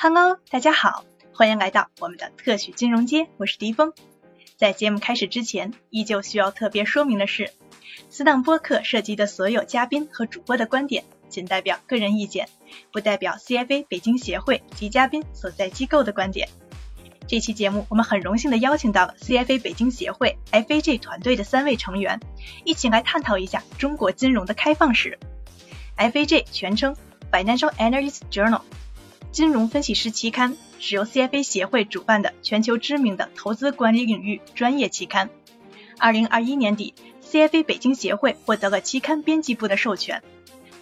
[0.00, 1.04] Hello，大家好，
[1.34, 3.92] 欢迎来到我们的特许金融街，我是迪峰。
[4.56, 7.50] 在节目开始之前，依旧需要特别说明的是，
[8.08, 12.48] 此档播客涉及的所有嘉宾和主播的观点仅代表个人意见，
[12.92, 16.48] 不代表 CFA 北京协会及嘉宾所在机构的观点。
[17.26, 22.20] 这期节目，我们很荣幸的邀请到了 CFA 北京协会 FAG 团队的三位成员，
[22.64, 25.18] 一起来探讨一下中国金融的开放史。
[25.96, 26.94] FAG 全称
[27.32, 28.62] Financial Analyst Journal，
[29.30, 35.28] 金融分析师期刊，是由 CFA 协会主办的全球知名的投资管理领域专业期刊。
[35.98, 40.22] 二零二一年底，CFA 北京协会获得了期刊编辑部的授权。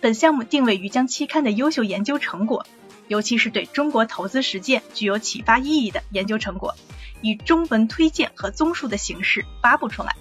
[0.01, 2.65] 本项目定位于将期刊的优秀研究成果，
[3.09, 6.77] 尤其是对中国投资实践具有启发意义的研究成果，
[7.21, 10.15] 以中文推荐和综述的形式发布出来。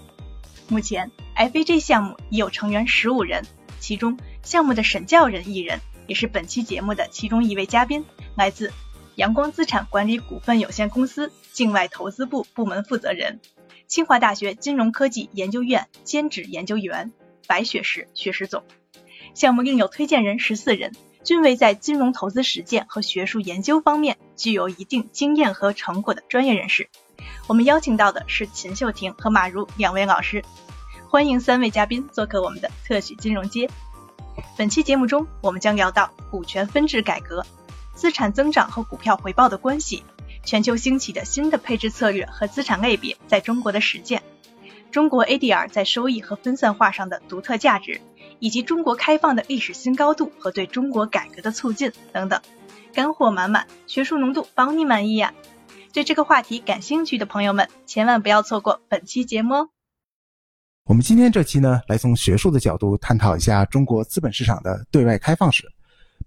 [0.67, 3.45] 目前，FAG 项目已有成员十五人，
[3.79, 4.17] 其中。
[4.41, 8.05] 项目的审教人一人，也是本期节目的其中一位嘉宾，
[8.35, 8.71] 来自
[9.15, 13.39] 阳光资产管理股份有限公司境外投资部部门负责人，
[13.87, 17.11] 清华大学金融科技研究院兼职研究员
[17.47, 18.63] 白雪石学石总。
[19.33, 26.89] 项目另有推荐人十四人，均为在金融投资实践和学术研究方面具有一定经验和成果的专业人士。
[27.47, 30.43] 我们邀请到的是秦秀婷和马如两位老师，
[31.09, 33.69] 欢迎三位嘉宾做客我们的特许金融街。
[34.57, 37.45] 本期节目中，我们将聊到股权分置改革、
[37.93, 40.03] 资产增长和股票回报的关系、
[40.43, 44.23] 全球兴起的新的配置策略和资产类别在中国的实践、
[44.91, 48.01] 中国 ADR 在收益和分散化上的独特价值，
[48.39, 52.41] 以及中国开放的历史新高度和对中国改革的促进等等，
[52.93, 55.33] 干货满满，学术浓度保你满意呀！
[55.91, 59.69] 对这个话题感兴趣的朋友们，千万不要错过本期节目哦。
[60.87, 65.67] 我们今天这期呢，来从学术的角度探讨一下中国资本市场的对外开放史。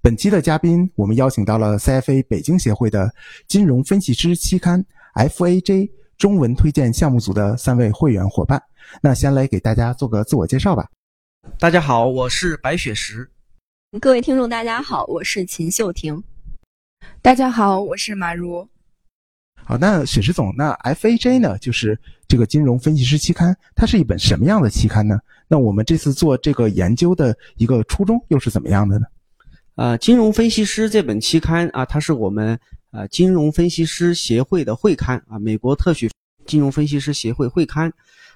[0.02, 3.08] 本期的嘉宾，我们邀请到了 CFA 北京协会的
[3.46, 8.60] 金融分析师期刊 FAJ 中文推荐项目组的三位会员伙伴。
[9.00, 10.88] 那先来给大家做个自我介绍吧。
[11.60, 13.30] 大家好，我是白雪石。
[14.00, 16.20] 各位听众，大家好，我是秦秀婷。
[17.22, 18.68] 大家好，我是马如。
[19.54, 21.96] 好，那雪石总，那 FAJ 呢，就是
[22.28, 25.18] 这个金融分析师期刊，它是一本什么样的期刊呢？
[25.48, 29.06] 那我们这次做这个研究的一个初衷又是怎么样的呢？
[29.76, 36.10] 呃，金融分析师这本期刊啊，它是我们呃金融分析师协会的会刊啊，美国特许
[36.44, 37.90] 金融分析师协会会刊。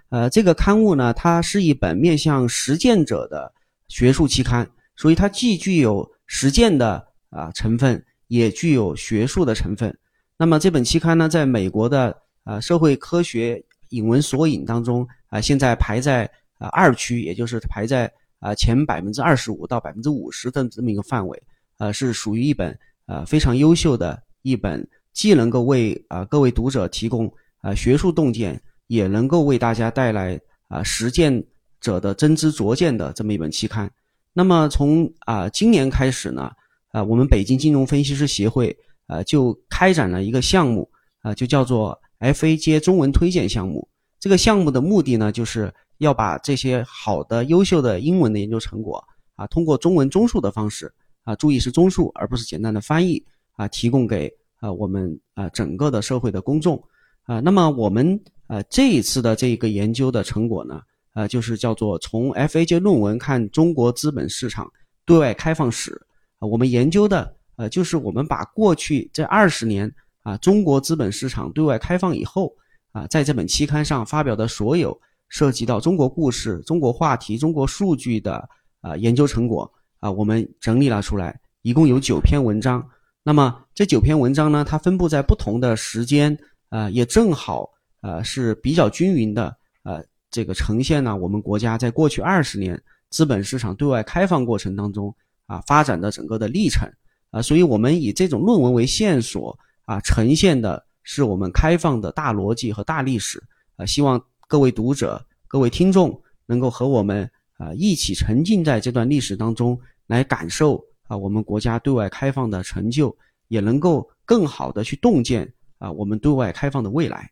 [0.09, 3.53] 呃，这个刊物呢，它是一本面向实践者的
[3.88, 4.66] 学术期刊，
[4.97, 9.94] 所以它既具有实践的啊成分，也具有学术的成分。
[10.38, 21.42] 那么这本期刊呢，在美国的呃社会科学引文索引当中啊，现在排在啊二区，也就是排在啊前百分之二十五到百分之五十的这么一个范围，
[21.78, 27.32] 呃，是属于一本呃非常优秀的一本，既能够为啊各位读者提供
[27.62, 30.38] 啊学术洞见，也能够为大家带来
[30.69, 31.42] 啊实践
[31.80, 33.91] 者的真知灼见的这么一本期刊。
[34.32, 36.50] 那么从啊今年开始呢，
[36.91, 38.76] 啊我们北京金融分析师协会。
[39.09, 40.88] 呃，就开展了一个项目，
[41.20, 43.87] 啊，就叫做 FAJ 中文推荐项目。
[44.21, 49.03] 这个项目的目的呢，就是要把这些好的、优秀的英文的研究成果，
[49.34, 50.93] 啊，通过中文综述的方式，
[51.25, 53.21] 啊，注意是综述，而不是简单的翻译，
[53.56, 56.81] 啊，提供给啊我们啊整个的社会的公众，
[57.25, 60.81] 啊，那么我们呃这一次的这个研究的成果呢，
[61.15, 64.71] 呃，就是叫做从 FAJ 论文看中国资本市场
[65.04, 66.00] 对外开放史，
[66.39, 67.34] 啊，我们研究的。
[67.56, 72.55] 呃，就是我们把过去这二十年啊，中国资本市场对外开放以后
[72.93, 78.49] 啊，在这本期刊上发表的所有涉及到中国故事、中国话题、中国数据的
[78.81, 82.87] 啊研究成果啊，我们整理了出来，一共有九篇文章。
[83.25, 86.37] 那么这九篇文章呢，它分布在不同的时间
[86.69, 87.69] 啊，也正好
[88.00, 95.15] 呃是比较均匀的呃，这个呈现了我们国家在过去二十年资本市场对外开放过程当中
[95.47, 96.89] 啊发展的整个的历程。
[97.31, 103.43] 啊，所以我们以这种论文为线索啊，呈现的是我们开放的大逻辑和大历史
[103.77, 113.17] 啊，希望各位读者、各位听众能够和我们啊一起沉浸在这段历史当中，来感受啊我们国家对外开放的成就，
[113.49, 117.29] 也能够更好的去洞见啊我们对外开放的未来。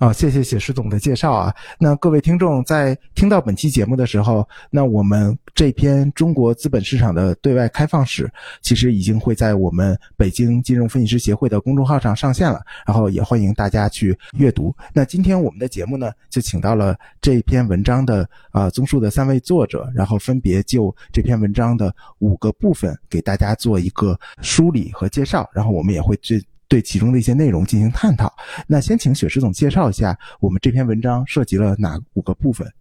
[0.00, 1.54] 啊，谢谢写诗总的介绍啊。
[1.78, 8.24] 那各位听众在听到本期节目的时候，那我们这篇《中国资本市场的对外开放史》
[8.62, 14.74] 其实已经会在我们北京金融分析师协会的公众号上上线了，然后也欢迎大家去阅读。
[14.94, 26.42] 那今天我们的节目呢，就请到了这篇文章的啊综述的三位作者，然后分别就这篇文章的五个部分给大家做一个梳理和介绍，然后我们也会这。
[26.70, 28.32] 对其中的一些内容进行探讨。
[28.68, 32.72] 那先请雪石总介绍一下我们这篇文章涉及了哪五个部分？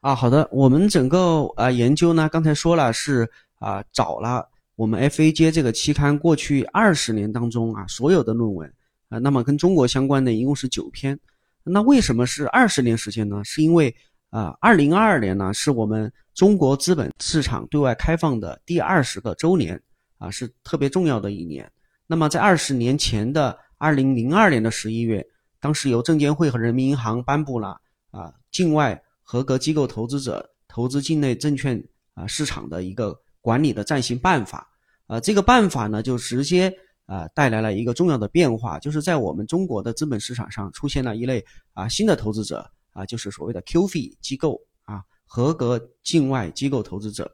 [0.00, 3.28] 啊，好的，我们整个啊研究呢，刚才说了是
[3.58, 8.72] 啊找了我们 FAJ 这个期刊过去二十年当中啊所有的论文
[9.08, 11.18] 啊，那么跟中国相关的一共是九篇。
[11.64, 13.42] 那为什么是二十年时间呢？
[13.42, 13.92] 是因为
[14.30, 19.80] 啊，二零二二年呢是我们中国资本市场对外开放的第二十个周年
[20.18, 21.68] 啊，是特别重要的一年。
[22.06, 25.26] 那么，在二十年前的二零零二年的十一月，
[25.58, 27.80] 当时由证监会和人民银行颁布了
[28.10, 34.68] 啊境外合格机构投资者投资境内证券啊市场的一个管理的暂行办法。
[35.06, 36.72] 啊，这个办法呢，就直接
[37.06, 47.30] 啊带来了一个重要的变化，就是在我们中国的资本市场上出现了一类啊新的投资者啊，就是所谓的 QF 机构啊合格境外机构投资者。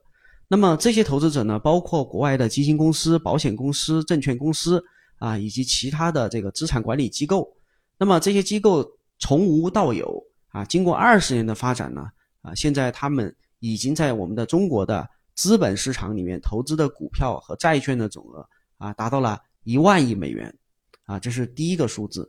[0.52, 4.82] 那么这些投资者呢，包括国外的基金公司、保险公司、证券公司
[5.20, 7.48] 啊，以及其他的这个资产管理机构。
[7.96, 8.84] 那么这些机构
[9.20, 12.04] 从无到有啊，经过二十年的发展呢，
[12.42, 18.44] 啊，现在他们已经在我们的中国的资本市场里面投资的股票和债券的总额
[18.76, 20.52] 啊，达到了一万亿美元，
[21.04, 22.28] 啊，这是第一个数字。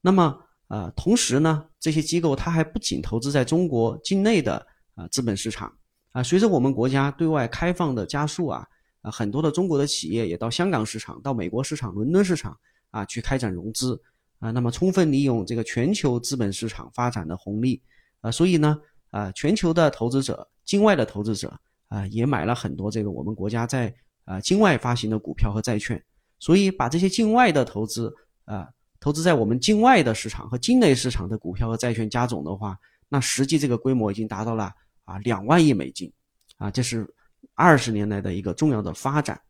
[0.00, 0.34] 那么
[0.68, 5.70] 啊，同时呢，这些机构它还不仅投资在中国境内的啊资本市场。
[6.18, 8.66] 啊，随着我们国家对外开放的加速啊，
[9.02, 12.58] 啊，很多的中国的企业也到香港市场、到美国市场、伦敦市场
[12.90, 14.02] 啊去开展融资
[14.40, 17.80] 啊，那么充分利用这个全球资本市场发展的红利
[18.20, 18.76] 啊，所以呢，
[19.10, 21.56] 啊，全球的投资者、境外的投资者
[21.86, 23.94] 啊，也买了很多这个我们国家在
[24.24, 26.02] 啊境外发行的股票和债券，
[26.40, 28.12] 所以把这些境外的投资
[28.44, 28.68] 啊，
[28.98, 32.76] 投资在我们境外的市场和境内市场的股票和债券加总的话，
[33.08, 34.74] 那实际这个规模已经达到了。
[35.08, 36.12] 啊，两万亿美金，
[36.58, 37.08] 啊，这是
[37.54, 39.40] 二十年来的一个重要的发展。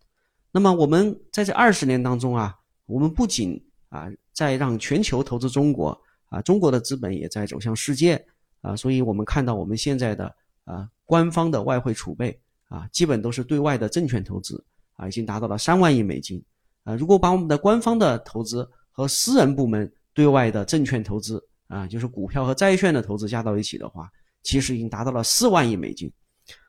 [0.52, 2.54] 那么我们在这二十年当中啊，
[2.86, 8.24] 我们不仅啊在让全球投资中国啊，中国的资本也在走向世界
[8.60, 10.32] 啊，所以我们看到我们现在的
[10.64, 14.64] 啊官方的外汇储备啊，基本都是对外的证券投资
[14.94, 16.40] 啊，已经达到了三万亿美金
[16.84, 16.94] 啊。
[16.94, 24.08] 如果把我们的官方的投资和私人部门对外的证券投资啊，就是股票和债券的投资加到一起的话，
[24.42, 26.10] 其实已经达到了四万亿美金，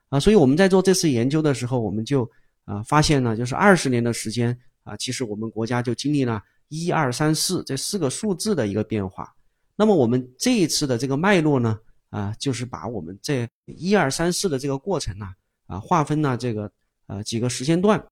[0.09, 2.29] 啊，所以我们在做这次研究的时候，我们就
[2.65, 9.33] 啊发现呢，就是二十年的时间啊，其实我们国家就经历了一二三四这四个数字的一个变化。
[9.75, 11.79] 那么我们这一次的这个脉络呢，
[12.09, 15.27] 啊，就是把我们这一二三四的这个过程呢，
[15.67, 16.69] 啊，划分了这个
[17.07, 18.03] 呃几个时间段。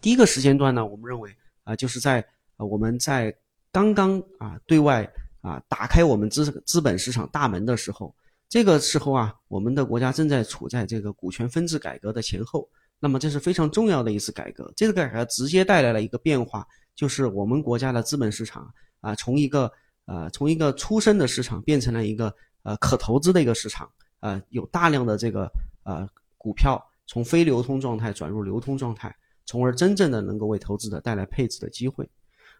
[0.00, 1.34] 第一个时间段呢，我们认为
[1.64, 2.22] 啊，就是在
[2.58, 3.34] 我们在
[3.72, 5.10] 刚刚啊对外
[5.40, 8.14] 啊打开我们资资本市场大门的时候。
[8.50, 12.68] 这个时候啊，我们的国家正在处在这个股权分置改革的前后，
[12.98, 14.72] 那么这是非常重要的一次改革。
[14.76, 16.66] 这个改革直接带来了一个变化，
[16.96, 18.68] 就是我们国家的资本市场
[19.00, 19.70] 啊，从一个
[20.06, 23.88] 呃从一个出生的市场变成了一个呃可投资的一个市场，
[24.18, 25.48] 呃有大量的这个
[25.84, 26.04] 呃
[26.36, 29.14] 股票从非流通状态转入流通状态，
[29.46, 32.04] 从而真正的能够为投资者带来配置的机会。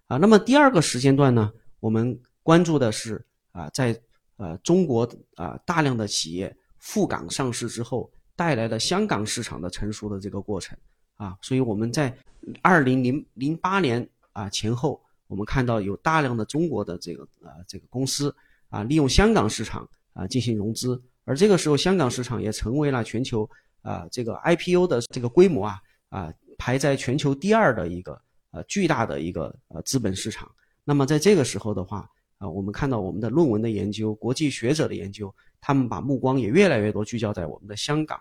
[0.06, 4.00] 啊，那么第二个时间段呢，我们关注的是啊在。
[4.40, 5.06] 呃，中国
[5.36, 10.76] 啊，大量的企业赴港上市之后，带来的香港市场的成熟的这个过程
[11.16, 12.16] 啊，所以我们在
[12.62, 18.34] 二零零零八年啊前后，我们看到有大量的中国的这个呃这个公司
[18.70, 23.46] 啊，利用香港市场啊进行融资，而这个时候香港市场也成为了全球
[23.82, 28.18] 啊这个 IPO 的这个规模啊啊排在全球第二的一个
[28.52, 30.50] 呃巨大的一个呃资本市场。
[30.82, 32.08] 那么在这个时候的话，
[32.40, 38.18] 啊，我们看到我们的论文的研究，国际学者的研究，他们把目光也越来越多聚焦在我们的香港，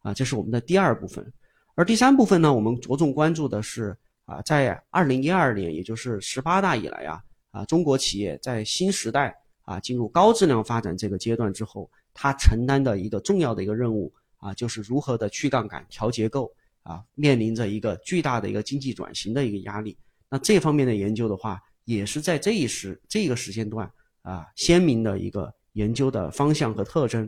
[0.00, 1.30] 啊，这是我们的第二部分。
[1.74, 3.94] 而第三部分呢，我们着重关注的是
[4.24, 16.50] 啊，在二零一二年，也就是十八大以来啊，啊，中国企业在新时代啊进入高质量发展这个阶段之后，它承担的一个重要的一个任务啊，就是如何的去杠杆、调结构
[16.84, 19.94] 啊，面临着一个巨大的一个经济转型的一个压力。
[20.30, 23.90] 那这方面的研究的话，也是在这一时这个时间段
[24.20, 27.26] 啊，鲜明的一个研究的方向和特征，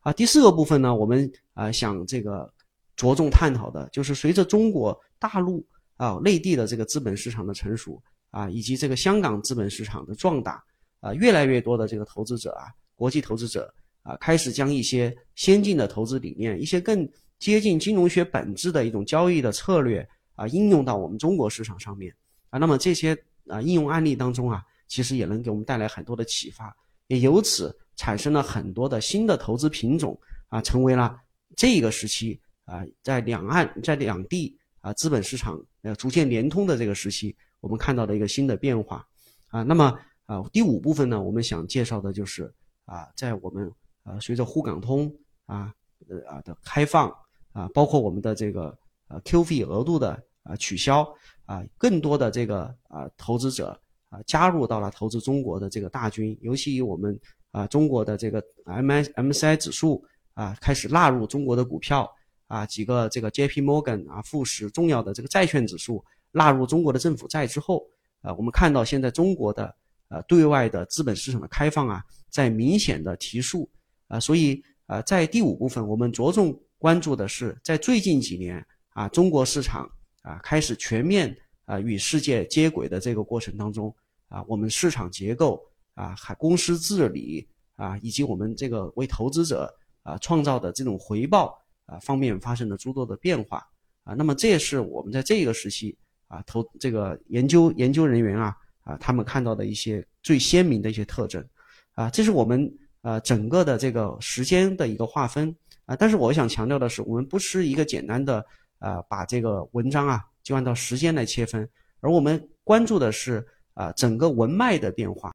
[0.00, 2.50] 啊，第四个部分呢，我们啊想这个
[2.96, 5.62] 着重探讨的就是随着中国大陆
[5.98, 10.64] 啊内地的这个资本市场的成熟啊，以及这个香港资本市场的壮大
[11.00, 13.70] 啊，越来越多的这个投资者啊，国际投资者
[14.02, 17.06] 啊，开始将一些先进的投资理念，一些更
[17.38, 22.10] 接近金融学本质的一种交易的策略啊，应用到我们中国市场上面
[22.48, 22.58] 啊。
[22.58, 23.14] 那么这些
[23.50, 26.74] 啊应用案例当中啊，其实也能给我们带来很多的启发，
[27.08, 31.18] 也由此产生了很多的新的投资品种啊，成为了
[31.56, 39.06] 这个时期啊，在两岸在两地啊资本市场呃逐渐联通的这个时期，我们看到的一个新的变化
[39.48, 39.62] 啊。
[39.62, 42.52] 那么啊，第五部分呢，我们想介绍的就是
[42.84, 43.70] 啊，在我们
[44.04, 45.12] 呃随着沪港通
[45.46, 45.74] 啊
[46.08, 47.12] 呃啊的开放
[47.52, 48.76] 啊，包括我们的这个
[49.08, 51.02] 呃 QF 额度的啊取消
[51.44, 53.78] 啊，更多的这个啊投资者
[54.08, 57.18] 啊加入到了投资中国的这个大军，尤其以我们
[57.50, 60.04] 啊中国的这个 M I M C I 指数
[60.34, 62.10] 啊开始纳入中国的股票
[62.46, 67.86] 啊，几个这个 JP Morgan 啊富时重要的这个债券指数纳入中国的政府债之后
[68.22, 69.74] 啊，我们看到现在中国的。
[70.12, 73.70] 呃，对外的资本市场的开放啊，在明显的提速
[74.08, 79.88] 啊，所以啊，在第五部分，我们着重关注的是，在最近几年啊，中国市场
[80.22, 83.94] 啊开始全面啊与世界接轨的这个过程当中
[84.28, 85.62] 啊，我们市场结构
[85.94, 87.46] 啊，还公司治理
[87.76, 89.72] 啊，以及我们这个为投资者
[90.02, 93.66] 啊创造的这种回报啊方面发生了诸多的变化
[94.04, 95.96] 啊，那么这也是我们在这个时期
[96.28, 98.56] 啊投这个研究研究人员啊。
[98.82, 101.46] 啊，他们看到的一些最鲜明的一些特征，
[101.92, 105.94] 啊，这是我们呃整个的这个时间的一个划分啊。
[105.94, 108.44] 但是我想强调的是，我们不是一个简单的
[108.80, 111.66] 啊把这个文章啊就按照时间来切分，
[112.00, 115.32] 而我们关注的是啊整个文脉的变化，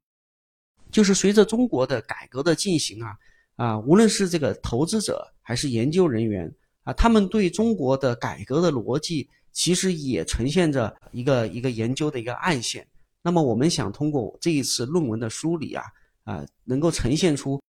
[0.90, 3.16] 就是随着中国的改革的进行啊
[3.56, 6.52] 啊，无论是这个投资者还是研究人员
[6.84, 12.86] 啊，他们对中国的改革的逻辑其实也呈现着一个一个研究的一个暗线。
[13.22, 15.84] 那么我们想通过这一次论文的梳理啊，
[16.24, 17.60] 啊，能够呈现出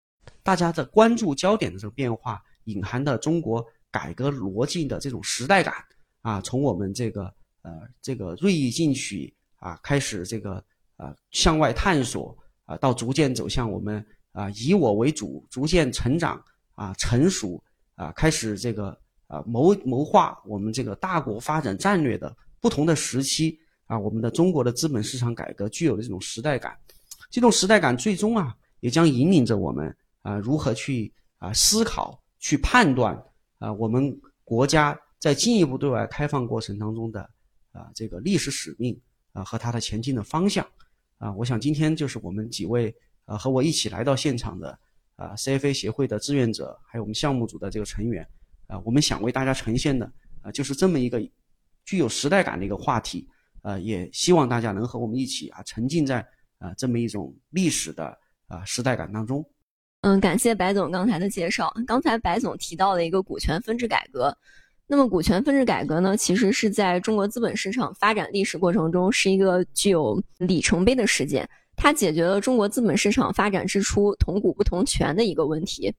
[0.42, 5.74] 大家的关注焦点的这个变化，隐含的中国改革逻辑的这种时代感
[6.22, 10.62] 啊，从我们这个呃这个锐意进取啊，开始这个
[10.96, 16.42] 啊向外探索啊，到逐渐走向我们啊以我为主，逐渐成长
[16.74, 17.62] 啊成熟
[17.94, 23.58] 啊，开始这个啊谋谋划我们这个大国发展战略的不同的时期。
[23.88, 26.78] 啊，我们的中国的资本市场改革具有的这种时代感，
[27.30, 33.18] 这种时代感最终啊，也将引领着我们啊，如何去啊思考、去判断
[33.58, 37.20] 啊，我们国家在进一步对外开放过程当中的
[37.72, 38.98] 啊这个历史使命
[39.32, 40.66] 啊和它的前进的方向
[41.18, 41.32] 啊。
[41.34, 44.78] 我想今天就是我们几位啊和我一起来到现场的
[45.16, 48.26] 啊 CFA 协会的志愿者，还有我们项目组的这个成员
[48.66, 50.10] 啊，我们想为大家呈现的
[50.40, 51.20] 啊，就是这么一个
[51.84, 53.28] 具有时代感的一个话题。
[53.62, 56.24] 呃，也希望大家能和我们一起啊，沉浸在
[56.58, 59.44] 啊这么一种历史的啊时代感当中。
[60.02, 61.74] 嗯，感谢白总刚才的介绍。
[61.86, 64.36] 刚才白总提到了一个股权分置改革，
[64.86, 75.92] 那么股权分置改革呢，其实是在中国资本市场发展历史过程中是一个具有里程碑的事件，它解决了中国资本市场发展之初同股不同权的一个问题。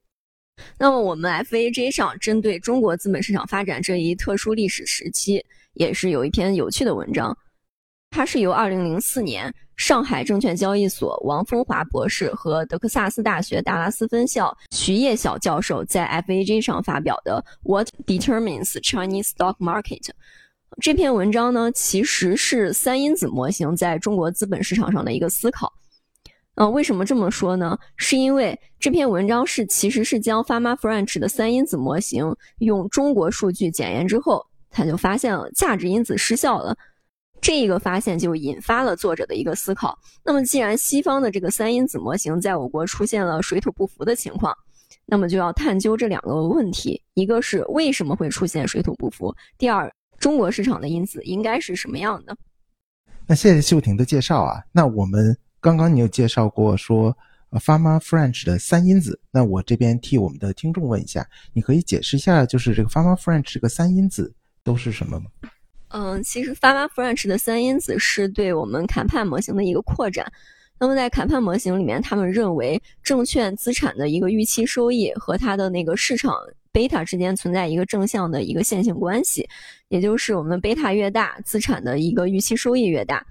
[0.77, 7.37] 那么我们 FAJ 上针对中国资本市场发展这一特殊历史时期，也是有一篇有趣的文章。
[8.11, 20.01] 它是由2004年上海证券交易所王峰华博士和德克萨斯大学达拉斯分校徐叶晓教授在 FAJ 上发表的《What Determines Chinese Stock Market》
[20.81, 25.71] 这篇文章呢，其实是三因子模型在中国资本市场上的一个思考。
[26.55, 27.77] 嗯，为什么这么说呢？
[27.95, 36.75] 是因为这篇文章是其实是将 Fama French 的三因子模型用中国数据检验之后，他就发现了价值因子失效了。
[37.41, 39.97] 这个发现就引发了作者的一个思考。
[40.23, 44.55] 那么，既然西方的这个三因子模型在我国出现了水土不服的情况，
[45.05, 52.35] 那么就要探究这两个问题：一个是为什么会出现水土不服；第二，中国市场的因子应该是什么样的？
[53.25, 54.61] 那谢谢秀婷的介绍啊。
[54.71, 57.15] 那我们刚刚你有介绍过说
[57.51, 59.19] ，Fama French 的三因子。
[59.31, 65.27] 那我这边替我们的听众问一下，你可以解释一下，就是这个 Fama French 这个三因子都是什么吗？
[65.91, 70.31] 嗯，其实 Fama French 的三因子是对我们谈判模型的一个扩展。
[70.79, 76.33] 那么在谈判模型里面，他们认为证券资产的一个预期收益和它的那个市场
[76.71, 79.45] 贝塔之间存在一个正向的一个线性关系，
[79.89, 83.25] 也就是我们贝塔越大，资产的一个预期收益越大，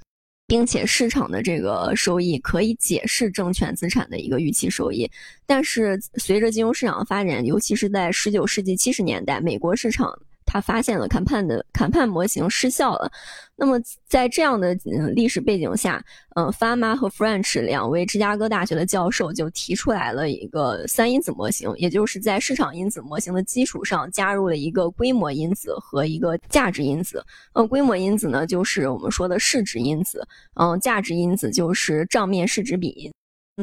[0.47, 5.09] 并且市场的这个收益可以解释证券资产的一个预期收益。
[5.47, 10.13] 但是随着金融市场的发展，尤其是在十九世纪七十年代，美国市场。
[10.49, 13.13] 他发现了谈判的谈判模型失效了。
[13.55, 13.79] 那么
[14.09, 14.73] 在这样的
[15.15, 16.03] 历史背景下，
[16.37, 27.23] 嗯，Fama 和 French 两位芝加哥大学的教授就提出来了一个三因子模型，也就是在市场因子模型的基础上加入了一个规模因子和一个价值因子。
[27.53, 33.13] 呃，规模因子呢就是我们说的市值因子，嗯，价值因子就是账面市值比。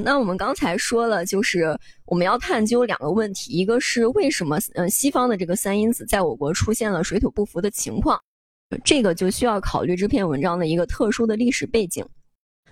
[0.03, 8.19] 那我们刚才说了，就是我们要探究两个问题，一个是为什么嗯西方的这个三因子在我国出现了水土不服的情况，
[8.83, 12.05] 这个就需要考虑这篇文章的一个特殊的历史背景。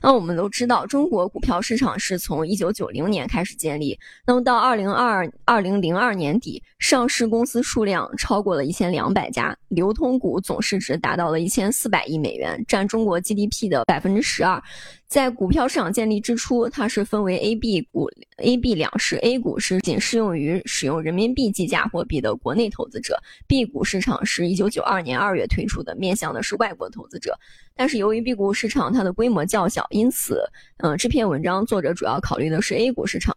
[0.01, 14.62] 那我们都知道，中国股票市场是从一九九零年开始建立，那么到二零二二零零二年底，上市公司数量超过了一千两百家，流通股总市值达到了一千四百亿美元，占中国 GDP 的百分之十二。
[15.08, 19.16] 在股票市场建立之初，它是分为 A、B 股、A、B 两市。
[19.22, 27.40] A 股是仅适用于使用人民币计价货币的国内投资者，B 股市场是一九九二年二月推出的，面向的是外国投资者。
[27.74, 30.44] 但是由于 B 股市场它的规模较小，因此，
[30.80, 33.34] 嗯，这篇文章作者主要考虑的是 A 股市场。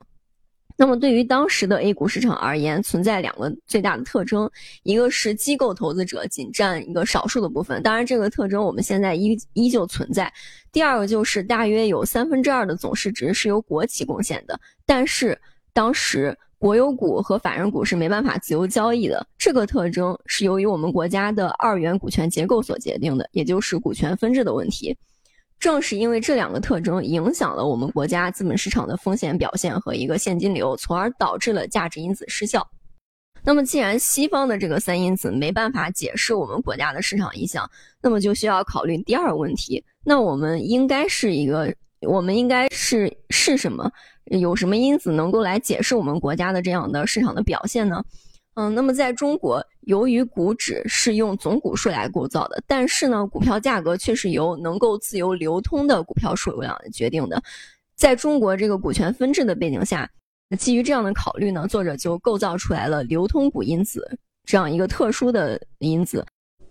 [0.78, 4.50] 那么对于当时的 A 股市场而言，存在两个最大的特征，
[4.82, 10.30] 一个是机构投资者仅占一个少数的部分，当然这个特征我们现在依依旧存在。
[10.70, 15.40] 第二个就是大约有三分之二的总市值是由国企贡献的，但是
[15.72, 24.94] 当时国有股和法人股是没办法自由交易的，这个特征是由于我们国家的二元股权结构所决定的，也就是股权分置的问题。
[25.58, 32.66] 正是因为这两个特征影响了我们国家资本市场的风险表现和一个现金流，从而导致了价值因子失效。
[33.42, 37.70] 那么，既然西方的这个三因子没办法解释我们国家的市场影响，
[38.02, 43.90] 那么就需要考虑第二个问题：那我们应该是一个，我们应该是是什么？
[44.26, 48.02] 有什么因子能够来解释我们国家的这样的市场的表现呢？
[48.56, 57.40] 嗯，那么在中国，由于股指是用总股数来构造的，但是呢，股票价格却是由能够自由流通的股票数量决定的。
[57.94, 60.10] 在中国这个股权分置的背景下，
[60.58, 66.26] 基于这样的考虑呢，作者就构造出来了流通股因子这样一个特殊的因子。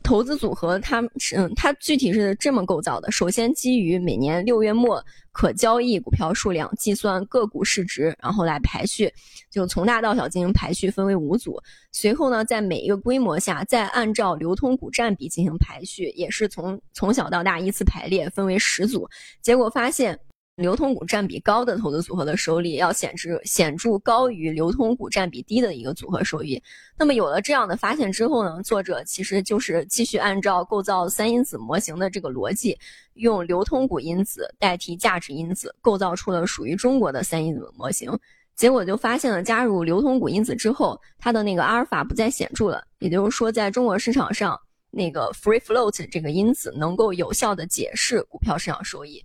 [0.05, 9.11] 投资组合，它是嗯，它具体是这么构造的：首先，基于每年六月末可交易股票数量计算个股市值，然后来排序，
[9.51, 11.59] 就从大到小进行排序，分为五组。
[11.91, 19.09] 随后呢，在每一个规模下，再按照流通股占比进行排序，也是从从小到大依次排列，分为十组。
[19.41, 20.17] 结果发现。
[20.55, 26.61] 流通股占比高的投资组合的收益要显著显著高于流通股占比低的一个组合收益。
[26.97, 32.77] 那么有了这样的发现之后呢，作者其实就是继续按照构造三因子模型的这个逻辑，
[33.15, 38.09] 用流通股因子代替价值因子，构造出了属于中国的三因子模型。
[38.55, 42.81] 结果就发现了加入流通股因子之后，它的那个阿尔法不再显著了。
[42.99, 44.57] 也就是说，在中国市场上，
[44.89, 49.21] 那个 free float 这个因子能够有效的解释股票市场收益。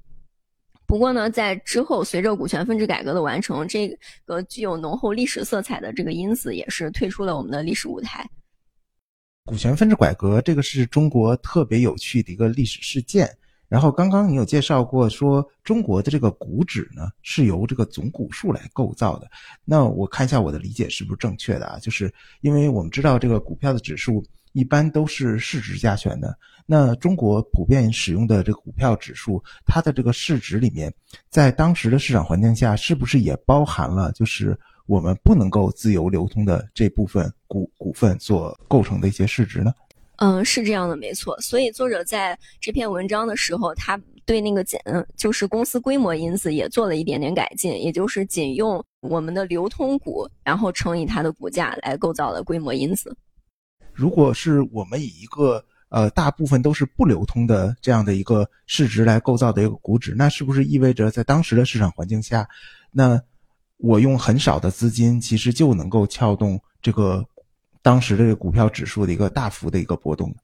[0.90, 8.28] 不过呢，在之后随着股权分置改革的完成，这个具有浓厚历史色彩的这个因子也是退出了我们的历史舞台。
[9.44, 13.30] 股权分置改革这个是中国特别有趣的一个历史事件。
[13.68, 19.30] 然后刚刚你有介绍过说中国的这个股指呢是由这个总股数来构造的。
[19.64, 21.78] 那我看一下我的理解是不是正确的啊？
[21.78, 24.26] 就是因为我们知道这个股票的指数。
[24.52, 26.36] 一般都是市值加权的。
[26.66, 30.92] 那中国普遍使用的这个股票指数，它的这个市值里面，
[31.28, 39.72] 在当时的市场环境下，是不是也包含了就是我们不能够自由流通的这部分股股份所构成的一些市值呢？
[40.16, 41.40] 嗯，是这样的，没错。
[41.40, 44.80] 所以作者在这篇文章的时候，他对那个简
[45.16, 53.16] 就是公司规模因子也做了一点点改进，也就是仅用我们的流通股，然后乘以它的股价来构造了规模因子。
[54.00, 62.48] 如果是我们以一个呃大部分都是不流通的这样的一个市值来构造的一个股指，那是不是意味着在当时的市场环境下，
[62.90, 63.20] 那
[63.76, 67.22] 我用很少的资金其实就能够撬动这个
[67.82, 70.34] 当时这个股票指数的一个大幅的一个波动？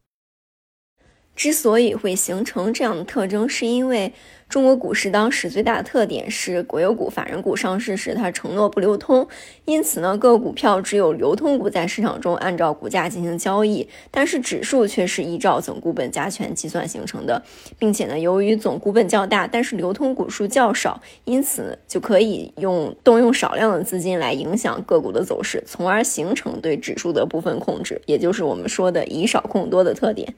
[1.37, 4.13] 之所以会形成这样的特征，是因为
[4.49, 9.29] 中国股市当时最大的特点是国有股、法人股上市时它承诺不流通，
[9.67, 17.43] 因此呢，各股票只有流通股在市场中按照股价进行交易，但是指数却是依照总股本加权计算形成的，
[17.79, 30.35] 并且呢，由于总股本较大，但是流通股数较少，因此就可以用动用少量的资金来影响个股的走势，从而形成对指数的部分控制，也就是我们说的以少控多的特点。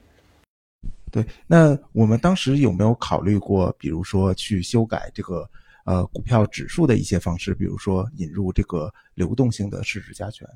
[1.10, 5.48] 对，那我们当时有没有考虑过，比如说去修改这个
[5.84, 10.46] 呃股票指数的一些方式，比如说引入这个流动性的市值加权？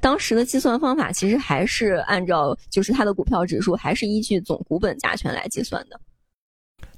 [0.00, 6.00] 当时的计算方法其实还是按照就是它的股票指数还是依据总股本加权来计算的。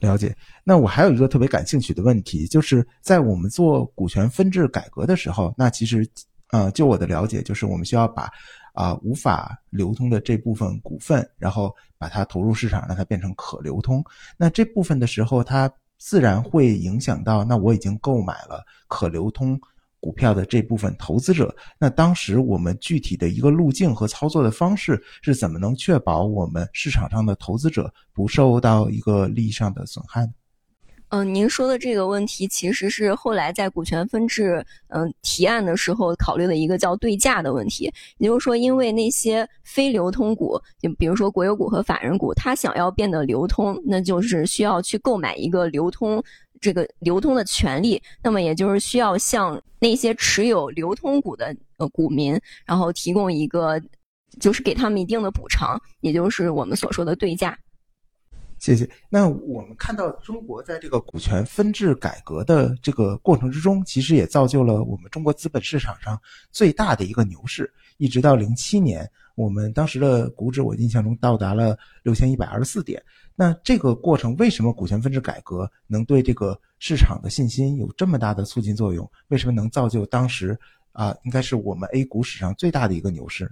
[0.00, 0.34] 了解。
[0.64, 6.08] 那我还有一个特别感兴趣的问题，就是在我们做股权分置改革的时候，那其实，
[6.50, 8.30] 呃，就我的了解，就是我们需要把
[8.78, 14.04] 啊无法流通的这部分股份，然后把它投入市场，让它变成可流通。
[14.36, 19.60] 那这部分的时候，它自然会影响到，那我已经购买了可流通。
[20.00, 30.32] 股票的这部分投资者，那当时我们具体的一个路径和操作的方式是怎么能确保我们市场上的投资者不受到一个利益上的损害呢？
[31.10, 46.22] 嗯，您说的这个问题其实是后来在股权分置嗯提案的时候考虑的一个叫对价的问题，也就是说，因为那些非流通股，就比如说国有股和法人股，它想要变得流通，那就是需要去购买一个流通。
[46.60, 53.80] 这个流通的权利，那么也就是需要向那些持有流通股的呃股民，然后提供一个，
[54.40, 57.56] 就是给他们一定的补偿，也就是我们所说的对价。
[58.58, 58.88] 谢谢。
[59.08, 69.08] 那我们看到中国在这个股权分置改革的这个过程之中，其实也造就了我们中国资本市场上最大的一个牛市，一直到零七年。
[69.34, 73.00] 我们当时的股指，我印象中到达了六千一百二十四点。
[73.36, 79.08] 那这个过程为什么股权分置改革能对这个市场的信心有这么大的促进作用？
[79.28, 80.58] 为什么能造就当时
[80.90, 83.50] 啊，应该是我们 A 股史上最大的一个牛市呢？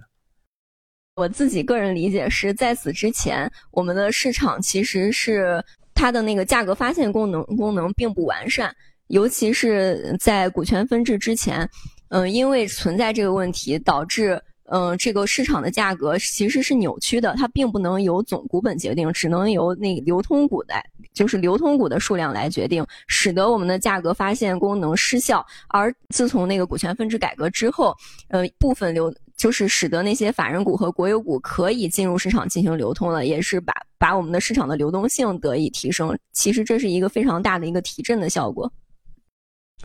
[1.17, 5.59] 我自己个人理解是在此之前，我们的市场其实是
[5.95, 8.71] 它的那个价格发现功能功能并不完善，
[9.07, 11.67] 尤其是在股权分置之前，
[12.09, 14.39] 嗯，因为存在这个问题，导致。
[14.69, 25.45] 嗯，这个市场的价格其实是扭曲的，它并不能由总股本决定，只能由那流通股来，就是流通股的数量来决定，使得我们的价格发现功能失效。
[25.69, 27.95] 而自从那个股权分置改革之后，
[28.27, 36.17] 呃，部分流就是使得那些法人股和国有股可以进入市场进行流通了，也是把把我们的市场的流动性得以提升。
[36.33, 38.69] 其实这是一个非常大的一个提振的效果。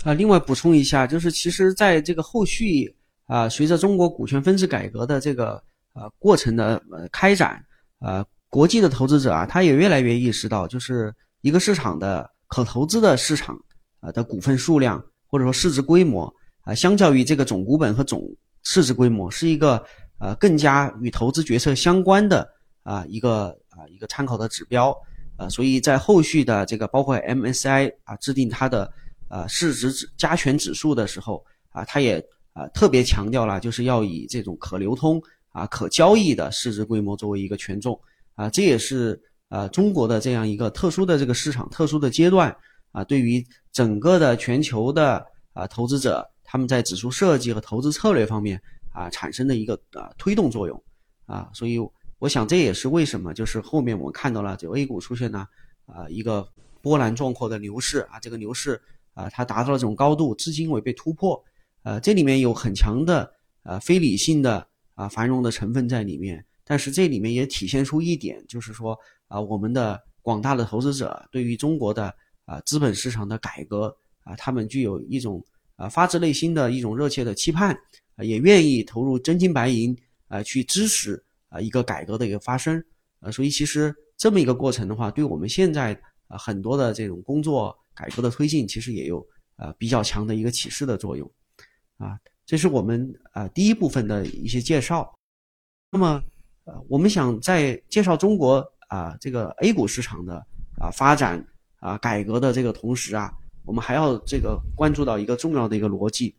[0.03, 2.93] 啊，另外补充一下，就是其实在这个后续。
[3.27, 5.63] 啊，随着中国股权分置改革的这个
[5.95, 7.65] 呃过程的呃开展，
[8.01, 13.57] 呃，国际的投资者啊，他也越来越意识到，就是一个市场的可投资的市场
[14.01, 16.31] 啊的股份数量或者说市值规模
[16.63, 18.21] 啊，相较于这个总股本和总
[18.63, 19.85] 市值规模，是一个
[20.19, 22.49] 呃更加与投资决策相关的
[22.83, 24.97] 啊一个啊一个参考的指标
[25.37, 28.93] 啊，所以在后续的这个包括 MSCI 啊制定它的
[29.29, 32.25] 呃市值指加权指数的时候啊，它也。
[32.55, 35.19] 啊，特别强调了，就是要以这种可流通
[35.53, 37.99] 啊、可交易的市值规模作为一个权重
[38.35, 42.55] 啊，这也是呃中国的这样一个特殊的这个市场、特殊的阶段
[42.91, 46.23] 啊，对于整个的全球的啊投资者，
[46.53, 48.61] 他们在指数设计和投资策略方面
[48.93, 50.85] 啊产生的一个啊推动作用
[51.25, 51.79] 啊，所以
[52.19, 55.49] 我想这也是为什么就是后面我们看到了就 A 股出现了
[55.87, 56.47] 啊一个
[56.83, 58.79] 波澜壮阔的牛市啊，这个牛市
[59.15, 61.43] 啊它达到了这种高度，至今未被突破。
[61.85, 68.95] 呃，这里面有很强的呃非理性的啊繁荣的成分在里面，但是这里面也体现出一点，就是说
[69.29, 75.43] 啊，我们的广大的投资者对于中国的啊资本市场的改革啊，他们具有一种
[75.83, 77.75] 啊发自内心的一种热切的期盼，
[78.15, 79.97] 啊也愿意投入真金白银
[80.29, 82.83] 啊去支持啊一个改革的一个发生，
[83.19, 91.29] 啊，所以其实这么一个过程的话，对我们现在啊很多的这种工作改革的推进，其实也有啊比较强的一个启示的作用。
[91.99, 92.17] 啊，
[92.47, 95.13] 这是我们啊第一部分的一些介绍。
[95.91, 96.23] 那么，
[96.63, 100.47] 呃，我们想在介绍中国啊这个 A 股市场的
[100.79, 101.45] 啊发展
[101.81, 103.33] 啊改革的这个同时啊，
[103.65, 106.35] 我们还要这个关注到一个重要的一个逻辑，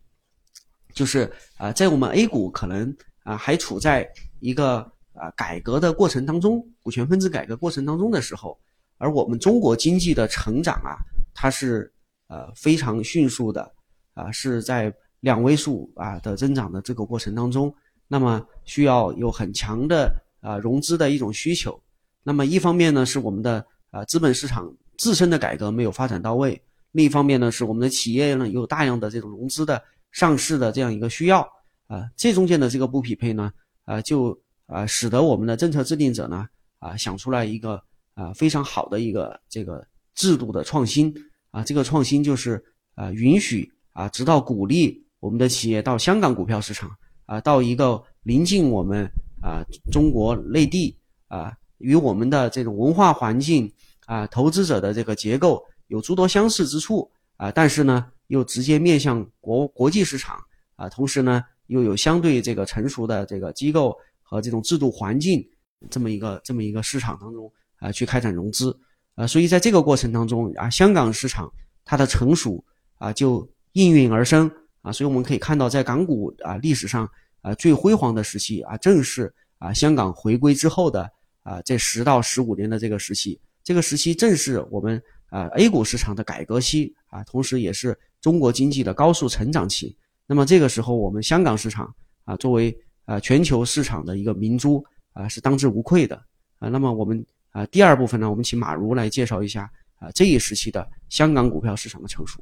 [0.93, 4.07] 就是啊在我们 A 股可能啊还处在
[4.39, 4.79] 一个
[5.13, 8.59] 啊改革的过程当中，股权分置改革过程当中的时候，
[8.97, 10.97] 而我们中国经济的成长啊，
[11.33, 11.91] 它是
[12.27, 13.71] 呃非常迅速的
[14.13, 14.93] 啊是在。
[15.23, 17.73] 两位数啊的增长的这个过程当中，
[18.09, 21.81] 那么需要有很强的啊融资的一种需求。
[22.23, 26.61] 那么一方面呢是我们的啊资本市场自身的改革没有发展到位，
[26.93, 31.41] 另一方面呢是我们的企业呢有大量的这种融资的上市的这样一个需要
[31.87, 33.51] 啊，这中间的这个不匹配呢
[33.83, 36.47] 啊就啊使得我们的政策制定者呢
[36.79, 41.13] 啊想出来一个啊非常好的一个这个制度的创新
[41.51, 42.63] 啊，这个创新就是
[42.95, 45.03] 啊允许啊直到鼓励。
[45.19, 46.91] 我们的企业到香港股票市场
[47.27, 49.09] 啊，到一个临近我们
[49.41, 50.93] 啊中国内地
[51.29, 53.71] 啊，与我们的这种文化环境
[54.05, 60.37] 啊，投资者的这个结构有诸多相似之处啊，但是呢，又直接面向国国际市场
[60.75, 65.45] 啊，同时呢，又有相对这个成熟的这个机构和这种制度环境
[65.89, 68.77] 这么一个这么一个市场当中啊去开展融资。
[69.15, 71.51] 啊，所以在这个过程当中啊，香港市场
[71.85, 72.63] 它的成熟
[72.97, 74.49] 啊就应运而生。
[74.81, 77.09] 啊，所以我们可以看到在港股啊历史上
[77.41, 81.09] 啊最辉煌的时期啊，正是啊香港回归之后的
[81.41, 85.01] 啊这十到十五年的这个时期，这个时期正是我们
[85.33, 89.97] 啊 A 股市场的改革期啊，同时也是中国经济的高速成长期。
[90.27, 91.91] 那么这个时候，我们香港市场
[92.23, 96.15] 啊，作为啊全球市场的一个明珠啊，是当之无愧的
[96.59, 96.69] 啊。
[96.69, 102.39] 那么我们啊第二部分呢，我们请马如来介绍一下啊这一时期的香港股票市场的成熟。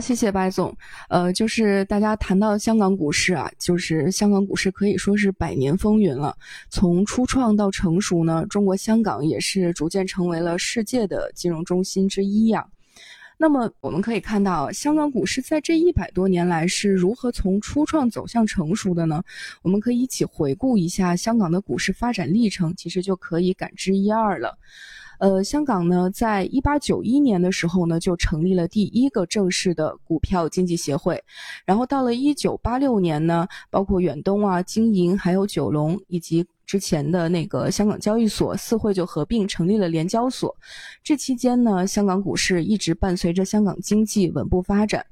[0.00, 0.76] 谢谢白总。
[1.08, 6.36] 呃，就是大家谈到香港股市啊，就是香港股市可以说是百年风云了。
[6.70, 12.66] 从初创到成熟呢，中国香港也是逐渐成为了世界的金融中心之一呀。
[13.40, 19.22] 那么我们可以看到，香港股市在这一百多年来是如何从初创走向成熟的呢？
[19.62, 24.58] 我们可以一起回顾一下香港的股市发展历程，其实就可以感知一二了。
[25.18, 31.22] 呃，香港呢，在一八九一年的时候呢，就成立了第一个正式的股票经济协会，
[31.64, 36.46] 然后到了一九八六年呢，包括远东啊、金银还有九龙以及。
[36.68, 40.54] 之前的那个香港交易所四会就合并成立了联交所，
[41.02, 45.02] 这期间呢，香港股市一直伴随着香港经济稳步发展，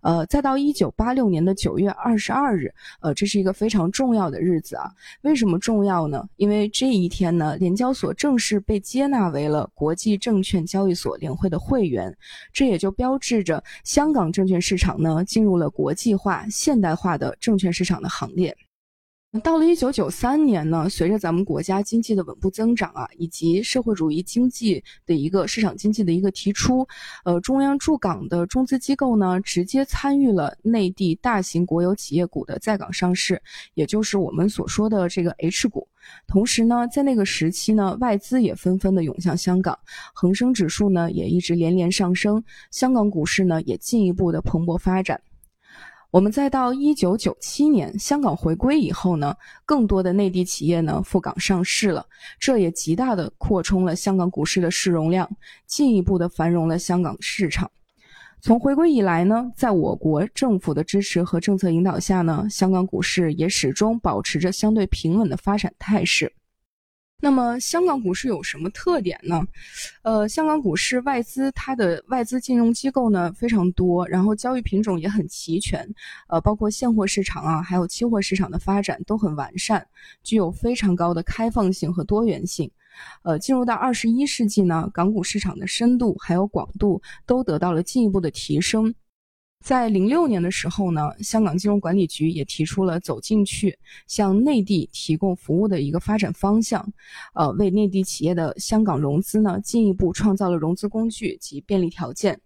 [0.00, 2.72] 呃，再到一九八六年的九月二十二日，
[3.02, 4.90] 呃，这是一个非常重要的日子啊。
[5.20, 6.26] 为什么重要呢？
[6.36, 12.16] 因为这一天呢，联交所正式被接纳为了国际证券交易所联会的会员，
[12.54, 18.56] 这也就标志着香港证券市场呢进入了国际化、现代化的证券市场的行列。
[19.40, 26.86] 到了一九九三年呢，随着咱们国家经济的稳步增长啊，以及社会主义经济的一个市场经济的一个提出，
[27.24, 33.40] 呃，中央驻港的中资机构呢，直接参与了内地大型国有企业股的在港上市，
[33.72, 35.88] 也就是我们所说的这个 H 股。
[36.26, 39.78] 同时呢，在那个时期呢，外资也纷纷的涌向香港，
[40.12, 45.18] 恒生指数呢也一直连连上升，香港股市呢也进一步的蓬勃发展。
[46.12, 52.04] 我们再到一九九七年香港回归以后呢，更多的内地企业呢赴港上市了，
[52.38, 55.26] 这也极大的扩充了香港股市的市容量，
[55.66, 57.70] 进一步的繁荣了香港市场。
[58.42, 66.30] 从回归以来呢，在我国政府的支持和政策引导下呢，香港股市也始终保持着相对平稳的发展态势。
[67.24, 69.46] 那么香港股市有什么特点呢？
[70.02, 75.88] 呃，香港股市外资它的外资金融机构呢非常多，然后交易品种也很齐全，
[76.26, 79.86] 呃，包括现货市场啊，还有期货市场的发展都很完善，
[80.24, 82.68] 具有非常高的开放性和多元性。
[83.22, 88.92] 呃，进入到二十一世纪呢，港股市场的深度还有广度都得到了进一步的提升。
[89.62, 96.84] 在零六年的时候呢，香港金融管理局也提出了走进去向内地提供服务的一个发展方向，
[97.32, 102.40] 呃，为内地企业的香港融资呢进一步创造了融资工具及便利条件。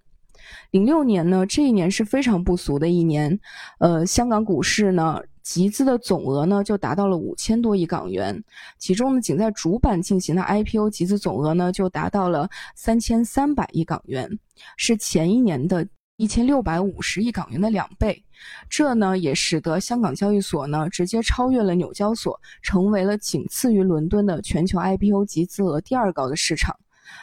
[0.70, 3.40] 零六年呢，这一年是非常不俗的一年，
[3.78, 8.44] 呃，香港股市呢集资的总额呢就达到了五千多亿港元，
[8.78, 14.38] 其中呢仅在主板进行的 IPO 集资总额呢就达到了三千三百亿港元，
[14.76, 15.88] 是前一年的。
[16.16, 18.24] 一千六百五十亿港元的两倍，
[18.70, 26.74] 这呢也使得香港交易所呢直接超越了纽交所，成为了仅次于伦敦的全球 IPO 集资额第二高的市场，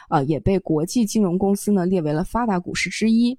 [0.08, 3.36] 啊，也被国际金融公司呢列为了发达股市之一。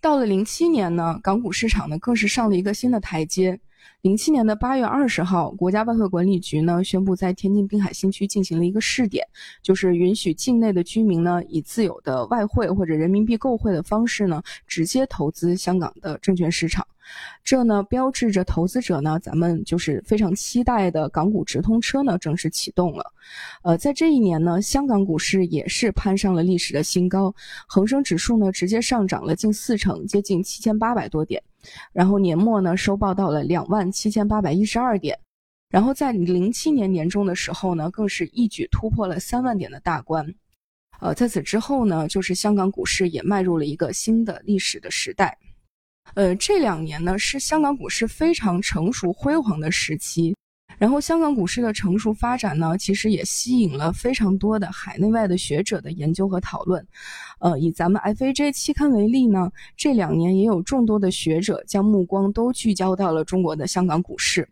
[0.00, 3.60] 到了零七年呢，港股市场呢更是上了一个新的台阶。
[4.02, 9.24] 零七年的八月二十号，国家外汇管理局呢宣布，在天津滨海新区进行了一个试点，
[9.62, 16.84] 就是允许境内的居民呢以自有的外汇或者人民币购汇的方式呢，直接投资香港的证券市场。
[17.44, 23.04] 这呢标志着投资者呢，咱们就是非常期待的港股直通车呢正式启动了。
[23.62, 27.32] 呃，在这一年呢，香港股市也是攀上了历史的新高，
[27.68, 31.40] 恒生指数呢直接上涨了近四成，接近七千八百多点。
[31.92, 35.18] 然后年末呢收报到了两万七千八百一十二点，
[35.68, 40.34] 然后在零七年年中的时候呢，更是一举突破了三万点的大关。
[41.00, 45.36] 呃，在此之后呢，就是香港股市也迈入了一个新的历史的时代。
[46.14, 50.36] 呃，这两年呢是香港股市非常成熟辉煌的时期，
[50.78, 56.84] 然后香港股市的成熟发展呢，其实也吸引了非常多的海内外的学者的研究和讨论。
[57.38, 64.48] 呃，以咱们 FAJ 期刊为例呢，这两年也有众多的学者将目光都聚焦到了中国的香港股市，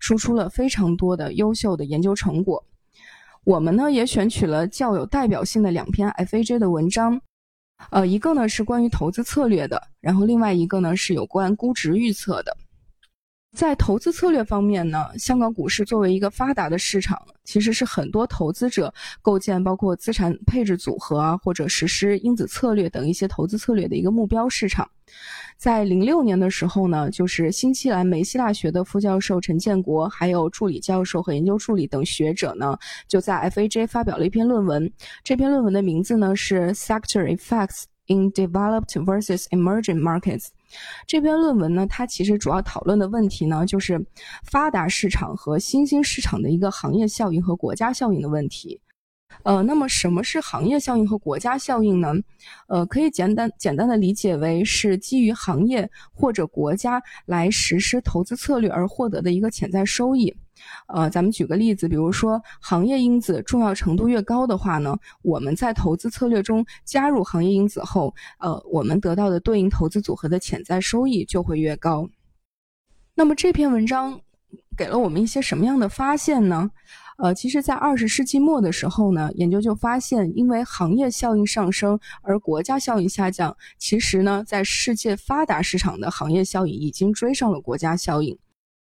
[0.00, 2.64] 输出了非常多的优秀的研究成果。
[3.44, 7.20] 我们呢也选取了较有代表性的两篇 FAJ 的文章。
[7.90, 12.56] 呃，一个呢是关于投资策略的，然后另外一个呢是有关估值预测的。
[13.54, 24.88] 在投资策略方面呢，香港股市作为一个发达的市场，其实是很多投资者构建包括资产配置组合啊，或者实施因子策略等一些投资策略的一个目标市场。
[25.56, 34.92] 在零六年的时候呢，就是新西兰梅西大学的副教授陈建国，还有助理教授和研究助理等学者呢，就在 FAJ 发表了一篇论文。
[35.22, 40.48] 这篇论文的名字呢是 Sector Effects in Developed versus Emerging Markets。
[41.06, 44.04] 这篇论文呢，它其实主要讨论的问题呢，就是
[44.44, 48.80] 发达市场和新兴市场的一个行业效应和国家效应的问题。
[49.42, 52.12] 呃，那么什么是行业效应和国家效应呢？
[52.68, 60.32] 呃，可以简单简单的理解为是基于行业或者国家来实施投资策略而获得的一个潜在收益。
[60.86, 72.08] 呃，咱们举个例子，比如说行业因子重要程度越高的话呢，我们在投资策略中加入行业因子后，呃，我们得到的对应投资组合的潜在收益就会越高。
[73.14, 74.20] 那么这篇文章
[74.76, 76.70] 给了我们一些什么样的发现呢？
[77.16, 88.36] 呃，其实，在二十世纪末的时候呢，研究就发现，因为行业效应上升而国家效应下降，其实呢，在世界发达市场的行业效应已经追上了国家效应。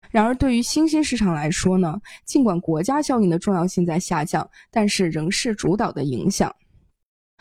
[0.10, 6.56] 然而，对于新兴市场来说呢，尽管国家效应的重要性在下降，但是仍是主导的影响。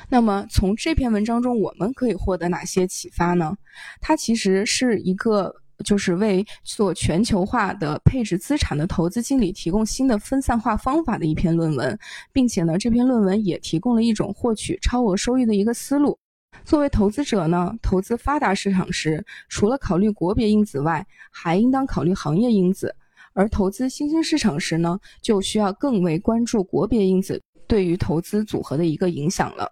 [0.08, 3.56] 那么，从这篇文章中，我们可以获得哪些启发呢？
[4.00, 5.54] 它其实是一个。
[5.84, 11.96] 就是为做全球化的配置资产的投资经理提供新的分散化方法的一篇论文，
[12.32, 16.18] 并且呢，这篇论文也提供了一种获取超额收益的一个思路。
[16.64, 22.88] 作为投资者呢，投资发达市场时，除了考虑国别因子外，还应当考虑行业因子；
[23.32, 29.70] 而投资新兴市场时呢，就需要更为关注国别因子对于投资组合的一个影响了。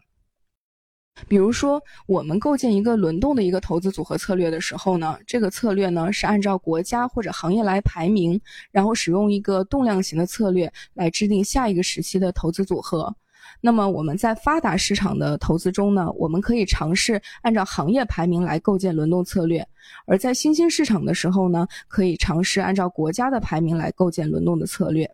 [1.29, 8.39] 比如说，我们构建一个轮动的一个投资组合策略的时候呢，这个策略呢是按照国家或者行业来排名，
[8.71, 13.15] 然后使用一个动量型的策略来制定下一个时期的投资组合。
[13.61, 19.63] 那么我们在发达市场的投资中呢，我们可以尝试按照行业排名来构建轮动策略；
[20.07, 25.11] 而在新兴市场的时候呢，可以尝试按照国家的排名来构建轮动的策略。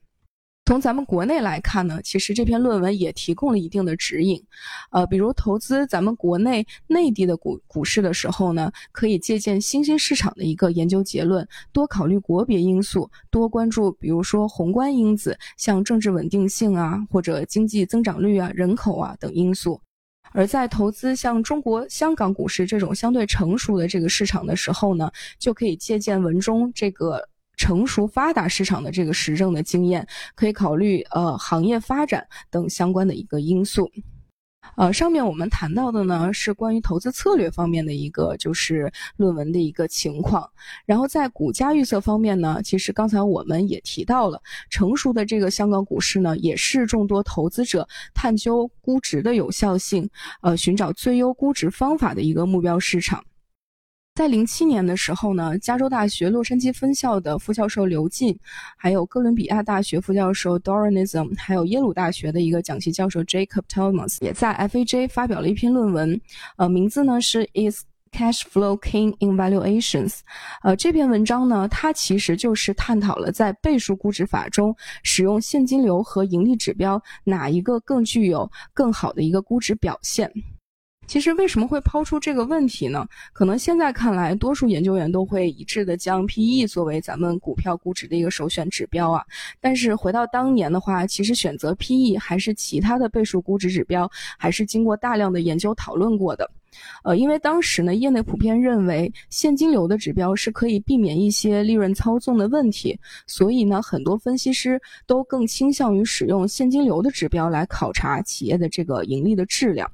[0.65, 4.41] 从咱们国内来看呢，其实这篇论文也提供了一定的指引，
[4.93, 19.81] 呃，比如投资咱们国内内地的股股市的时候呢，可以借鉴新兴市场的一个研究结论，多考虑国别因素，多关注比如说宏观因子，像政治稳定性啊，或者经济增长率啊、人口啊等因素；
[20.31, 27.29] 而在投资像中国香港股市这种相对成熟的这个市场的时候呢，就可以借鉴文中这个。
[27.63, 33.89] 成熟发达市场的这个实证的经验，可以考虑呃行业发展等相关的一个因素。
[34.77, 40.49] 呃，上面我们谈到的呢是关于投资策略方面的一个就是论文的一个情况。
[40.85, 53.23] 然后在股价预测方面呢，其实刚才我们也提到了，成熟的这个香港股市呢，也是众多投资者探究估值的有效性，呃，寻找最优估值方法的一个目标市场。
[54.15, 58.39] 在零七年的时候呢，加州大学洛杉矶分校的副教授刘进，
[58.77, 66.21] 还有哥伦比亚大学副教授 Doranism，还有耶鲁大学的一个讲席教授 Jacob Thomas，也在 FAJ 发表了一篇论文，
[66.57, 70.19] 呃，名字呢是 Is Cash Flow King in Valuations？
[70.63, 80.31] 呃，这篇文章呢，它其实就是探讨了在倍数估值法中使用现金流和盈利指标哪一个更具有更好的一个估值表现。
[81.13, 83.07] 其实为什么会抛出这个问题呢？
[83.35, 89.23] 可能现在看来，多数研究员都会一致的将 PE 作为咱们股票估值的一个首选指标啊。
[89.61, 96.51] 但是回到当年的话，其实选择 PE 还是其他的倍数估值指标，还是经过大量的研究讨论过的。
[97.05, 109.87] 呃，因为当时呢，业内普遍认为现金流的指标是可以避免一些利润操纵的问题，所以呢，很多分析师都更倾向于使用现金流的指标来考察企业的这个盈利的质量。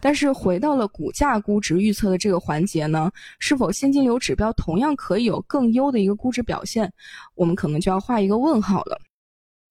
[0.00, 6.92] 但是回到了股价估值预测的这个环节呢，是否现金流指标同样可以有更优的一个估值表现，
[7.34, 8.98] 我们可能就要画一个问号了。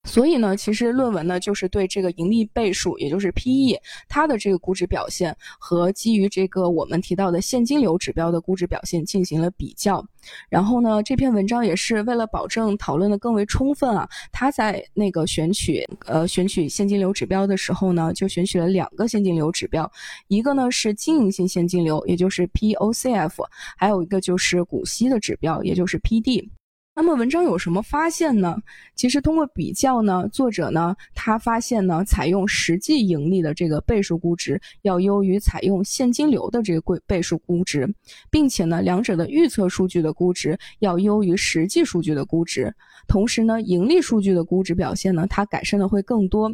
[0.05, 3.77] 所以呢，其实论文呢就是对这个盈利倍数，也就是 P/E，
[4.09, 10.05] 它的这个估值表现和基于这个我们提到的现金流指标的估值表现进行了比较。
[10.49, 19.89] 然后呢，这篇文章也是为了保证讨论的更为充分啊，他在那个选取呃选取现金流指标的时候呢，就选取了两个现金流指标，
[20.27, 23.43] 一个呢是经营性现金流，也就是 P/O/C/F，
[23.77, 26.49] 还有一个就是股息的指标，也就是 P/D。
[26.95, 28.55] 那么文章有什么发现呢？
[28.95, 37.91] 其实通过比较呢，作者呢他发现呢，采用实际盈利的这个倍数估值要优于采用现金流的这个倍倍数估值，
[38.29, 42.71] 并且呢，两者的预测数据的估值要优于实际数据的估值。
[43.07, 46.51] 同时呢，盈利数据的估值表现呢，它改善的会更多。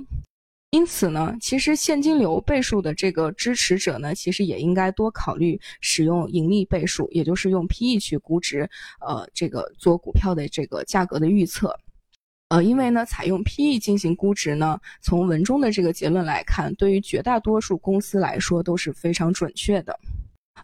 [0.72, 8.70] 因此呢，其实现金流倍数的这个支持者呢，其实也应该多考虑使用盈利倍数，也就是用 PE 去估值，
[9.02, 11.76] 呃，这个做股票的这个价格的预测。
[12.50, 20.00] 呃，因为呢，采用 PE 进行估值呢，从文中的这个结论来看，对于绝大多数公司来说都是非常准确的。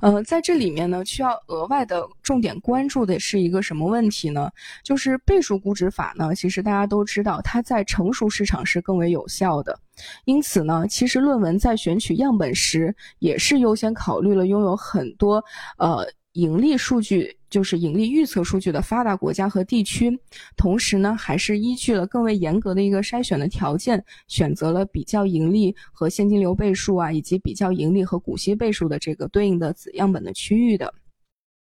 [0.02, 4.50] 呃，在这里面呢，需要额外的重点关注的是一个什么问题呢？
[4.84, 9.80] 就是倍数估值法呢，其实大家都知道，它在成熟市场是更为有效的。
[10.26, 15.44] 因此呢，其实论文在选取样本时，也是优先考虑了拥有很多
[15.78, 16.06] 呃。
[16.36, 20.12] 盈利数据就是盈利预测数据的发达国家和地区，
[20.58, 30.94] 同时呢，还是依据了更为严格的一个筛选的条件，选择了比较盈利和现金流倍数啊，以及比较盈利和股息倍数的这个对应的子样本的区域的。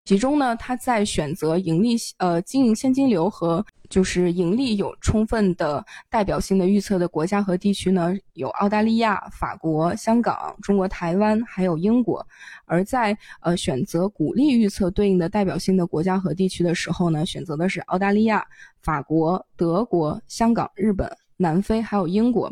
[0.08, 12.24] 其中呢，它在选择盈利呃经营现金流和就是盈利有充分的代表性的预测的国家和地区呢，有澳大利亚、法国、香港、中国台湾还有英国；
[12.64, 18.42] 而在呃选择股利预测对应的代表性的国家和地区的时候呢，选择的是澳大利亚、
[18.80, 21.06] 法国、德国、香港、日本、
[21.36, 22.50] 南非还有英国。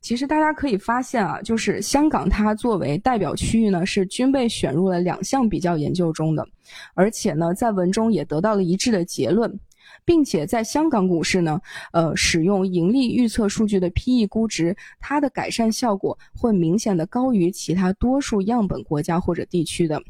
[0.00, 6.46] 其实大家可以发现啊，就是香港它作为代表区域呢，是均被选入了两项比较研究中的，
[6.94, 9.58] 而且呢，在文中也得到了一致的结论。
[10.06, 11.60] 并且在香港股市呢，
[11.92, 20.00] 呃，使用盈利预测数据的 PE 估值，它的改善效果会明显的高于其他多数样本国家或者地区的。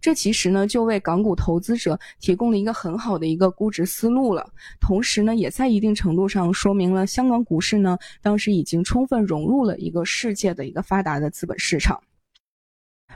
[0.00, 4.50] 这其实呢，就为港股投资者提供了一个很好的一个估值思路了。
[4.80, 12.02] 同时呢，也在一定程度上说明了香港股市呢，当时已经充分融入了一个世界的一个发达的资本市场。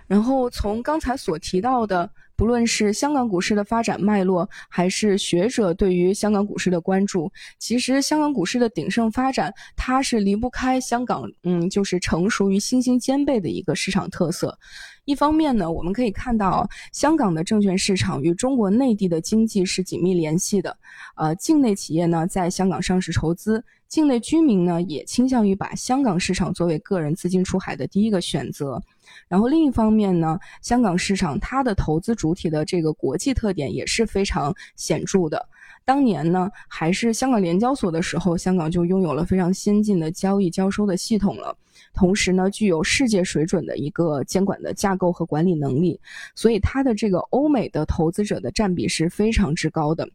[0.07, 2.09] 然后从刚才所提到的。
[2.41, 14.59] 不论是香港股市的发展脉络，还是学者对于香港股市的关注，其实香港股市的鼎盛发展，它是离不开香港，嗯，就是成熟与新兴兼备的一个市场特色。
[15.05, 20.77] 一方面呢，我们可以看到香港的证券市场与中国内地的经济是紧密联系的，
[21.17, 28.81] 呃，境内企业呢在香港上市筹资，境内居民呢也倾向于把香港市场作为个人资金出海的第一个选择。
[29.27, 35.49] 然后另一方面呢，香港市场它的投资主体的这个国际特点也是非常显著的。
[35.85, 41.57] 当年呢，还是香港联交所的时候，香港就拥有了非常先进的交易交收的系统了，
[41.95, 45.99] 同时呢，具有世界水准的一个监管的架构和管理能力，
[46.35, 50.09] 所以它的这个欧美的投资者的占比是非常之高的。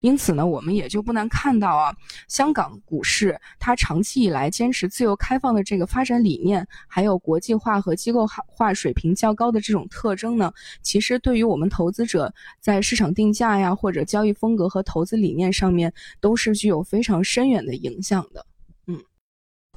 [0.00, 1.92] 因此呢，我们也就不难看到啊，
[2.28, 18.46] 香港股市它长期以来坚持自由开放的这个发展理念，还有国际化和机构化水平较高的这种特征呢，其实对于我们投资者在市场定价呀，或者交易风格和投资理念上面，都是具有非常深远的影响的。
[18.86, 18.96] 嗯，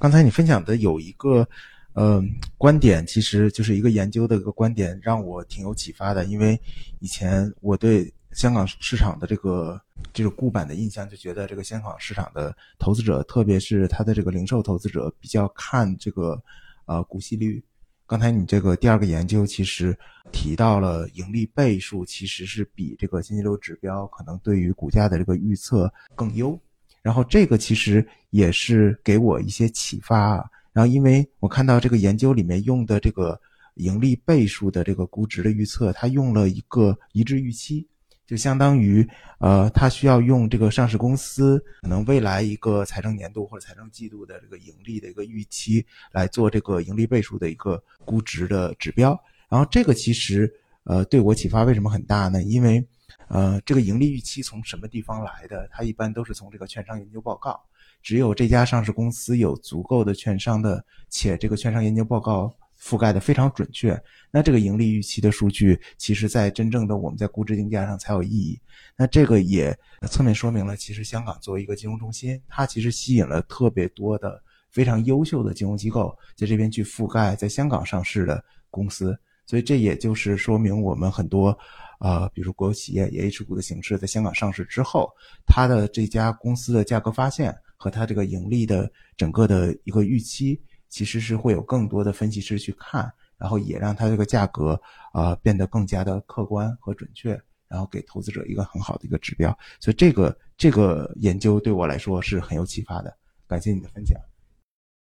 [0.00, 1.48] 刚才你分享的有一个，
[1.94, 2.22] 呃，
[2.56, 6.56] 观点，其实就是一个研究的一个观点，让我挺有启发的，因为
[7.00, 8.14] 以前我对。
[8.32, 9.80] 香港市场的这个
[10.12, 16.42] 这种固板的印象，就觉得这个香港市场的投资者，特别是他的这个零售投资者，比较看这个
[16.86, 17.62] 呃股息率。
[18.06, 19.96] 刚才你这个第二个研究其实
[20.32, 26.58] 提到了盈利倍数，其实是比这个现金流指标可能对于股价的这个预测更优。
[27.00, 30.44] 然后这个其实也是给我一些启发啊。
[30.72, 33.40] 然后因为我看到这个研究里面用的这个
[33.76, 37.86] 盈利倍数的这个估值的预测，它用了一个一致预期。
[38.26, 39.06] 就相当于，
[39.40, 49.18] 呃，他需要用这个上市公司可能未来一个财政年度或者财政季度的这个盈利的一个预期来做这个盈利倍数的一个估值的指标。
[49.48, 50.50] 然后这个其实，
[50.84, 52.42] 呃，对我启发为什么很大呢？
[52.42, 52.82] 因为，
[53.28, 55.68] 呃，这个盈利预期从什么地方来的？
[55.70, 57.60] 它一般都是从这个券商研究报告。
[58.02, 62.54] 只有这家上市公司有足够的券商的，且这个券商研究报告。
[62.82, 63.96] 覆盖的非常准确，
[64.32, 68.58] 那这个盈利预期的数据，其实在真正的我们在估值定价上才有意义。
[68.96, 69.72] 那这个也
[70.08, 79.16] 侧面说明了，其实香港作为一个金融中心，它其实吸引了特别多的非常优秀的金融机构在这边去覆盖在香港上市的公司。
[79.46, 81.56] 所以这也就是说明我们很多，
[82.00, 85.08] 呃，比如国有企业以 H 股的形式在香港上市之后，
[85.46, 90.60] 它的这家公司的价格发现和它这个盈利的整个的一个预期。
[90.92, 94.78] 其实是会有更多的分析师去看，然后也让它这个价格
[95.14, 97.30] 啊变得更加的客观和准确，
[97.66, 99.58] 然后给投资者一个很好的一个指标。
[99.80, 103.16] 所以这个这个研究对我来说是很有启发的。
[103.46, 104.20] 感谢你的分享。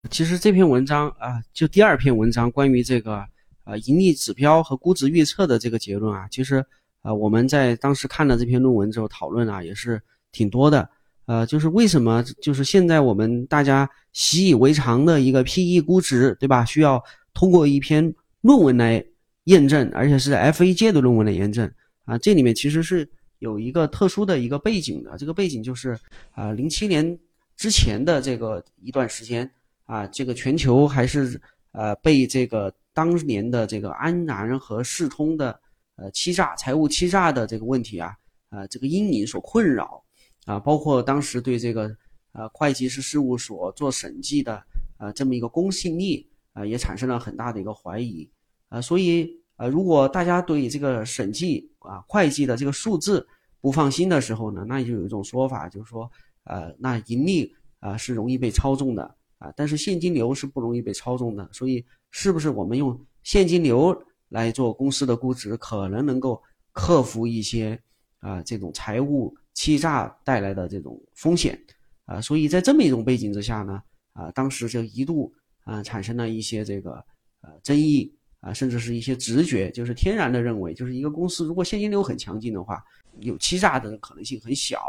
[0.10, 3.24] 其实这篇文章啊，就第二篇文章关于这个
[3.64, 6.66] 呃盈利指标和估值预测的这个结论啊，其实
[7.04, 10.02] 啊我们在当时看了这篇论文之后讨论啊也是
[10.32, 10.90] 挺多的。
[11.28, 16.64] 呃，就是为什么就是现在我们大家习以为常的一个 PE 估值，对吧？
[16.64, 17.04] 需要
[17.34, 19.06] 通过一篇论文来
[19.44, 21.70] 验证，而且是 FA 界的论文来验证
[22.06, 22.18] 啊。
[22.18, 23.06] 这里面其实是
[23.40, 26.00] 有一个特殊的一个背景的，这个背景就是
[26.32, 27.20] 啊，零七年
[27.58, 29.50] 之前的这个一段时间
[29.86, 31.38] 啊，这个全球还是
[31.74, 35.60] 呃被这个当年的这个安然和世通的
[35.98, 38.16] 呃欺诈、财务欺诈的这个问题啊，
[38.50, 40.02] 啊这个阴影所困扰。
[40.48, 41.94] 啊，包括当时对这个
[42.32, 44.64] 呃会计师事务所做审计的
[44.98, 48.28] 呃这么一个公信力啊，也产生了很大的一个怀疑
[48.70, 48.80] 啊。
[48.80, 53.28] 所以呃，如果大家对这个审计啊会计的这个数字
[53.60, 56.10] 不放心的时候呢，那就有一种说法，就是说
[56.46, 59.04] 呃，那盈利啊是容易被操纵的
[59.40, 61.50] 啊，但是现金流是不容易被操纵的。
[61.52, 63.94] 所以，是不是我们用现金流
[64.30, 66.42] 来做公司的估值，可能能够
[66.72, 67.78] 克服一些
[68.20, 69.36] 啊这种财务？
[69.58, 71.60] 欺诈带来的这种风险，
[72.06, 73.82] 啊，所以在这么一种背景之下呢，
[74.14, 75.34] 啊，当时就一度
[75.64, 77.04] 啊产生了一些这个
[77.42, 82.84] 呃争议啊，甚至是一些直觉，就是天然的认为，就是一个公司如果现金流很强劲的话，
[83.22, 84.80] 有欺诈的可能性很小，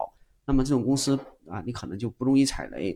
[0.45, 2.93] 那么这种公司啊，你可能就不容易踩雷，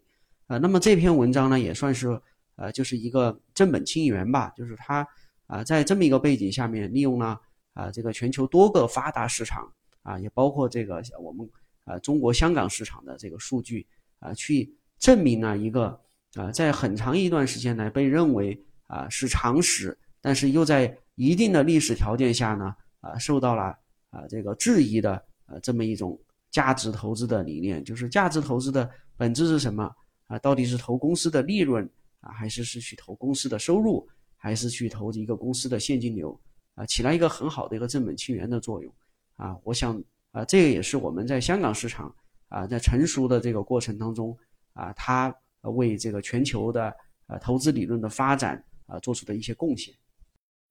[0.48, 2.20] 啊，那么这篇文章呢也算是
[2.56, 5.08] 呃就是一个正本清源吧，就是它
[5.46, 7.40] 啊在这么一个背景下面，利用了
[7.72, 9.66] 啊这个全球多个发达市场
[10.02, 11.48] 啊，也包括这个我们。
[11.84, 13.84] 啊，中国香港市场的这个数据
[14.20, 15.98] 啊，去证明了一个
[16.34, 18.56] 啊，在很长一段时间内被认为
[18.86, 23.76] 啊是常识，但是又在一定的历史条件下呢啊受到了
[24.10, 26.16] 啊这个质疑的呃这么一种
[26.52, 29.92] 价值投资的理念，就是价值投资的本质是什么
[30.28, 30.38] 啊？
[30.38, 31.84] 到底是投公司的利润
[32.20, 36.40] 啊，还是是去投公司的收入，还是去投一个公司的现金流
[36.76, 36.86] 啊？
[36.86, 38.94] 起来一个很好的一个正本清源的作用
[39.34, 40.00] 啊，我想。
[40.32, 42.12] 啊，这个也是我们在香港市场
[42.48, 44.36] 啊，在成熟的这个过程当中
[44.72, 46.92] 啊，它为这个全球的
[47.28, 49.94] 呃投资理论的发展啊做出的一些贡献。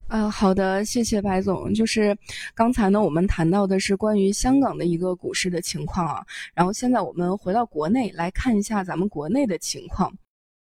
[0.07, 1.73] 呃，好的，谢谢白总。
[1.73, 2.17] 就是
[2.53, 10.11] 刚才呢，我们谈到的是关于香港的一个股市的情况啊，然后现在我们回到国内来看一下咱们国内的情况。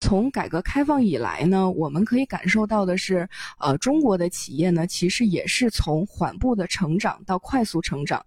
[0.00, 3.28] 从改革开放以来呢，我们可以感受到的是，
[3.58, 8.24] 呃，中国的企业呢，其实也是从缓步的成长到快速成长。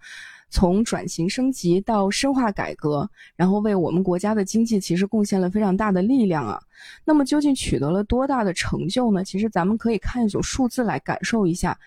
[0.51, 6.61] 从转型升级到深化改革，然后为我们国家的经济其实贡献了非常大的力量啊。
[7.05, 9.23] 那么究竟取得了多大的成就呢？
[9.23, 11.79] 其实咱们可以看一组数字来感受一下。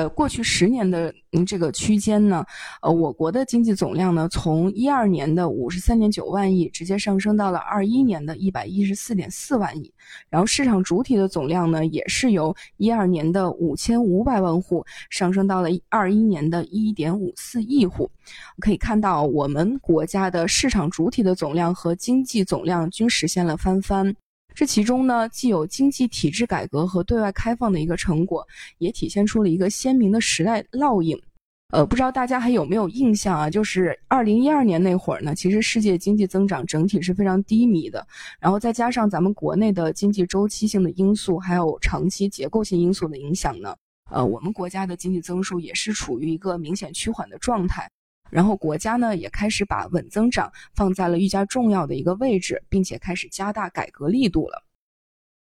[0.00, 1.12] 呃，过去十年的
[1.46, 2.42] 这个区间呢，
[2.80, 9.92] 呃，我国的经济总量呢，从一二年的五十三点九万亿，直接上升到了二一年的一百一十四点四万亿。
[10.30, 18.10] 然后市场主体的总量呢，也是由一二年的五千五百万户上升到了二一年的一点五四亿户。
[18.58, 24.16] 可以看到，我们国家的市场主体的总量和经济总量均实现了翻番。
[24.54, 28.46] 这其中呢，既有经济体制改革和对外开放的一个成果，
[28.78, 31.18] 也体现出了一个鲜明的时代烙印。
[31.72, 33.48] 呃，不知道大家还有没有印象啊？
[33.48, 38.04] 就是二零一二年那会儿呢，其实世界经济增长整体是非常低迷的，
[38.40, 43.76] 然后再加上咱们国内的经济周期性的因素，还有长期结构性因素的影响呢，
[44.10, 47.88] 呃，我们国家的经济增速也是处于一个明显趋缓的状态。
[48.30, 54.64] 然后国家呢也开始把稳增长放在了愈加重要的一个位置，并且开始加大改革力度了。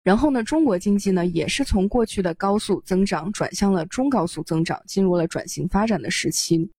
[0.04, 6.72] 然后呢，中国经济呢也是从过去的高速增长转向了中高速增长，进入了转型发展的时期。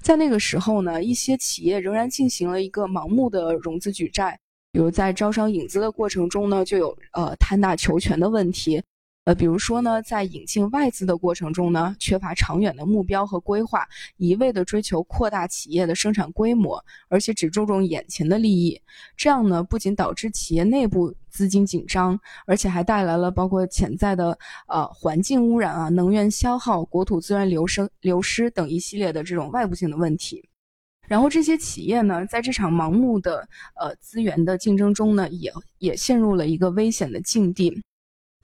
[0.00, 4.38] 在那个时候呢，一些企业仍然进行了一个盲目的融资举债，
[4.70, 8.80] 比如在招商引资的过程中呢，就有呃贪大求全的问题。
[9.28, 18.80] 呃，比如说呢，在引进外资的过程中呢，缺乏长远的目标和规划，一味的追求扩大企业的生产规模，而且只注重眼前的利益，
[19.18, 30.42] 这样呢，不仅导致企业内部资金紧张，而且还带来了包括潜在的呃环境污染啊、能源消耗、国土资源流失流失等一系列的这种外部性的问题。
[31.06, 33.46] 然后这些企业呢，在这场盲目的
[33.78, 37.82] 呃资源的竞争中呢，也也陷入了一个危险的境地。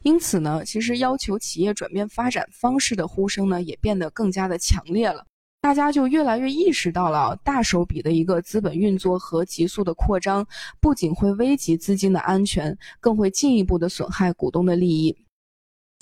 [0.04, 5.24] 因此呢，其实要求企业转变发展方式的呼声呢，也变得更加的强烈了。
[5.62, 10.46] 大家就越来越意识到了，大手笔的一个资本运作和急速的扩张，
[10.78, 15.16] 不仅会危及资金的安全，更会进一步的损害股东的利益。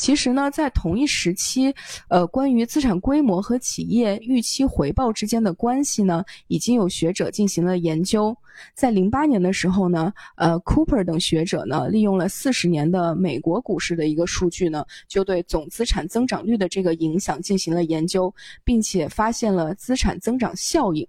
[0.03, 1.73] 其实呢，在同一时期，
[2.09, 8.37] 呃，关于资产规模和企业预期回报之间的关系呢，已经有学者进行了研究。
[8.75, 18.35] 在零八年的时候呢，呃，Cooper 等学者呢，利用了四十年的美国股市的一个数据呢，就对总资产增长率的这个影响进行了研究，
[18.65, 21.07] 并且发现了资产增长效应。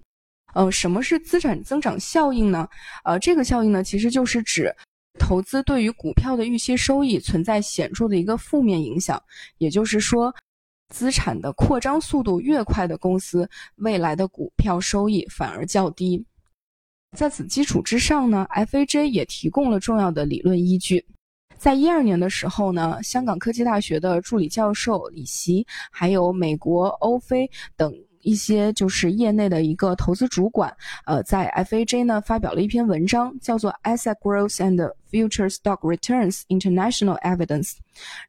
[0.53, 2.69] 呃，什么是资产增长效应呢？
[3.03, 4.71] 呃，这个效应呢，其实就是指。
[5.19, 9.21] 投资对于股票的预期收益存在显著的一个负面影响，
[9.57, 10.33] 也就是说，
[10.89, 16.25] 资产的扩张速度越快的公司，未来的股票收益反而较低。
[17.15, 21.05] 在此基础之上呢，FAJ 也提供了重要的理论依据。
[21.57, 27.93] 在一二年的时候呢，香港科技大学的助理教授李希，还有美国欧菲等。
[28.23, 37.71] 一些就是业内的一个投资主管，呃，在 FAJ 呢发表了一篇文章，叫做《Asset Growth and Future Stock Returns International Evidence》。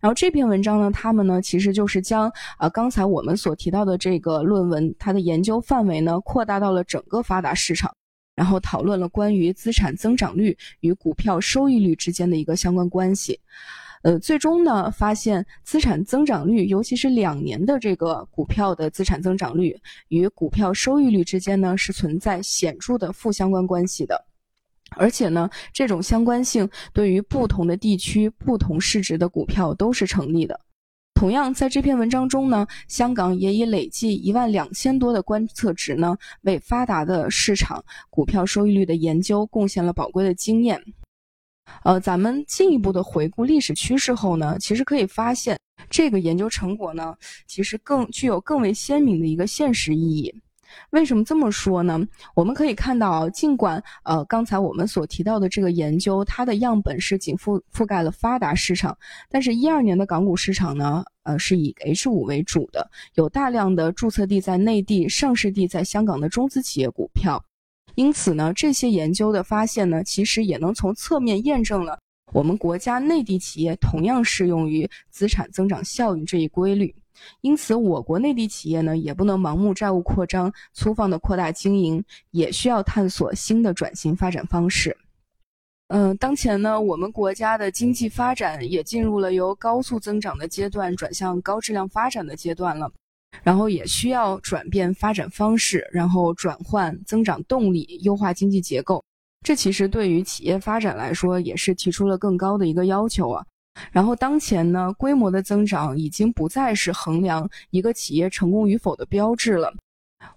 [0.01, 7.95] 然后这篇文章呢，他们呢其实就是将呃刚才我们所提到的这个论文，它的研究范围呢扩大到了整个发达市场，
[8.35, 13.39] 然后讨论了关于资产增长率与股票收益率之间的一个相关关系。
[14.05, 19.75] 呃，最终呢，发现资产增长率，尤其是两年的这个股票的资产增长率
[20.09, 24.23] 与股票收益率之间呢，是存在显著的负相关关系的。
[24.91, 30.61] 而且呢，这种相关性对于不同的地区、不同市值的股票都是成立的。
[31.15, 40.79] 同样，在这篇文章中呢，香港也以累计一万两千多的观测值呢，为发达的市场股票收益率的研究贡献了宝贵的经验。
[41.83, 45.59] 呃，咱们进一步的回顾历史趋势后呢，其实可以发现，
[45.91, 47.15] 这个研究成果呢，
[47.47, 50.35] 其实更具有更为鲜明的一个现实意义。
[50.91, 52.01] 为什么这么说呢？
[52.35, 58.97] 我们可以看到，尽管呃刚才我们所提到的这个研究，它的样本是仅覆覆盖了发达市场，
[59.31, 67.45] 但是一二年的港股市场呢，呃是以 H 五为主的，有大量的注册地在内地、上市地在香港的中资企业股票。
[67.95, 71.99] 因此呢，这些研究的发现呢，其实也能从侧面验证了
[72.33, 76.95] 我们国家内地企业同样适用于资产增长效应这一规律。
[77.43, 84.97] 因此，我国内地企业呢，也不能盲目债务扩张、粗放的扩大经营，也需要探索新的转型发展方式。
[85.89, 92.91] 嗯，当前呢，我们国家的经济发展也进入了由高速增长的阶段转向高质量发展的阶段了。
[93.43, 99.03] 然后也需要转变发展方式，然后转换增长动力，优化经济结构。
[99.45, 103.45] 这其实对于企业发展来说，也是提出了更高的一个要求啊。
[103.91, 109.75] 然后当前呢，规模的增长已经不再是衡量一个企业成功与否的标志了。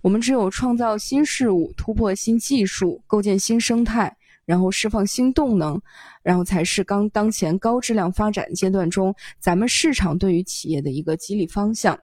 [0.02, 4.14] 我们只有创造新事物、突破新技术、构建新生态，
[4.46, 5.80] 然后释放新动能，
[6.24, 11.98] 然后才是刚当前高质量发展阶段中咱们市场对于企业的一个激励方向。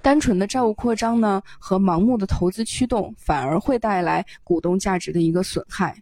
[0.00, 6.00] 单纯的债务扩张呢，和盲目的投资驱动，反而会带来股东价值的一个损害。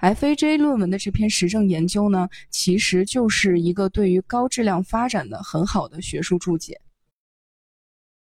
[0.00, 6.80] FAJ 论文的这篇实证研究呢，其实就是一个对于高质量发展的很好的学术注解。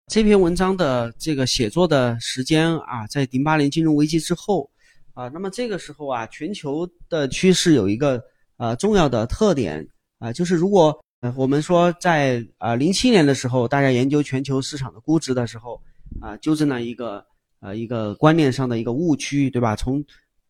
[0.07, 4.69] 这篇文章的这个写作的时间啊，在零八年金融危机之后
[5.13, 8.21] 啊，那么这个时候啊，全球的趋势有一个
[8.57, 9.85] 呃重要的特点
[10.19, 11.02] 啊，就是如果。
[11.37, 15.81] 我们说在啊零七年的时候，大家研究全球市场的估值的时候，
[16.19, 17.25] 啊纠正了一个
[17.61, 19.73] 呃一个观念上的一个误区，对吧？
[19.73, 20.03] 从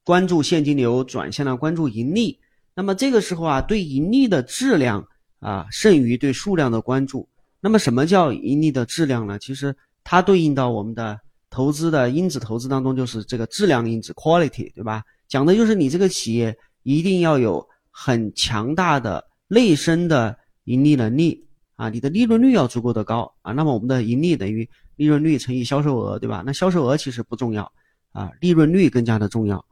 [0.03, 2.39] 关注现金流转向了关注盈利。
[2.73, 5.07] 那么这个时候啊，对盈利的质量
[5.39, 7.29] 啊胜于对数量的关注。
[7.61, 9.37] 那么什么叫盈利的质量呢？
[9.37, 11.19] 其实它对应到我们的
[11.51, 15.03] 投资的因子投资当中，就是这个质量因子 quality，对吧？
[15.27, 20.35] 讲的就是你这个企业一定要有很强大的内生的。
[20.65, 21.45] 盈利能力
[21.75, 26.43] 啊，你的利润率要足够的高啊，那么我们的盈利等于利润率乘以销售额，对吧？
[26.45, 27.69] 那销售额其实不重要
[28.11, 29.63] 啊，利润率更加的重要。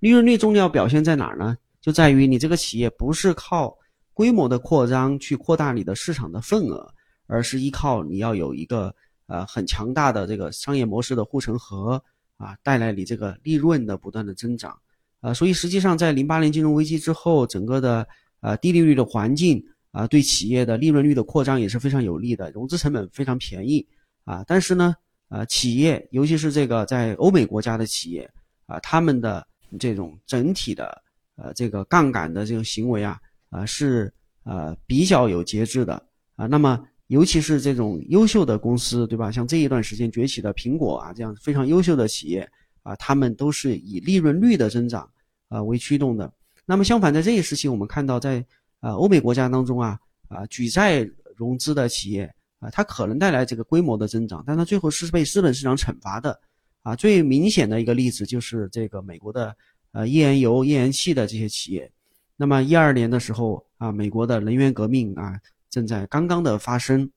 [0.00, 1.56] 利润率重要表现在哪儿呢？
[1.80, 3.76] 就在于你这个企业不是靠
[4.12, 6.92] 规模的扩张去扩大你的市场的份额，
[7.26, 8.94] 而是依靠你要有一个
[9.26, 12.02] 呃很强大的这个商业模式的护城河
[12.36, 14.76] 啊，带来你这个利润的不断的增长
[15.20, 15.32] 啊。
[15.32, 18.06] 所以实际上在零八年金融危机之后，整个的
[18.40, 19.64] 呃低利率的环境。
[19.94, 23.86] 啊，对企业的利润率的扩张也是非常有利的，融资成本非常便宜
[24.24, 24.42] 啊。
[24.44, 24.92] 但是呢，
[25.28, 28.28] 呃，企业尤其是这个在欧美国家的企业
[28.66, 29.46] 啊，他们的
[29.78, 31.00] 这种整体的
[31.36, 33.16] 呃这个杠杆的这种行为啊，
[33.50, 35.94] 啊是呃比较有节制的
[36.34, 36.46] 啊。
[36.46, 39.30] 那么尤其是这种优秀的公司，对吧？
[39.30, 42.50] 像这一段时间崛起的苹果啊，这样非常优秀的企业
[42.82, 45.08] 啊，他们都是以利润率的增长
[45.48, 46.32] 啊为驱动的。
[46.66, 48.44] 那么相反，在这一时期，我们看到在
[48.84, 56.38] 啊，欧美国家当中啊，啊，举债融资的企业啊，它可能带来这个规模的增长，但它最后是被资本市场惩罚的
[56.82, 56.94] 啊。
[56.94, 59.56] 最明显的一个例子就是这个美国的
[59.92, 61.90] 呃页岩油、页岩气的这些企业。
[62.36, 67.10] 那么一二年的时候啊，美国的能源革命啊正在刚刚的发生，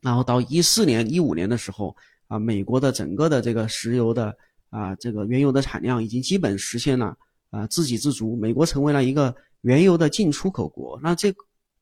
[0.00, 1.96] 然后到一四年、一五年的时候
[2.28, 4.32] 啊，美国的整个的这个石油的
[4.70, 7.18] 啊这个原油的产量已经基本实现了
[7.50, 9.34] 啊自给自足，美国成为了一个。
[9.64, 11.34] 原油的进出口国，那这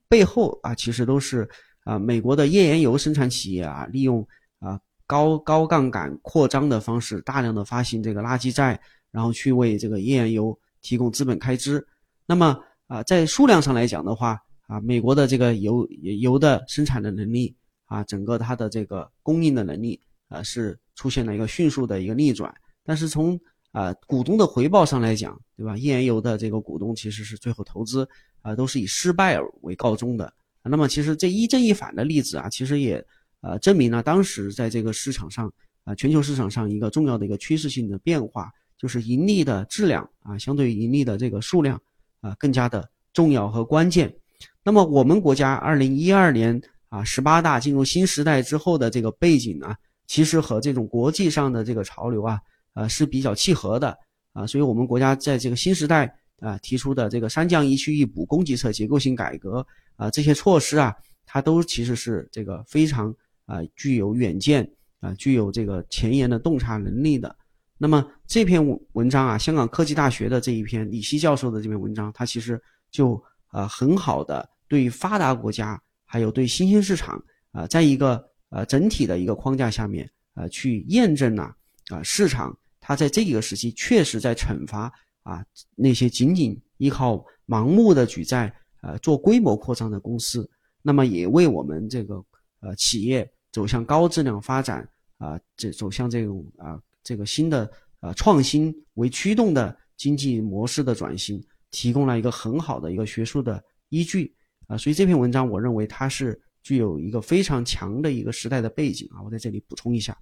[0.08, 1.48] 背后啊，其实都是
[1.84, 4.26] 啊美国的页岩油生产企业啊，利用
[4.60, 8.80] 啊高高杠杆扩张的方式，大量的发行这个垃圾债，
[9.10, 11.84] 然后去为这个页岩油提供资本开支。
[12.24, 12.56] 那么
[12.86, 15.86] 啊，在数量上来讲的话啊，美国的这个油
[16.20, 17.54] 油的生产的能力
[17.86, 22.54] 啊，整个它的这个供应的能力啊，是出现了一个迅速的一个逆转。
[22.84, 23.38] 但是从
[23.72, 25.76] 啊，股东的回报上来讲，对吧？
[25.76, 28.06] 页岩油的这个股东其实是最后投资
[28.42, 30.32] 啊，都是以失败为告终的。
[30.62, 33.04] 那么，其实这一正一反的例子啊，其实也
[33.40, 35.50] 呃证明了当时在这个市场上
[35.84, 41.80] 啊，全球市场上一个重要的一个趋势性的变化，就是盈利的质量啊，相对于盈利的这个数量
[42.20, 44.14] 啊，更加的重要和关键。
[44.62, 46.60] 那么，我们国家二零一二年
[46.90, 49.74] 啊，十八大进入新时代之后的这个背景呢，
[50.06, 52.38] 其实和这种国际上的这个潮流啊。
[52.74, 53.96] 呃，是比较契合的
[54.32, 56.10] 啊，所以我们国家在这个新时代
[56.40, 59.66] 啊提出的这个三降一去一补供给侧结构性改革
[59.96, 60.94] 啊这些措施啊，
[61.26, 63.14] 它都其实是这个非常
[63.44, 64.66] 啊具有远见
[65.00, 67.36] 啊，具有这个前沿的洞察能力的。
[67.76, 72.58] 那么这篇文文章啊，香港科技大学的这一篇李希教授的这篇文章，它其实
[72.90, 81.54] 就呃很好的对发达国家还有对新兴市场啊，在一个呃整体的一个框架下面呃去验证了
[81.88, 82.56] 啊市场。
[82.92, 85.42] 他在这个时期确实在惩罚啊
[85.74, 90.46] 那些仅仅依靠盲目的举债呃做规模扩张的公司，
[90.82, 92.22] 那么也为我们这个
[92.60, 94.86] 呃企业走向高质量发展
[95.16, 97.70] 啊这走向这种啊这个新的
[98.00, 104.34] 呃创新为驱动的经济模式的转型提供了一个很好的一个学术的依据
[104.66, 110.14] 啊，所以这篇文章我认为它是具有一个非常强的一个时代的背景啊，我在这里补充一下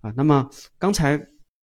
[0.00, 1.22] 啊，那么刚才。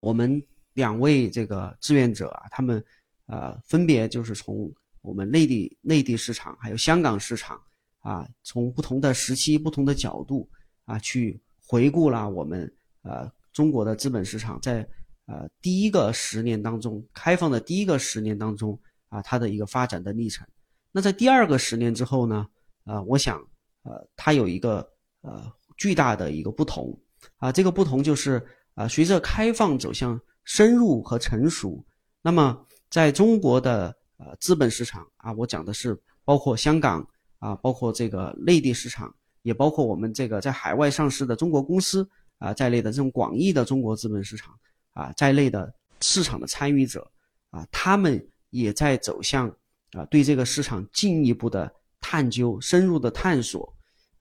[0.01, 0.43] 我们
[0.73, 2.83] 两位这个志愿者啊，他们
[3.27, 4.69] 呃分别就是从
[5.01, 7.61] 我们内地内地市场，还有香港市场
[7.99, 10.49] 啊，从不同的时期、不同的角度
[10.85, 12.71] 啊，去回顾了我们
[13.03, 14.85] 呃中国的资本市场在
[15.27, 18.77] 呃第一个十年当中开放的第一个十年当中
[19.09, 20.45] 啊，它的一个发展的历程。
[20.91, 22.47] 那在第二个十年之后呢，
[22.85, 23.39] 呃，我想
[23.83, 24.77] 呃它有一个
[25.21, 26.99] 呃巨大的一个不同
[27.37, 28.43] 啊，这个不同就是。
[28.73, 31.83] 啊，随着开放走向深入和成熟，
[32.21, 32.57] 那么
[32.89, 37.05] 在中国的呃资本市场啊，我讲的是包括香港
[37.39, 42.07] 啊，包括这个内地市场，也包括我们这个在海外上市的中国公司
[42.39, 44.57] 啊在内的这种广义的中国资本市场
[44.93, 47.05] 啊在内的市场的参与者
[47.49, 49.49] 啊，他们也在走向
[49.91, 53.71] 啊对这个市场进一步的探究、深入的探索，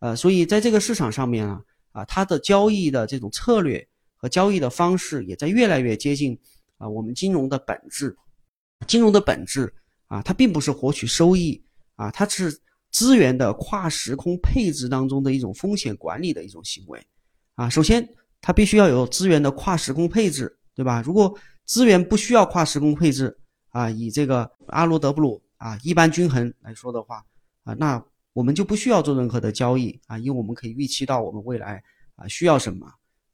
[0.00, 3.86] 呃，所以在这个市场上面啊啊，它的交易的这种策略。
[4.20, 6.38] 和交易的方式也在越来越接近
[6.78, 8.16] 啊，我们金融的本质。
[8.86, 9.72] 金融的本质
[10.06, 11.62] 啊，它并不是获取收益
[11.96, 12.58] 啊，它是
[12.90, 17.00] 资源的跨时空配置当中的一种风险管理的一种行为
[17.54, 17.68] 啊。
[17.68, 18.08] 首先，
[18.40, 21.02] 它必须要有资源的跨时空配置，对吧？
[21.02, 27.24] 如果资源不需要跨时空配置啊，以这个阿罗德布鲁啊一般均衡来说的话
[27.64, 28.02] 啊，那
[28.32, 31.82] 我们就不需要做任何的交易啊，因为我们可以预期到我们未来
[32.16, 32.90] 啊需要什么。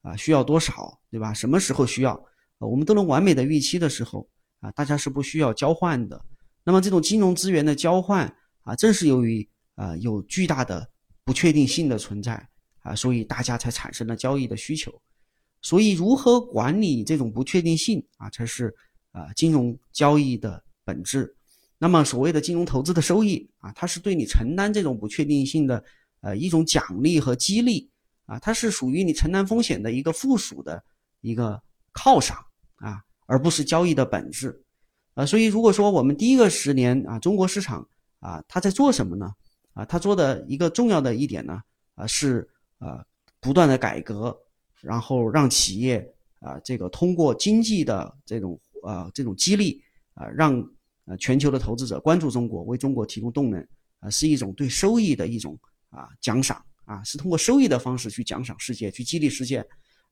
[0.07, 1.35] 啊，需要多少，对吧？
[1.35, 2.25] 什么时候需要？
[2.59, 4.29] 我们都能完美的预期的时候，
[4.61, 6.25] 啊，大家是不需要交换的。
[6.63, 8.33] 那么这种金融资源的交换，
[8.63, 10.89] 啊，正是由于啊有巨大的
[11.25, 12.49] 不确定性的存在，
[12.83, 14.95] 啊，所以大家才产生了交易的需求。
[15.61, 18.73] 所以如何管理这种不确定性，啊，才是
[19.11, 21.35] 啊金融交易的本质。
[21.79, 25.83] 那么所谓的金融投资的收益，啊，它是对你承担这种不确定性的，
[26.21, 27.91] 呃，一种奖励和激励。
[28.27, 30.83] 啊，它是属于你承担风险的一个附属的
[31.21, 31.61] 一个
[31.95, 32.37] 犒赏
[32.77, 34.63] 啊，而不是交易的本质。
[35.15, 37.89] 啊，所以如果说我们第一个十年啊，中国市场
[38.21, 39.33] 啊，它在做什么呢？
[39.73, 41.61] 啊，它做的一个重要的一点呢，
[41.95, 42.47] 啊是
[42.79, 43.03] 啊
[43.41, 44.37] 不断的改革，
[44.83, 46.07] 然后让企业
[46.41, 49.83] 啊这个通过经济的这种啊这种激励
[50.15, 50.63] 啊，让
[51.07, 53.67] 呃全球的投资者关注中国，为中国提供动能
[54.01, 55.59] 啊，是一种对收益的一种
[55.91, 56.63] 啊奖赏。
[56.87, 59.63] 啊，是通过收益的方式去奖赏世界，去激励世界。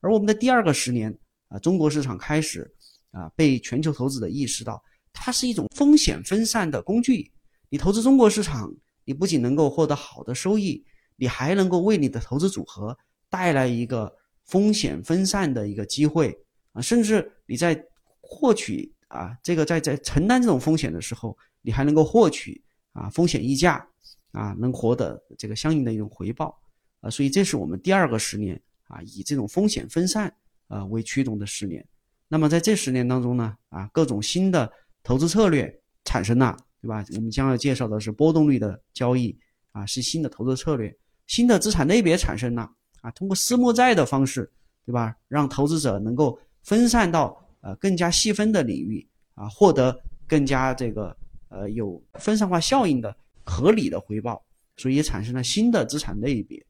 [0.01, 1.17] 而我们的第二个十年
[1.49, 2.71] 啊，中国市场开始
[3.11, 7.33] 啊被全球投资者意识到，它是一种风险分散的工具。
[7.71, 8.71] 你投资中国市场，
[9.05, 10.85] 你不仅能够获得好的收益，
[11.17, 12.97] 你还能够为你的投资组合
[13.31, 14.13] 带来一个
[14.45, 16.37] 风险分散的一个机会
[16.73, 17.81] 啊，甚至你在
[18.21, 22.63] 获取啊这个在在承担这种风险的时候，你还能够获取
[22.93, 23.87] 啊风险溢价
[24.33, 26.57] 啊，能获得这个相应的一种回报
[27.05, 30.35] 啊，所以这是我们第二个十年啊，以这种风险分散
[30.69, 31.87] 啊为驱动的十年。
[32.29, 35.73] 那么在这十年当中呢，啊各种新的投资策略
[36.05, 37.05] 产生了，对吧？
[37.15, 39.39] 我们将要介绍的是波动率的交易
[39.73, 40.97] 啊，是新的投资策略。
[41.27, 42.71] 新的资产类别产生了
[43.03, 44.51] 啊，通过私募债的方式，
[44.87, 45.15] 对吧？
[45.29, 51.15] 让投资者能够分散到呃更加细分的领域啊，获得更加这个
[51.49, 54.43] 呃有分散化效应的合理的回报，
[54.79, 56.65] 所以也产生了新的资产类别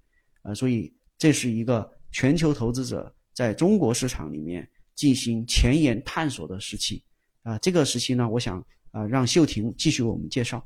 [0.44, 7.02] 啊，所以这是一个全球投资者在中国市场里面进行前沿探索的时期
[7.42, 7.58] 啊。
[7.58, 10.64] 这个时期呢，我想啊让秀婷继续为我们介绍。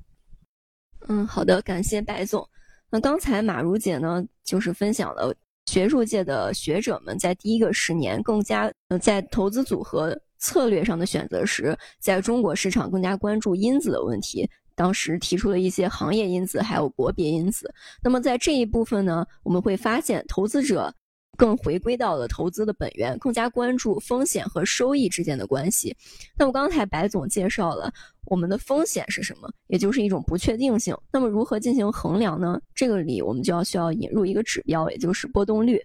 [1.09, 2.47] 嗯，好的，感谢白总。
[2.91, 5.35] 那刚才马如姐呢，就是分享了
[5.67, 14.49] 学术界的学者们在第一个十年更加呃在投资组合策略上的选择时，在中国市场更加关注因子的问题。
[14.79, 17.75] 当时提出了一些行业因子，还有国别因子。
[18.01, 20.95] 那么在这一部分呢，我们会发现投资者。
[21.37, 25.97] 更回归到了投资的本源，更加关注风险和收益之间的关系。
[26.37, 27.93] 那么刚才白总介绍了
[28.27, 30.97] 我们的风险是什么，也就是一种不确定性。
[31.13, 32.61] 那么如何进行衡量呢？
[32.75, 35.81] 这个里我们就要需要引入一个指标，也就是波动率。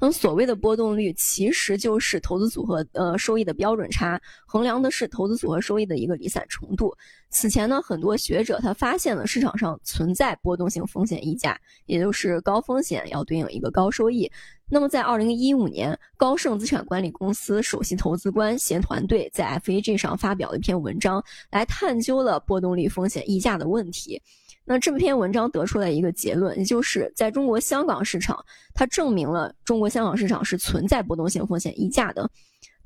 [0.00, 6.94] 那么所谓的波动率，其实就是投资组合呃收益的标准差，衡量的是投资组合收益的一个离散程度。
[7.30, 14.30] 此前呢，很多学者他发现了市场上存在波动性风险溢价，也就是高风险要对应一个高收益。
[14.70, 24.20] 那么在二零一五年，高盛资产管理公司首席投资官携团队在 FAG 上发表了一篇文章，来探究了波动率风险溢价的问题。
[24.66, 28.42] 那这篇文章得出来一个结论，也就是在中国香港市场，
[28.74, 32.28] 它证明了中国香港市场是存在波动性风险溢价的。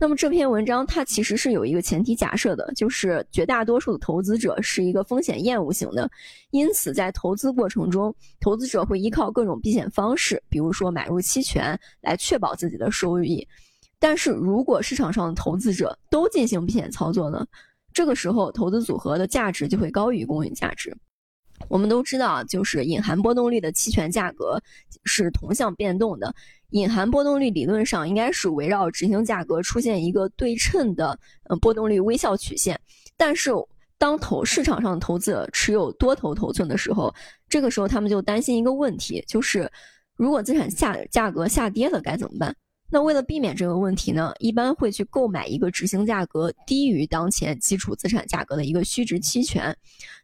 [0.00, 6.08] 那么这篇文章它其实是有一个前提假设的，就是绝大多数的投资者是一个风险厌恶型的，
[6.50, 13.46] 因此在投资过程中，投资者会依靠各种避险方式，比如说买入期权来确保自己的收益。
[14.00, 17.44] 但是如果市场上的投资者都进行避险操作呢，
[17.92, 20.96] 这个时候投资组合的价值就会高于公允价值。
[21.68, 24.60] 我们都知道，就是隐含波动率的期权价格
[25.04, 26.34] 是同向变动的。
[26.70, 32.78] 隐含波动率理论上应该是围绕执行价格出现一个对称的，呃，波动率微笑曲线。
[33.16, 33.50] 但是，
[33.96, 37.12] 当投市场上投资者持有多头头寸的时候，
[37.48, 39.70] 这个时候他们就担心一个问题，就是
[40.16, 42.54] 如果资产下价格下跌了该怎么办？
[42.90, 49.76] 那为了避免这个问题呢，一般会去购买一个执行价格低于当前基础资产价格的一个虚值期权。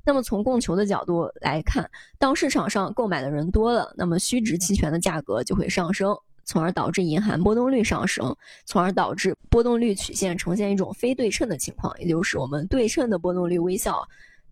[0.04, 1.88] 那么从供求的角度来看，
[2.18, 8.34] 当市场上购买的人多了，那么虚值期权的价格就会上升，从而导致银含波动率上升，
[8.64, 14.02] 从而导致波动率曲线呈现一种非对称的情况，也就是我们对称的波动率微笑，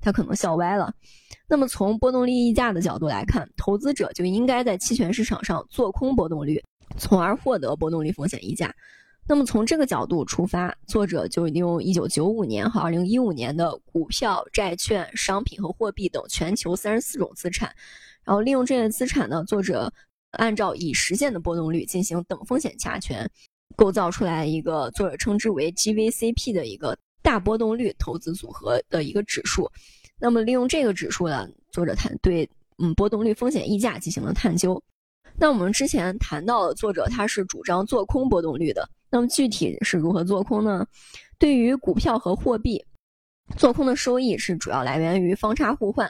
[0.02, 0.92] 它可能笑歪了。
[1.48, 6.62] 那么从波动率溢价的角度来看，投资者就应该在期权市场上做空波动率。
[6.98, 8.74] 从而获得波动率风险溢价。
[9.28, 17.72] 那么从这个角度出发，作者就利用1995年和2015年的股票、债券、商品和货币等全球34种资产，
[18.24, 19.92] 然后利用这些资产呢，作者
[20.32, 23.30] 按照已实现的波动率进行等风险加权，
[23.76, 29.70] 构造出来一个作者称之为 GVCP 的一个大波动率投资组合的一个指数。
[30.18, 34.82] 那么利用这个指数呢，作者谈对嗯波动率风险溢价进行了探究。
[35.42, 40.86] 那我们之前谈到了作者他是主张做空波动率的，那么具体是如何做空呢？
[41.36, 42.80] 对于股票和货币，
[43.56, 46.08] 做空的收益是主要来源于方差互换。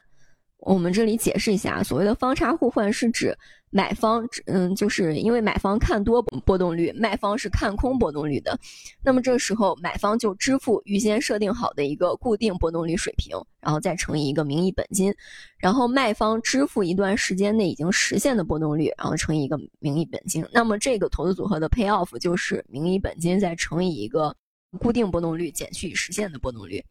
[0.59, 3.35] 我们这里解释一下，所谓的方差互换是指。
[3.75, 8.59] 买方，嗯，就是因为买方看多波动率，卖方是看空波动率的，
[9.03, 15.15] 那么这时候买方就支付预先设定好的一个固定波动率水平，然后再乘以一个名义本金，
[15.57, 24.37] 然后卖方支付一段时间内已经实现的波动率，然后乘以一个名义本金，那么这个投资组合的 pay off 就是名义本金再乘以一个
[24.79, 26.85] 固定波动率减去实现的波动率。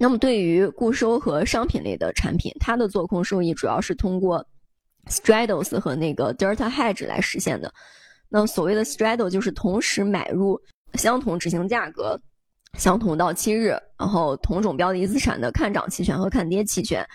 [0.00, 4.44] 那么对于固收和商品类的产品，它的做空收益主要是通过。
[5.06, 7.72] Straddles 和那个 Delta Hedge 来实现的。
[8.28, 10.60] 那所谓的 Straddle 就是同时买入
[10.94, 12.20] 相同执行价格、
[12.74, 13.68] 相同到期日，
[13.98, 17.06] 然后同种标的资产的看涨期权和看跌期权。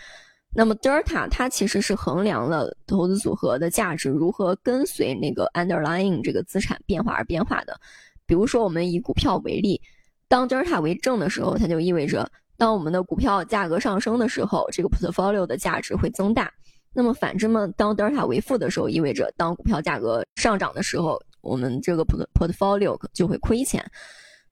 [0.56, 7.80] 那么 Delta 它其实是衡量了投资组合的价值如何跟随那个 underlying 这个资产变化而变化的。
[8.26, 9.82] 比如说，我们以股票为例，
[10.28, 16.52] 当 Delta 为正的时候，它就意味着当我们的股票价格上升的时候，这个 portfolio 的价值会增大。
[16.94, 23.84] 那么反之呢，当德尔塔为负的时候，意味着当股票价格上涨的时候，我们这个 portfolio 就会亏钱。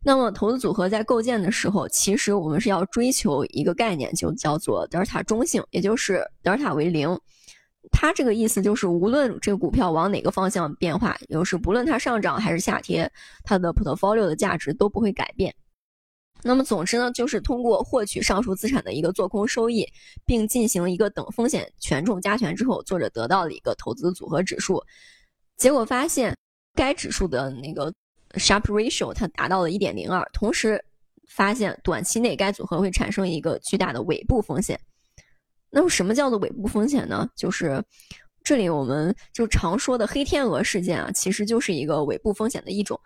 [0.03, 7.15] 那么投资组合在构建的时候，其实我们是要追求一个概念，就叫做德尔塔中性，也就是德尔塔为零。
[7.91, 13.11] 它这个意思就是，无论这个股票往哪个方向变化，就是不论它上涨还是下跌，
[13.43, 15.53] 它的 portfolio 的价值都不会改变。
[16.43, 19.87] 那么，总之呢，就是通过获取上述资产的一个做空收益，
[20.25, 24.81] 并进行一个等风险权重加权之后，作者得到了一个投资组合指数。
[25.57, 26.35] 结果发现，
[26.73, 27.93] 该指数的那个
[28.31, 30.83] Sharpe ratio 它达到了一点零二，同时
[31.27, 34.79] 发现短期内该组合会产生一个巨大的尾部风险。
[35.69, 37.29] 那么，什么叫做尾部风险呢？
[37.35, 37.83] 就是
[38.43, 42.99] 这里我们就常说的黑天鹅事件啊，其实就是一个尾部风险的一种。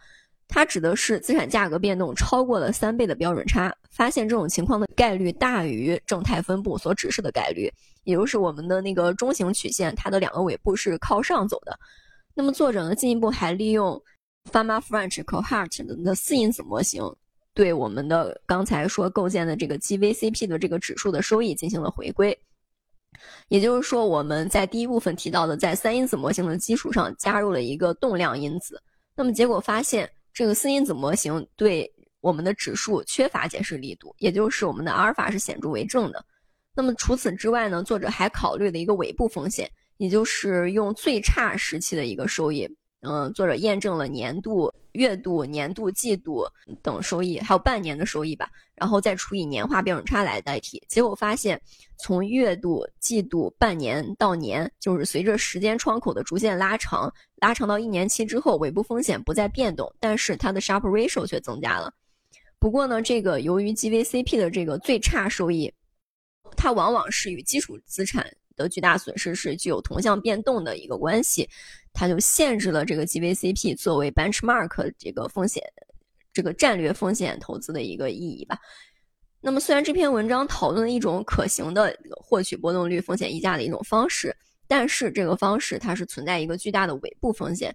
[0.47, 7.69] 它指的是资产价格变动超过了三倍的标准差，发现这种情况的概率大于正态分布所指示的概率，
[8.03, 11.77] 也就是我们的那个中型曲线，它的两个尾部是靠上走的。
[12.35, 13.99] 那么作者呢进一步还利用
[14.51, 17.03] Fama French Cohort 的四因子模型，
[17.53, 22.37] 对我们的刚才说构建的这个 GVCP 的这个指数的收益进行了回归。
[23.47, 28.79] 也就是说，我们在第一部分提到的，在三因子模型的基础上加入了一个动量因子，
[29.15, 30.07] 那么结果发现。
[30.36, 36.23] 这个四因子模型对我们的指数缺乏解释力度，也就是我们的阿尔法是显著为正的。
[36.75, 37.81] 那么除此之外呢？
[37.81, 42.69] 作者还考虑了一个尾部风险，也就是用最差时期的一个收益。
[42.99, 46.45] 嗯，作者验证了年度、月度、年度、季度
[46.81, 50.81] 等收益，还有半年的收益吧，然后再除以年化标准差来代替。
[50.87, 51.61] 结果发现，
[51.97, 61.93] 从月度、季度、半年到年，就是随着时间窗口的逐渐拉长，拉长到一年期之后，尾部风险不再变动，但是它的 Sharpe ratio 却增加了。
[62.57, 65.71] 不过呢，这个由于 GVCP 的这个最差收益，
[66.55, 68.25] 它往往是与基础资产
[68.55, 71.49] 的巨大损失是具有同向变动的一个关系。
[71.93, 75.63] 它就限制了这个 GVCP 作为 benchmark 这个风险，
[76.33, 78.57] 这个战略风险投资的一个意义吧。
[79.39, 84.35] 那么，虽然这篇文章讨论了一种可行的获取波动率风险溢价的一种方式，
[84.67, 87.73] 但是这个方式它是存在一个巨大的尾部风险。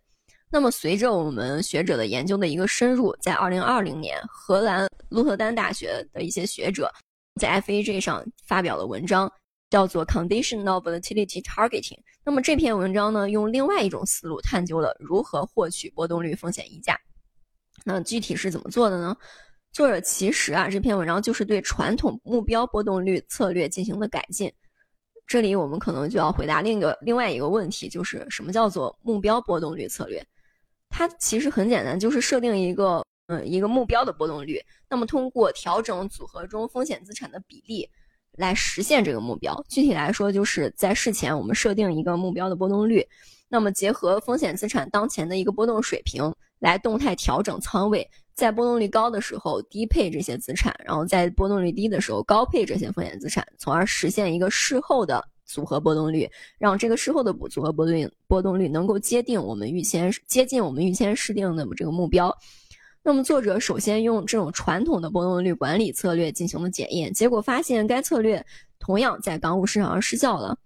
[0.50, 6.92] 那么，随着我们学者的研究的一个深入，在2020年，荷兰鹿特丹大学的一些学者
[7.40, 9.32] 在 FAJ 上发表了文章。
[9.70, 11.98] 叫做 conditional volatility targeting。
[12.24, 16.98] 那么这篇文章呢，用另外一种思路探究了如何获取波动率风险溢价。
[17.84, 19.16] 那具体是怎么做的呢？
[19.72, 24.52] 作者其实啊，这篇文章就是对传统目标波动率策略进行了改进。
[25.26, 30.26] 这里我们可能就要回答另一个另外一个问题，就是什么叫做目标波动率策略？
[30.88, 37.88] 它其实很简单，就是设定一个嗯一个目标的波动率，那么通过调整组合中风险资产的比例。
[38.36, 39.62] 来实现这个目标。
[39.68, 43.06] 具体来说，就是在事前我们设定一个目标的波动率，
[43.48, 48.08] 那么结合风险资产当前的一个波动水平，来动态调整仓位。
[48.32, 56.26] 在波动率高的时候低配这些资产，然后在波动率低的时候高配这些风险资产，从而实现一个事后的组合波动率，
[56.58, 62.34] 让这个事后的组合波动率波动率能够接近我们预先接近我们预先设定的这个目标。
[63.02, 68.44] 那么，作者首先用这种传统的波动率管理策略进行了检验，结果发现该策略
[68.78, 70.56] 同样在港股市场上失效了。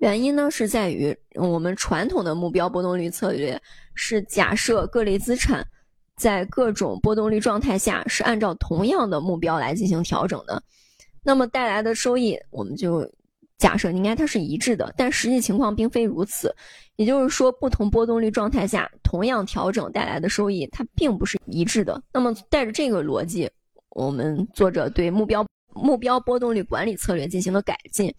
[0.00, 3.60] 原因呢，是在于我们传统的目标波动率策略
[3.94, 5.64] 是假设各类资产
[6.16, 10.62] 在各种波动率状态下是按照同样的目标来进行调整的，
[11.22, 13.08] 那么带来的收益我们就。
[13.58, 16.54] 假设应该它是一致的，但实际情况并非如此。
[16.96, 22.00] 也就是说，不同波动率状态下，同样调整带来的收益，它并不是一致的。
[22.12, 23.50] 那么，带着这个逻辑，
[23.90, 25.44] 我们作者对目标
[25.74, 28.14] 目标波动率管理策略进行了改进。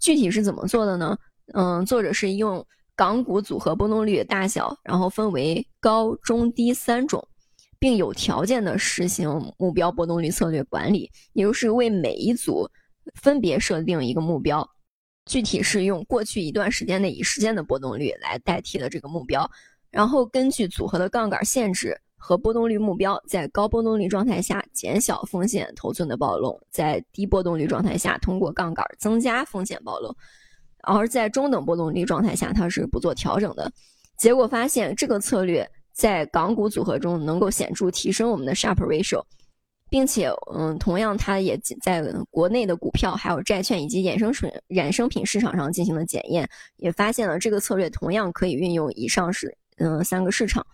[0.00, 1.16] 具体是怎么做的呢？
[1.54, 2.64] 嗯，作者是用
[2.94, 7.26] 港股组合波动率大小，然后分为高、中、低三种，
[7.78, 12.68] 并有条件的实行目标波动率策略管理，也就是为每一组
[13.14, 14.68] 分别设定一个目标。
[15.28, 19.48] 具体是用过去一段时间内以时间的波动率来代替了这个目标，
[19.90, 30.16] 然后根据组合的杠杆限制和波动率目标，在高波动率状态下减小风险头寸的暴露，在低波动率状态下通过杠杆增加风险暴露，
[30.82, 33.70] 而在中等波动率状态下它是不做调整的。
[34.16, 39.22] 结果发现这个策略在港股组合中能够显著提升我们的 s h a r p ratio。
[39.90, 50.66] 并且，嗯，同样，它也在国内的股票、还有债券以及衍生水衍生品市场上进行了检验，也发现了这个策略同样可以运用以上是嗯三个市场。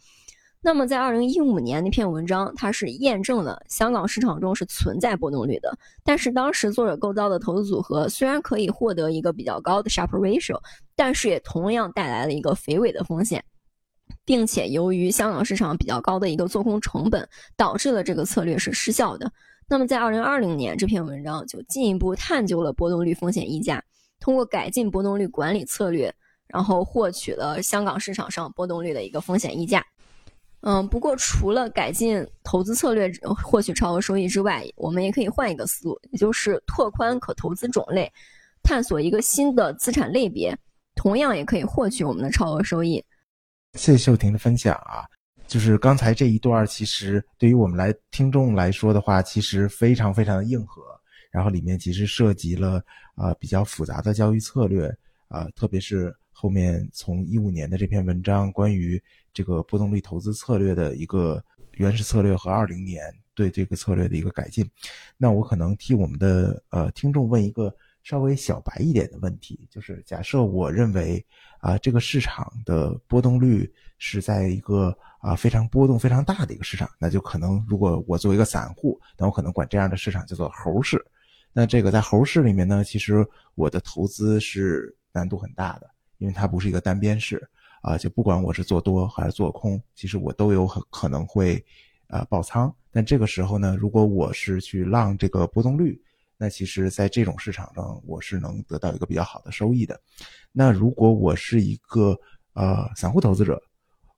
[0.66, 5.76] 那么在二零一五年那篇文章，它是验证了香港市场中是存在波动率的。
[6.02, 10.58] 但是当时作者构造的投资组合虽然可以获得一个比较高的 s h a r p ratio，
[10.96, 13.44] 但是也同样带来了一个肥尾的风险，
[14.24, 19.30] 并且由于香港市场比较高的一个做空成本，导致了这个策略是失效的。
[19.68, 23.82] 那么在二零二零年这篇文章就进一步探究了波动率风险溢价，
[24.20, 26.14] 通过改进波动率管理策略，
[26.46, 29.84] 然后获取了香港市场上波动率的一个风险溢价。
[30.60, 33.10] 嗯，不过除了改进投资策略
[33.42, 38.10] 获取超额收益之外，我们也可以换一个思路，也就是拓宽可投资种类，
[38.62, 40.56] 探索一个新的资产类别，
[40.94, 43.04] 同样也可以获取我们的超额收益。
[43.74, 45.04] 谢谢秀婷的分享啊，
[45.46, 50.82] 就是刚才这一段，其实对于我们来听众来说的话，其实非常非常的硬核，
[51.30, 52.82] 然后里面其实涉及了
[53.14, 54.86] 啊比较复杂的交易策略
[55.28, 59.02] 啊，特别是后面从一五年的这篇文章关于。
[59.36, 63.02] 这个波动率投资策略的一个原始策略和二零年
[63.34, 64.64] 对这个策略的一个改进，
[65.16, 67.74] 那我可能替我们的呃听众问一个
[68.04, 71.24] 稍微小白一点的问题，就是假设我认为
[71.58, 81.04] 啊这个市场的波动率是在一个啊非常波动非常大的一个市场，那就可能如果我作为一个散户，那我可能管这样的市场叫做猴市。
[81.52, 87.42] 那这个在猴市里面呢，其实我的投资是难度很大的，因为它不是一个单边市。
[87.80, 91.62] 啊，就不管我是做多还是做空，其实我都有很可能会，
[92.06, 92.74] 啊爆仓。
[92.90, 96.02] 但这个时候呢，如果我是去浪这个波动率，
[96.36, 100.00] 那其实在这种市场上我是能得到一个比较好的收益的。
[100.52, 102.18] 那如果我是一个
[102.54, 103.62] 呃散户投资者，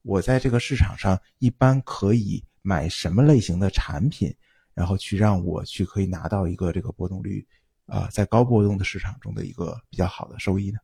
[0.03, 4.35] 我在这个市场上一般可以买什么类型的产品，
[4.75, 7.47] 然后去让我去可以拿到一个这个波动率，
[7.87, 10.79] 啊在高波动的市场中的一个比较好的收益呢？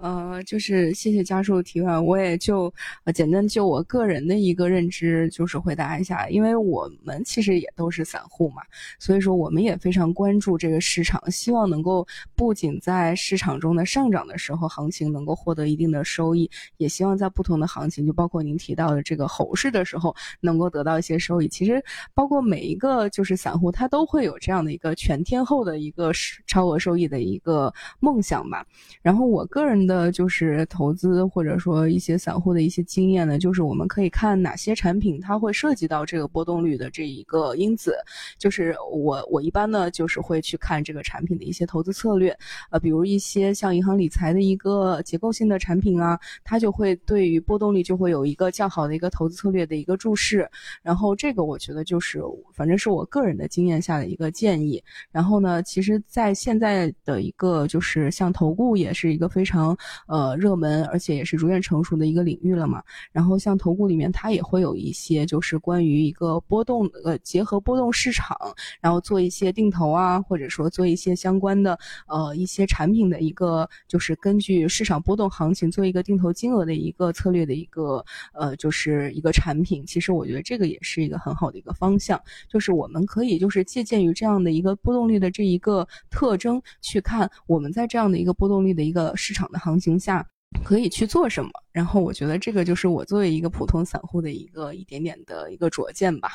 [0.00, 2.72] 呃，就是谢谢家属的提问，我也就
[3.04, 8.62] 呃简单就我个人的一个认知，就是回答一下，因为我们其实也都是散户嘛，
[8.98, 21.48] 所以说我们也非常关注这个市场，希望能够不仅在市场中的上涨的时候，行情能够获得一定的收益，也希望在不同的行情，就包括您提到的这个猴市的时候，能够得到一些收益。
[21.48, 21.84] 其实
[22.14, 26.10] 包括每一个就是散户，他都会有这样的一个全天候的一个
[26.46, 28.64] 超额收益的一个梦想吧。
[29.02, 29.89] 然后我个人。
[29.90, 37.96] 的就是投资或者说一些散户的一些经验呢，就是我们可以看哪些产品它会涉及到这个波动率的这一个因子。
[38.38, 42.36] 就是我我一般呢就是会去看这个产品的一些投资策略，
[42.70, 50.48] 呃，比如一些像银行理财的一个结构性的产品啊，它就会对于波动率就会有一个较好的一个投资策略的一个注释。
[50.82, 52.22] 然后这个我觉得就是
[52.54, 54.80] 反正是我个人的经验下的一个建议。
[55.10, 59.76] 然后呢，其实在现在的一个就是像投顾也是一个非常。
[60.06, 62.82] 呃，热门而且也是逐渐成熟的一个领域了嘛。
[63.12, 68.36] 然后像投顾里面，它也会有一些就是关于一个波动，呃，结合波动市场，
[68.80, 79.84] 然后做一些定投啊，或者说做一些相关的呃一些产品的一个，就是根据市场波动行情做一个定投金额的一个策略的一个呃，就是一个产品。
[79.84, 89.69] 其实我觉得这个也是一个很好的一个方向，就是我们可以就是借鉴于这样的一个波动率的这一个特征，去看我们在这样的一个波动率的一个市场的行。
[89.70, 90.26] 行情下
[90.64, 91.50] 可以去做什么？
[91.70, 96.32] 然后我觉得这个就是我作为一个普通散户的一个一点点的一个拙见吧。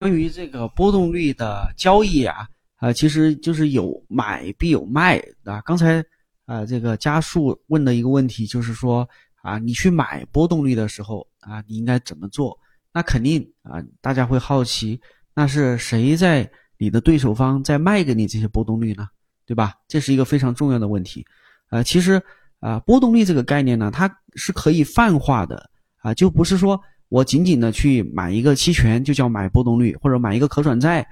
[0.00, 5.60] 关于这个波动率的交易啊，啊，其实就是有买必有卖啊。
[5.64, 6.04] 刚才
[6.46, 9.08] 啊，这个加速问的一个问题就是说
[9.42, 12.58] 啊，你去买波动率的时候啊，你应该怎么做？
[12.92, 15.00] 那肯定啊，大家会好奇，
[15.34, 19.08] 那是谁在你的对手方在卖给你这些波动率呢？
[19.46, 19.74] 对吧？
[19.86, 21.24] 这是一个非常重要的问题。
[21.70, 22.22] 呃，其实
[22.60, 31.06] 啊，波动率这个概念呢，它是可以泛化的啊，就不是说我仅仅的去买一个期权就叫买波动率，或者买一个可转债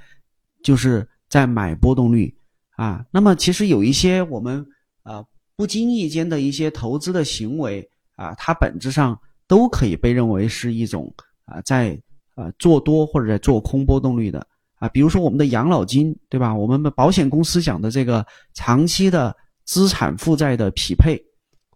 [0.63, 2.35] 就是在买波动率
[2.77, 3.05] 啊。
[3.11, 4.65] 那么其实有一些我们
[5.03, 5.25] 啊
[5.57, 11.13] 不经意间的一些投资的行为啊，它本质上都可以被认为是一种
[11.45, 12.01] 啊在
[12.37, 14.47] 啊做多或者在做空波动率的
[14.77, 14.89] 啊。
[14.89, 16.55] 比如说我们的养老金，对吧？
[16.55, 18.25] 我们的保险公司讲的这个
[18.55, 19.37] 长期的。
[19.65, 21.21] 资产负债的匹配，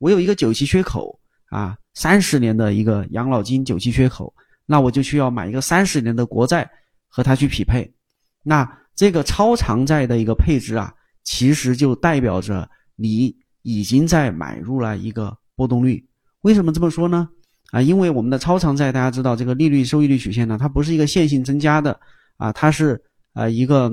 [0.01, 1.19] 我有一个久期缺口
[1.51, 4.33] 啊，三十年的一个养老金久期缺口，
[4.67, 6.69] 那我就需要买一个三十年的国债
[7.09, 7.91] 和它去匹配。
[8.43, 10.93] 那这个超长债的一个配置啊，
[11.25, 16.05] 其实就代表着你已经在买入了一个波动率。
[16.43, 17.29] 为什么这么说呢？
[17.71, 21.99] 啊，因为我们的超长债，大家知道这个利率收益率曲线呢，它不是一个线性增加的
[22.37, 23.01] 啊，它是
[23.35, 23.91] 啊一个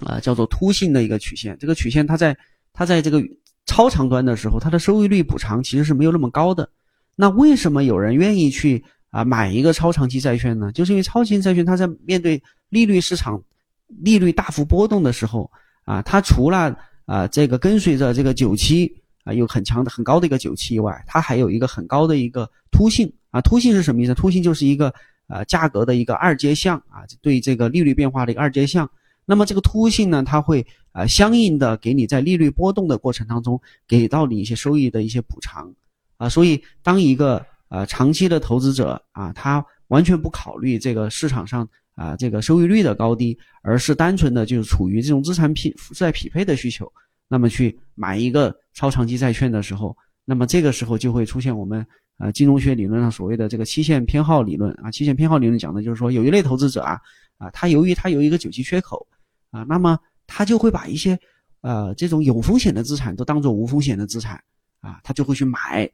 [0.00, 1.56] 啊叫做凸性的一个曲线。
[1.58, 2.36] 这个曲线它在
[2.78, 3.20] 它在这个
[3.66, 6.70] 超长端的时候，它的收益率补偿其实是没有那么高的。
[7.16, 10.70] 那为什么有人愿意去啊买一个超长期债券呢？
[10.70, 13.42] 就是因为超长期债券它在面对利率市场
[13.88, 15.50] 利率大幅波动的时候
[15.84, 18.94] 啊，它除了啊这个跟随着这个久期
[19.24, 23.40] 啊有很强的很高的一个久期以外，它还有一个很高的一个突性啊。
[23.40, 24.14] 突性是什么意思？
[24.14, 24.94] 突性就是一个
[25.26, 28.88] 呃价格的一个二阶项啊，对这个利率变化的一个二阶项。
[29.30, 30.64] 那么这个突性呢，它会
[30.98, 35.72] 啊相应的给你在利率波动的过程当中给到你一些收益的一些补偿
[36.16, 36.28] 啊。
[36.28, 46.90] 所以当一个呃，长期的投资者啊，他完全不考虑这个市场上啊这个收益率的高低，而是单纯的就是处于这种资产匹债匹配的需求，
[47.28, 49.94] 那么去买一个超长期债券的时候，
[50.24, 54.90] 那么这个时候就会出现我们呃金融学理论上所谓的这个期限偏好理论啊。
[54.90, 56.98] 期限偏好理论讲的就是说，有一类投资者啊
[57.36, 59.06] 啊，他由于他有一个久期缺口
[59.50, 59.98] 啊，那么
[60.28, 61.18] 他就会把一些
[61.62, 64.40] 呃这种有风险的资产都当做无风险的资产
[64.80, 65.90] 啊，他就会去买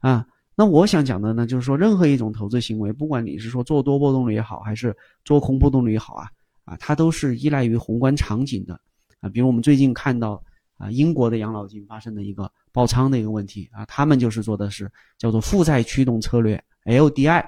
[0.00, 0.26] 啊。
[0.58, 6.28] 那我想讲的呢，就是说，任何一种投资行为，不管你是说做多波动率也好，还是做空波动率也好啊，
[6.64, 8.78] 啊，它都是依赖于宏观场景的
[9.20, 9.28] 啊。
[9.28, 10.42] 比如我们最近看到
[10.78, 17.44] 啊，英国的养老金发生的一个爆仓的一个问题啊，他们就是做的是叫做负债驱动策略 （LDI），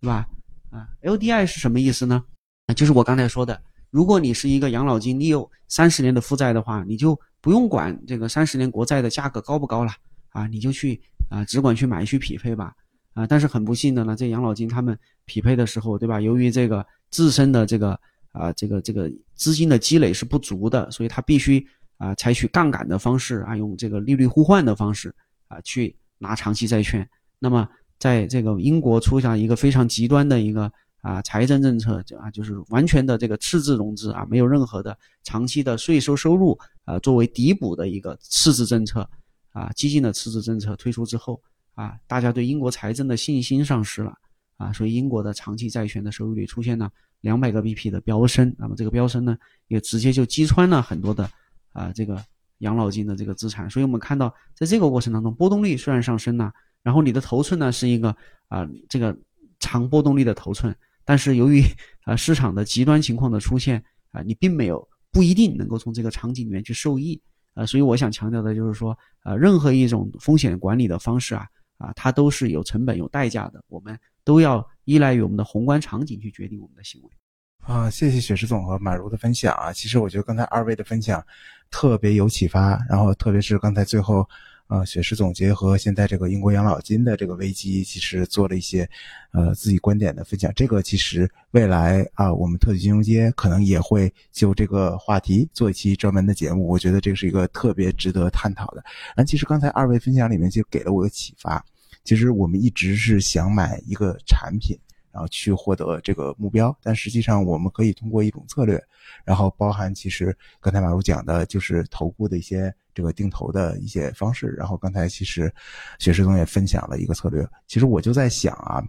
[0.00, 0.28] 对吧？
[0.70, 2.24] 啊，LDI 是什么意思呢？
[2.66, 3.60] 啊，就是我刚才说的，
[3.92, 9.92] 如果你是一个养老金，你有三十年的负债的话，你就不用管这个三十年国债的价格高不高了
[10.30, 11.00] 啊，你就去。
[11.30, 12.74] 啊，只管去买去匹配吧，
[13.14, 16.20] 啊，但是很不幸的呢，这养老金他们匹配的时候，对吧？
[16.20, 17.98] 由于这个自身的这个
[18.32, 21.66] 啊，这个这个资金的积累是不足的，所以他必须
[21.96, 25.14] 啊采取杠杆的方式啊，用这个利率互换的方式
[25.48, 27.08] 啊去拿长期债券。
[27.38, 27.66] 那么
[27.98, 30.70] 在这个英国出现一个非常极端的一个
[31.02, 39.06] 啊财政政策啊，就是完全的这个赤字融资啊，没有任何的长期的税收收入啊作为抵补的一个赤字政策。
[39.54, 41.38] 啊，激进的赤字政策推出之后，
[41.74, 44.10] 啊，大家对英国财政的信心丧失了，
[44.56, 49.36] 啊，所以英国的长期债券的收益率出现了两百个 BP 的飙升，那么这个飙升呢，
[49.68, 51.30] 也直接就击穿了很多的
[51.74, 52.18] 啊这个
[52.60, 56.50] 养老金的这个资产，所以我们看到，在这个过程当中，波动率虽然上升了，
[56.82, 58.16] 然后你的头寸呢是一个
[58.48, 59.14] 啊这个
[59.60, 60.74] 长波动率的头寸，
[61.12, 61.62] 但是由于
[62.04, 67.20] 啊市场的极端情况的出现，啊，你并没有不一定能够从这个场景里面去受益。
[67.52, 73.94] 呃，所以我想强调的就是说，呃，任何一种风险管理的方式啊，啊，它都是有成本、有代价的，我们
[74.24, 77.10] 都要依赖于我们的宏观场景去决定我们的行为。
[77.58, 81.22] 啊，谢谢雪石总和马如的分享啊，其实我觉得刚才二位的分享
[81.70, 84.26] 特别有启发，然后特别是刚才最后。
[84.72, 88.88] 啊，雪石总结和现在这个英国养老金的这个危机，其实做了一些，
[89.32, 90.50] 呃，自己观点的分享。
[90.56, 96.66] 这个其实未来啊，我们特许金融街可能也会就这个话题做一期专门的节目。
[96.66, 98.82] 我觉得这是一个特别值得探讨的。
[99.14, 101.62] 那其实刚才二位分享里面就给了我个启发，
[102.02, 104.74] 其实我们一直是想买一个产品。
[105.12, 108.82] 然后去获得这个目标，但实际上我们可以通过一种策略，
[109.26, 114.48] 然后包含其实刚才马如讲的，就是投顾的一些这个定投的一些方式。
[114.48, 115.52] 然后刚才其实
[115.98, 117.46] 雪石总也分享了一个策略。
[117.66, 118.82] 其实我就在想啊，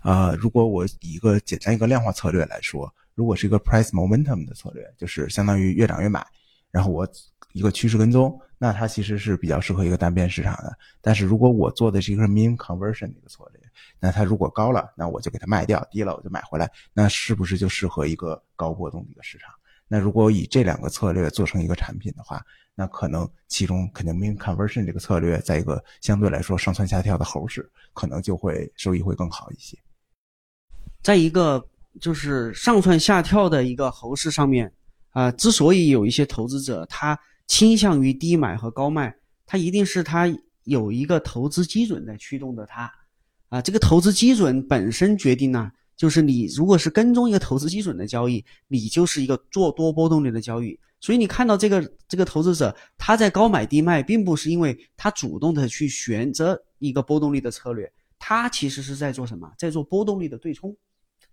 [0.00, 6.26] 啊，如果我以一个简单一个量化策略来说，如果是一个 price momentum 的策略，就是相当于越涨越买，
[6.70, 7.08] 然后我
[7.52, 10.76] 一个趋势跟踪，那它其实是比较适合一个单边市场的。
[11.00, 13.60] 但是如果我做的是一个 mean conversion 的一个策略，
[14.00, 16.68] 那它如果高了，那我就给它卖掉；低了我就买回来。
[16.92, 19.54] 那是不是就适合一个高波动的一个市场？
[19.86, 22.42] 那如果以这两个策略做成一个产品的话，
[22.74, 29.78] 那可能其中肯定 mean conversion 这个策略，在一个相对来说上蹿下跳的猴市，可能就会收益会更好一些。
[31.02, 31.64] 在一个
[32.00, 34.72] 就是上蹿下跳的一个猴市上面
[35.10, 37.16] 啊，之所以有一些投资者他
[37.46, 39.14] 倾向于低买和高卖，
[39.46, 40.26] 他一定是他
[40.64, 42.90] 有一个投资基准在驱动着他。
[43.50, 50.78] 啊，这个投资基准本身决定呢，就是你如果是跟踪一个投资基准的交易，你就是一个做多波动率的交易。
[51.00, 59.50] 所以你看到这个这个投资者他在高买低卖，并不是因为他主动的去选择一个波动率的策略，他其实是在做什么？
[59.58, 60.74] 在做波动率的对冲。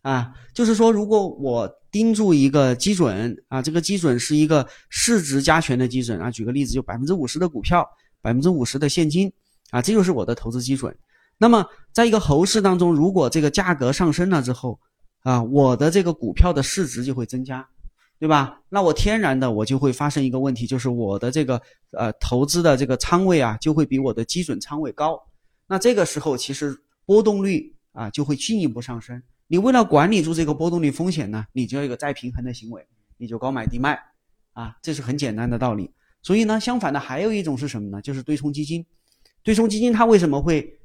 [0.02, 7.88] 啊，就是说，如果我盯住一个基准啊，这个基准是一个市值加权的基准啊，举个例子，就百分之五十的股票，
[8.20, 9.32] 百分之五十的现金
[9.70, 10.98] 啊，这就是我的投资基准。
[11.42, 14.80] 那么，在一个猴市当中，如果这个价格上升了之后，
[15.24, 17.68] 啊，我的这个股票的市值就会增加，
[18.20, 18.62] 对吧？
[18.70, 21.60] 那我天然的我就会发生一个问题，就是我的这个
[21.98, 25.20] 呃投资的这个仓位啊，就会比我的基准仓位高。
[25.66, 29.20] 那这个时候，其实波动率啊就会进一步上升。
[29.48, 32.86] 你为了管理住这个波动率风险呢，你就要一个再平衡的行为，
[33.18, 34.00] 你就高买低卖，
[34.54, 35.90] 啊，这是很简单的道理。
[36.22, 38.00] 所以呢，相反的还有一种是什么呢？
[38.00, 38.86] 就是对冲基金。
[39.42, 40.78] 对冲基金它为什么会？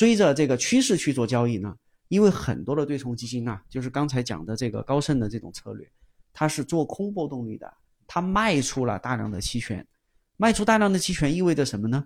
[0.00, 1.76] 追着这个趋势去做交易呢？
[2.08, 5.86] 因为很多的对冲基金啊，就是刚才讲的这个高盛的这种策略，
[6.32, 7.70] 它是做空波动率的，
[8.06, 9.86] 它卖出了大量的期权，
[10.38, 12.02] 卖出大量的期权意味着什么呢？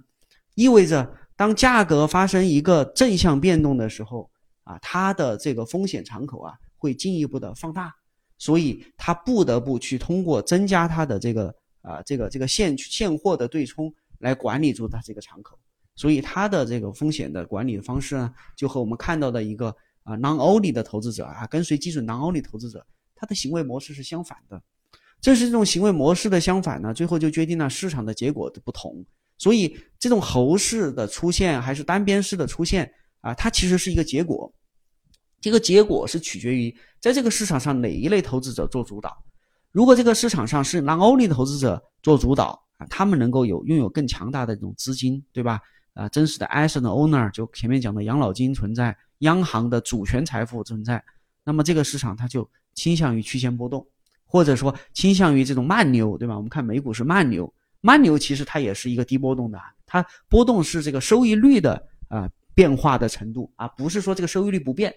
[0.56, 4.28] 意味着当价格发生一个正向变动的时候
[4.64, 7.94] 啊，它的这个风险敞口啊会进一步的放大，
[8.38, 15.56] 所以它不得不去通过增加它的这个啊这个这个现现货的对冲来管理住它这个敞口，
[15.96, 19.74] 所以它的这个风险的管理的方式呢，就和我们看到的一个。
[20.04, 24.62] 啊，non-only 的投资者啊，跟随基准 non-only 投资者，他的行为模式是相反的。
[25.18, 29.02] 正是这种行为模式的相反呢，最后就决定了市场的结果的不同。
[29.38, 32.92] 所以，这种猴式的出现还是单边式的出现
[33.22, 34.52] 啊，它其实是一个结果。
[35.40, 39.16] 这个结果是取决于在这个市场上哪一类投资者做主导。
[39.72, 45.62] 如果这个市场上是 non-only 的投资者做主导啊，他们能够有拥有更强大的这种资金，对吧？
[45.94, 48.96] 啊，真实的 asset owner 就前面讲的养老金存在。
[49.18, 51.02] 央行的主权财富存在，
[51.44, 53.86] 那么这个市场它就倾向于曲线波动，
[54.26, 56.36] 或者说倾向于这种慢牛，对吧？
[56.36, 57.50] 我们看美股是慢牛，
[57.80, 64.92] 慢牛其实它也是一个低波动的，它波动是这个收益率的啊变化的程度啊，不是说这个收益率不变，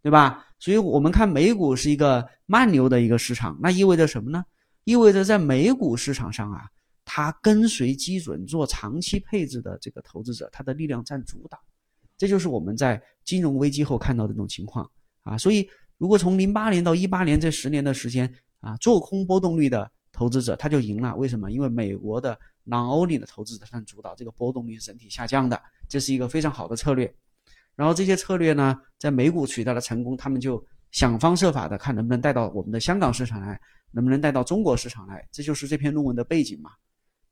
[0.00, 0.46] 对吧？
[0.60, 4.44] 所以我们看美股是一个慢牛的一个市场，那意味着什么呢？
[4.84, 6.66] 意味着在美股市场上啊，
[7.04, 11.58] 它跟随基准做长期配置的这个投资者，它的力量占主导。
[12.16, 14.88] 这就是我们在金融危机后看到的这种情况
[15.22, 15.68] 啊，所以
[15.98, 21.50] 如果从零八年到一八年这十年的时间啊，做空波动率的投资者他就赢了，为什么？
[21.50, 27.12] 因为美国的 non-only 的投资者占主导这个波动率整体下降的，这是一个非常好的策略。
[27.74, 33.60] 然后这些策略呢，在美股取得了成功，他们就想方设法的看能不能带到我们的香港市场来，
[33.90, 36.70] 能不能带到中国市场来，这就是这篇论文的背景嘛。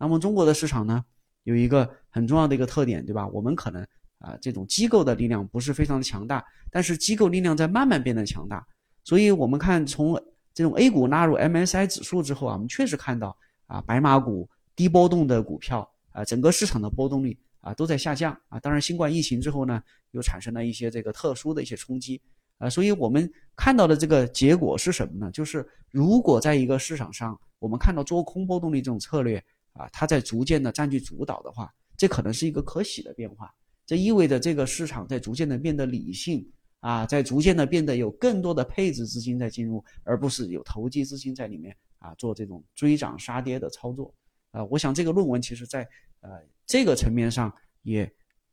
[0.01, 1.05] 那么中国的市场呢，
[1.45, 3.29] 有一个很重要的一个特点，对吧？
[3.29, 3.87] 我们可能。
[4.23, 8.63] 啊，这种机构的力量不是非常的强大，但是机构力量在慢慢变得强大。
[9.03, 10.13] 所以，我们看从
[10.53, 13.35] 这种 A 股纳入 MSI 指数之后啊，我们确实看到
[13.67, 14.47] 啊，白马股、
[14.77, 18.61] 低波动的股票啊，整个市场的波动率啊都在下降啊。
[18.61, 22.21] 当然，新冠疫情之后呢，又产生了一些这个特殊的一些冲击
[22.59, 22.69] 啊。
[22.69, 25.31] 所以我们看到的这个结果是什么呢？
[25.31, 33.53] 就是如果在一个市场上，我们看到做空波动率这种策略啊，它在逐渐的占据主导的话，这可能是一个可喜的变化。
[33.87, 36.49] 这意味着这个市场在逐渐的变得理性
[36.79, 44.15] 啊，在逐渐的变得有更多的配置资金在进入，而不是有投机资金在里面啊做这种追涨杀跌的操作
[44.53, 44.65] 啊。
[44.67, 45.83] 我想这个论文其实在
[46.21, 46.31] 呃
[46.67, 47.53] 这个层面上
[47.83, 48.11] 也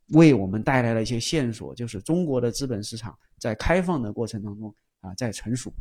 [0.08, 5.72] 为我们带来了一些线索，就是中国的资本市场在开放的过程当中啊在成熟。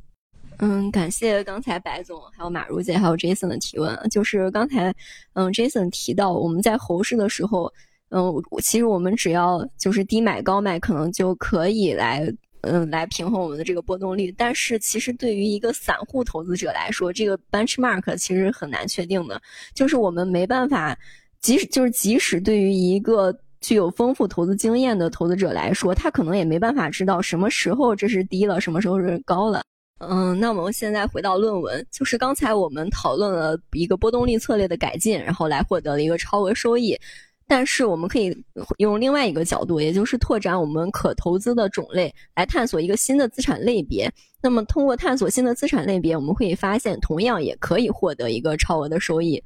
[0.59, 3.97] 嗯，感谢刚才白总、还有马如姐、还有 Jason 的提问。
[4.09, 4.93] 就是刚才
[5.33, 7.71] 嗯 Jason 提到我们在猴市的时候。
[8.09, 12.25] 嗯，其实我们只要就是低买高卖，可能就可以来，
[12.61, 14.33] 嗯，来平衡我们的这个波动率。
[14.37, 19.41] 但是，其实对于一个散户投资者来说，这个 benchmark 其实很难确定的。
[19.73, 20.97] 就是我们没办法，
[21.41, 29.61] 即使就是即使对于一个具有丰富投资经验的投资者来说，他可能也没办法知道什么时候这是低了，什么时候是高了。
[29.99, 36.95] 嗯，那我们现在回到论文，就是刚才我们讨论了一个波动率策略的改进，然后来获得了一个超额收益。
[37.47, 38.35] 但是我们可以
[38.77, 44.11] 用另外一个角度，也就是拓展我们可投资的种类，来探索一个新的资产类别。
[44.41, 49.41] 那么，通过探索新的资产类别，我们会发现，同样也可以获得一个超额的收益。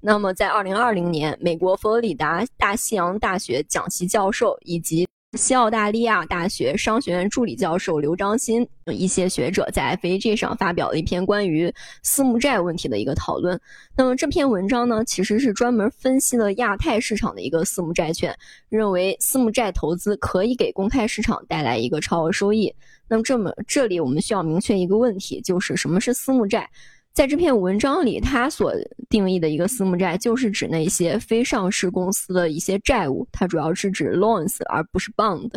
[0.00, 5.06] 那么，在二零二零年，美国佛罗里达大西洋大学讲席教授以及。
[5.36, 13.60] 西澳大利亚大学商学院助理教授刘章新一些学者在 FAG 上发表了一篇关于私募债问题的一个讨论。
[13.96, 18.36] 那么这篇文章呢，其实是专门分析了亚太市场的一个私募债券，
[18.68, 22.72] 认为私募债投资可以给公开市场带来一个超额收益。
[23.08, 26.70] 那么这么这里我们需要明确一个问题，就是什么是私募债？
[27.14, 28.74] 在这篇文章里，它所
[29.08, 35.48] 定义的一个私募债，就是指那些非上市公司的一些债务，它主要是指 loans 而不是 bond。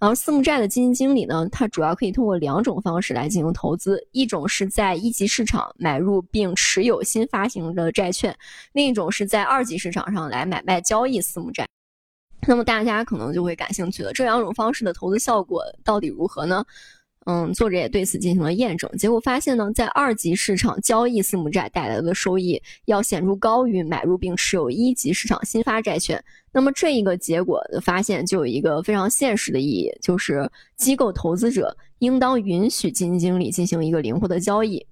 [0.00, 8.32] 然后，私募债的基金经理呢，它主要可以通过两种方式来进行投资：一种是在一级市场买入并持有新发行的债券；
[8.72, 11.64] 另一种是在二级市场上来买卖交易私募债。
[12.48, 16.64] 那么，大家可能就会感兴趣了，这两种方式的投资效果到底如何呢？
[17.26, 26.22] 嗯，作者也对此进行了验证，结果发现呢，在二级市场交易私募债带来的收益要显著高于买入并持有一级市场新发债券。
[26.52, 34.86] 那么这一个结果的发现就有一个非常现实的意义，就是机构投资者应当允许基金经理进行一个灵活的交易。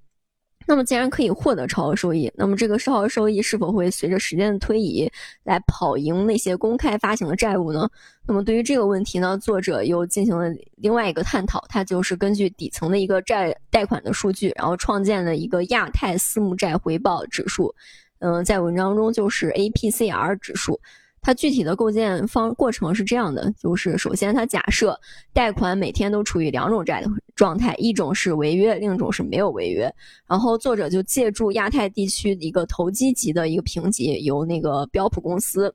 [0.66, 5.10] 那么既然可以获得超额收益，那么这个超额收益是否会随着时间的推移
[5.42, 7.88] 来跑赢那些公开发行的债务呢？
[8.26, 17.74] 那么对于这个问题呢，作者又进行了另外一个探讨，他就是根据底层的一个债贷款的数据，然后创建了一个亚太私募债回报指数，
[18.20, 20.80] 嗯，在文章中就是 APCR 指数。
[21.26, 24.94] 它具体的构建方过程是这样的，就是首先它假设
[25.32, 29.90] 贷款每天都处于两种债的状态，一种是违约，另一种是没有违约。
[30.28, 35.74] 然后作者就借助亚太地区一个投机级的一个评级，由那个标普公司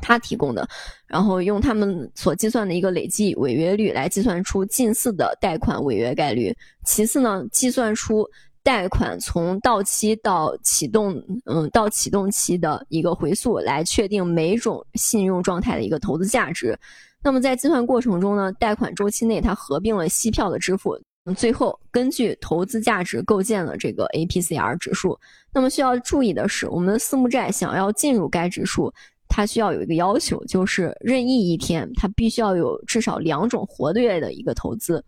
[0.00, 0.66] 他提供的，
[1.06, 6.56] 然后用他们所计算的一个累计违约率来计算出近似的贷款违约概率。
[6.86, 8.26] 其次呢，计算出。
[8.68, 16.78] 贷款从到期到启动，嗯，到启动期的一个回溯来确定每种信用状态的一个投资价值。
[17.22, 21.00] 那么在计算过程中呢，贷款周期内它合并了息票的支付，
[21.34, 25.18] 最后根据投资价值构建了这个 APCR 指数。
[25.50, 28.92] 那么需要注意的是，我们的私募债想要进入该指数，
[29.30, 35.02] 它需要有一个要求，就是任意一天它必须要有至少两种活跃的一个投资。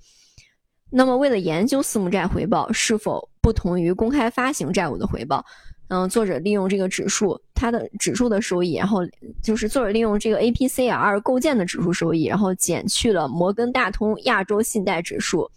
[0.91, 5.45] 那么，为了研究私募债回报是否不同于公开发行债务的回报，
[5.89, 9.01] 嗯，作者利用这个指数，它的指数的收益，然后
[9.43, 15.49] 就是作者利用这个 APCR 构建的指数收益，然后减去了摩根大通亚洲信贷指数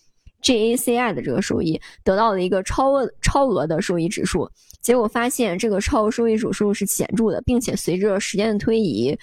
[0.44, 4.48] GACI 的这个收益，得到了一个超额超额的收益指数。
[4.82, 9.18] 结果发现，这个超额收益指数是显著的，并且随着时间的推移，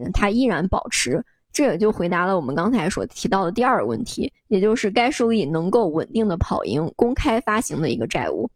[0.00, 1.24] 嗯，它依然保持。
[1.54, 8.50] 这也就回答了我们刚才所提到的第二个问题，也就是该收益能够稳定的跑赢公开发行的一个债务。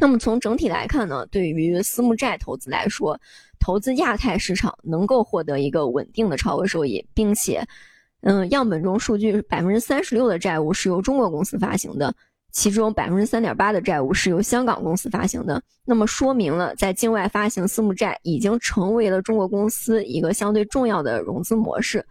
[0.00, 3.20] 那么从整体来看呢，对于私募债投资来说，
[3.60, 7.62] 投资亚太市场能够获得一个稳定的超额收益，并且，
[8.22, 12.12] 嗯，样本中数据百分之三十六的债务是由中国公司发行的。
[12.50, 22.04] 其中百分之三点八的债务是由香港公司发行的，那么说明了在境外发行私募债已经成为了中国公司一个相对重要的融资模式。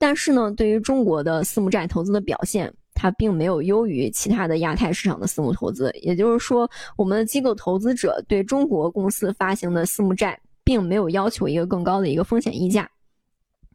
[0.00, 5.92] 但是呢，对于中国的私募债投资的表现，它并没有优于其他的亚太市场的私募投资。
[6.00, 12.90] 也就是说，我们的机构投资者对中国公司发行的私募债，并没有要求一个更高的一个风险溢价。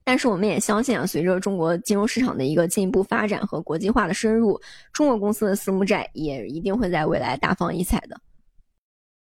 [0.03, 4.60] 但是我们也相信啊，随着中国金融市场的一个进一步发展和国际化的深入，
[4.91, 8.19] 中国公司的私募债也一定会在未来大放异彩的。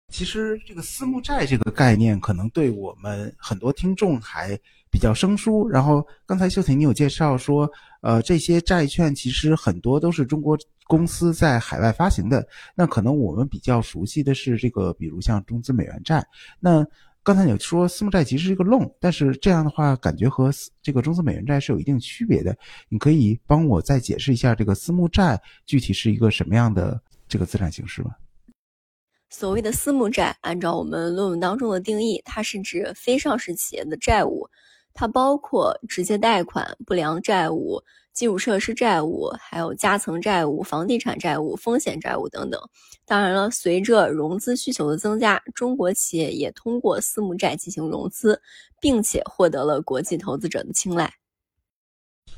[0.08, 4.58] 其实这个私募债这个概念，可能对我们很多听众还
[4.92, 5.66] 比较生疏。
[5.68, 7.68] 然后刚才秀婷你有介绍说，
[8.02, 10.56] 呃，这些债券其实很多都是中国
[10.86, 12.46] 公司在海外发行的。
[12.76, 16.24] 那可能我们比较熟悉的是这个，比如像中资美元债。
[16.60, 16.86] 那
[17.24, 20.50] 刚才你说私募债其实是一个漏，但是这样的话感觉和
[20.82, 22.54] 这个中资美元债是有一定区别的。
[22.88, 28.10] 你可以帮我再解释一下这个私募债具体是一个什么样的这个资产形式吗？
[29.30, 34.46] 所谓的私募债，按照我们论文当中的定义，它是指非上市企业的债务，
[34.94, 37.82] 它包括直接贷款、不良债务。
[38.12, 42.60] 基础设施债务、还有夹层债务、房地产债务、风险债务等等。
[43.06, 48.38] 当然了，随着融资需求的增加，中国企业也通过私募债进行融资，
[48.82, 51.10] 并且获得了国际投资者的青睐。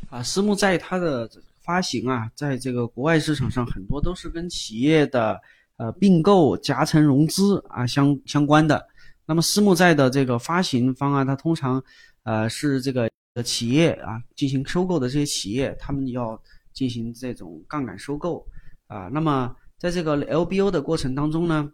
[0.09, 1.29] 啊，私募债它的
[1.65, 5.41] 发行啊，在这个国外市场上很多都是跟企业的
[5.77, 8.87] 呃并购、夹层融资啊相相关的。
[9.27, 11.83] 那么私募债的这个发行方啊，它通常
[12.25, 13.09] 呃是这个。
[13.45, 16.41] 企业啊，进行收购的这些企业，他们要
[16.73, 18.47] 进行这种杠杆收购
[18.87, 19.09] 啊。
[19.09, 21.69] 那么在这个 LBO 的过程当中呢，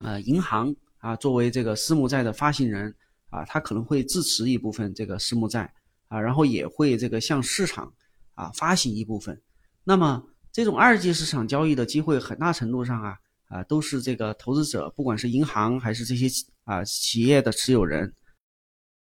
[0.00, 2.92] 呃，银行啊作为这个私募债的发行人
[3.30, 5.72] 啊，他可能会自持一部分这个私募债
[6.08, 7.94] 啊，然后也会这个向市场
[8.34, 9.40] 啊发行一部分。
[9.84, 10.20] 那么
[10.50, 13.16] 这种二级市场交易的机会，很大程度上啊
[13.46, 16.26] 啊都是这个投资者，不管是银行还是这些
[16.64, 18.12] 啊企业的持有人。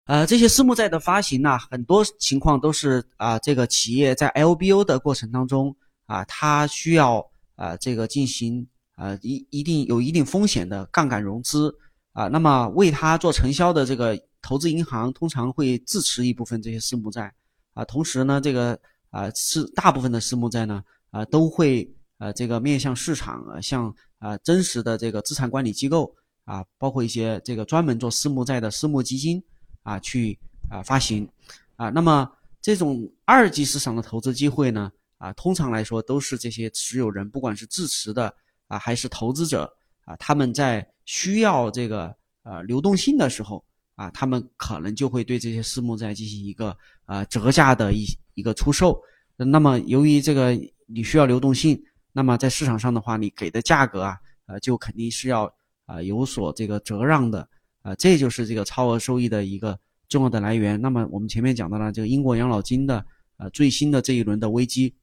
[0.06, 7.24] 呃，这些私募债的发行呢，很多情况都是啊，这个企业在 LBO 的过程当中啊，它需要
[7.54, 8.66] 啊这个进行
[8.96, 11.72] 啊一一定有一定风险的杠杆融资
[12.12, 17.32] 啊，那么为它做承销的这个投资银行通常会自持一部分这些私募债
[17.74, 18.76] 啊，同时呢，这个
[19.10, 20.82] 啊是大部分的私募债呢
[21.12, 26.12] 啊都会呃这个面向市场啊，向啊真实的这个资产管理机构
[26.46, 29.40] 啊，包括一些这个专门做私募债的私募基金。
[29.82, 30.38] 啊，去
[30.68, 31.28] 啊发行，
[31.76, 32.30] 啊，那么
[32.60, 38.34] 这种二级市场的投资机会呢，啊，通常来说都是这些持有人，不管是自持的
[38.68, 39.72] 啊，还是投资者
[40.04, 48.04] 啊，他们在需要这个呃流动性的时候啊，他们可能就会对这些私募债进行一个啊折价的一
[48.34, 49.00] 一个出售。
[49.36, 50.52] 那么由于这个
[50.86, 51.82] 你需要流动性，
[52.12, 55.50] 那么在市场上的话，你给的价格啊，呃，就肯定是要
[55.86, 57.48] 啊有所这个折让的，
[57.82, 59.78] 啊，这就是这个超额收益的一个
[60.08, 60.80] 重要的来源。
[60.80, 63.04] 那么我们前面讲到了这个英国养老金的
[63.36, 64.94] 呃最新的这一轮的危机，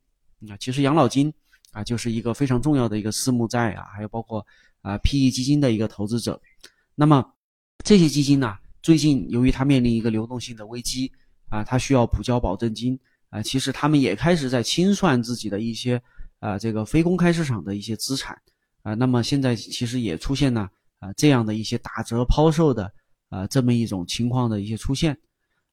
[0.49, 1.33] 啊，其实养老金
[1.71, 4.45] 啊就是一个非常重要的一个私募债啊，还有包括
[4.81, 6.41] 啊 PE 基金的一个投资者。
[6.95, 7.33] 那么
[7.83, 11.11] 这些基金呢，最近由于它面临一个流动性的危机
[11.49, 12.99] 啊，它需要补交保证金
[13.29, 16.01] 啊，其实他们也开始在清算自己的一些。
[16.39, 18.39] 啊，这个非公开市场的一些资产
[18.83, 22.91] 啊，那么现在其实也出现了啊这样的一些打折抛售的
[23.29, 25.17] 啊这么一种情况的一些出现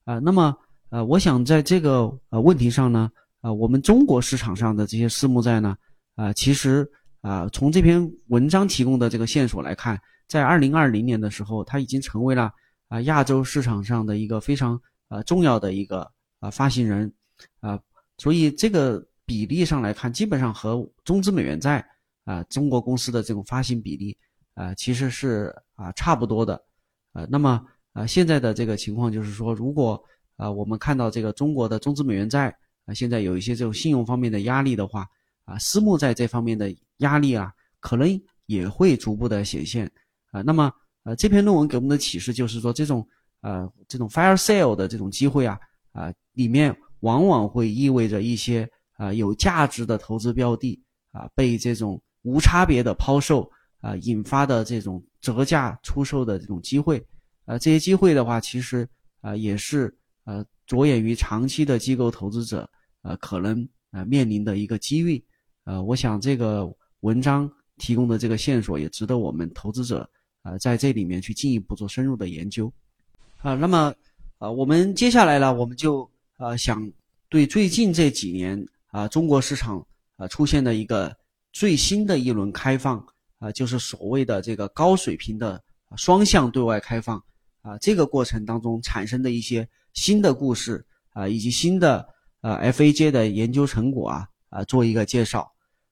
[0.03, 0.55] 啊，那么
[0.89, 3.11] 呃，我想在这个呃问题上呢，
[3.41, 5.75] 啊，我们中国市场上的这些私募债呢，
[6.15, 6.89] 啊，其实
[7.21, 12.51] 啊从这篇文章提供的这个线索来看，在二零二零年的时候，它已经成为了
[12.87, 14.79] 啊亚洲市场上的一个非常
[15.09, 17.11] 呃重要的一个啊发行人
[17.59, 17.79] 啊，
[18.17, 19.05] 所以这个。
[19.27, 21.83] 比例上来看，基本上和中资美元债
[22.25, 24.15] 啊，中国公司的这种发行比例
[24.55, 26.59] 啊，其实是啊差不多的，
[27.13, 27.63] 呃，那么
[27.93, 30.03] 啊现在的这个情况就是说，如果
[30.35, 32.55] 啊我们看到这个中国的中资美元债
[32.85, 35.07] 啊现在有一些这种信用方面的压力的话
[35.45, 39.89] 啊，私募债这方面的压力啊，可能也会逐步的显现
[40.31, 40.41] 啊。
[40.41, 40.71] 那么
[41.03, 43.07] 呃这篇论文给我们的启示就是说，这种
[43.41, 45.59] 呃这种 fire sale 的这种机会啊
[45.91, 48.67] 啊里面往往会意味着一些。
[48.97, 53.51] 啊，有价值的投资标的啊，被这种无差别的抛售
[53.85, 56.97] 啊引发的这种折价出售的这种机会，
[57.45, 58.87] 啊，这些机会的话，其实
[59.21, 62.67] 啊也是呃着眼于长期的机构投资者
[63.03, 65.23] 呃可能呃面临的一个机遇，
[65.65, 66.67] 呃，我想这个
[67.01, 67.47] 文章
[67.77, 70.09] 提供的这个线索也值得我们投资者
[70.41, 72.73] 啊在这里面去进一步做深入的研究，
[73.43, 73.93] 啊，那么
[74.39, 76.91] 啊我们接下来呢，我们就啊想
[77.29, 78.67] 对最近这几年。
[78.95, 79.85] 啊，中国市场
[80.15, 81.13] 啊出现的一个
[81.51, 83.05] 最新的一轮开放
[83.45, 85.61] 啊，就是所谓的这个高水平的
[85.95, 87.23] 双向对外开放
[87.61, 92.03] 啊，这个过程当中产生的一些新的故事啊，以及新的
[92.41, 95.51] 呃 FAJ 的研究成果啊啊做一个介绍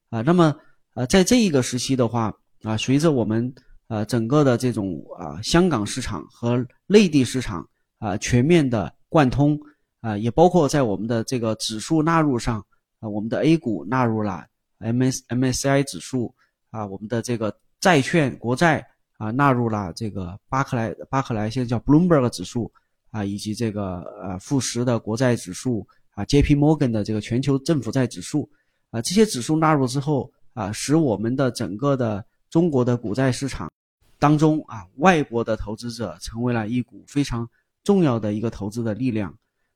[0.09, 0.23] 啊。
[0.23, 0.55] 那么
[0.95, 3.53] 呃在这一个时期的话啊，随着我们
[3.87, 7.69] 呃整个的这种啊香港市场和内地市场
[7.99, 9.59] 啊全面的贯通
[10.01, 12.65] 啊，也包括在我们的这个指数纳入上。
[12.99, 14.45] 啊，我们的 A 股纳入了
[14.79, 16.33] MS MSCI 指数
[16.73, 18.85] 啊，我们的这个债券国债
[19.17, 22.71] 啊纳入了这个巴克莱巴克莱现在叫 Bloomberg 指数
[23.11, 28.49] 啊，以及这个呃富时的国债指数啊，JP Morgan 的这个全球政府债指数
[28.89, 33.71] 啊，这些指数纳入之后啊，使我们的整个的中国的股债市场
[34.17, 37.47] 当中啊，外国的投资者成为了一股非常
[37.83, 39.31] 重要的一个投资的力量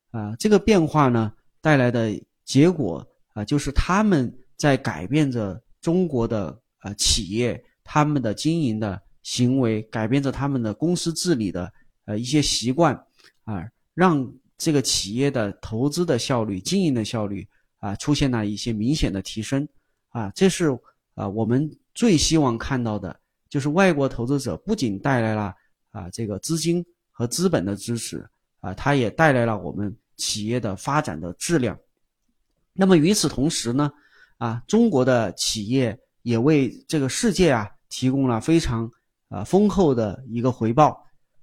[0.09, 2.11] 啊，这个变化呢带来的
[2.43, 3.07] 结果。
[3.33, 11.71] 啊，就是他们在改变着中国的呃企业他们的经营的行为，改变着他们的公司治理的
[12.05, 12.95] 呃一些习惯，
[13.43, 14.25] 啊，让
[14.57, 17.45] 这个企业的投资的效率、经营的效率
[17.79, 19.67] 啊出现了一些明显的提升，
[20.09, 20.69] 啊，这是
[21.13, 23.19] 啊我们最希望看到的，
[23.49, 25.53] 就是外国投资者不仅带来了
[25.91, 28.25] 啊这个资金和资本的支持，
[28.61, 31.77] 啊，它也带来了我们企业的发展的质量。
[32.73, 33.91] 那么与此同时呢，
[34.37, 35.97] 啊，中国的企业
[36.27, 38.91] 也为这个世界啊提供了非常
[39.29, 41.01] 啊丰厚的一个回报，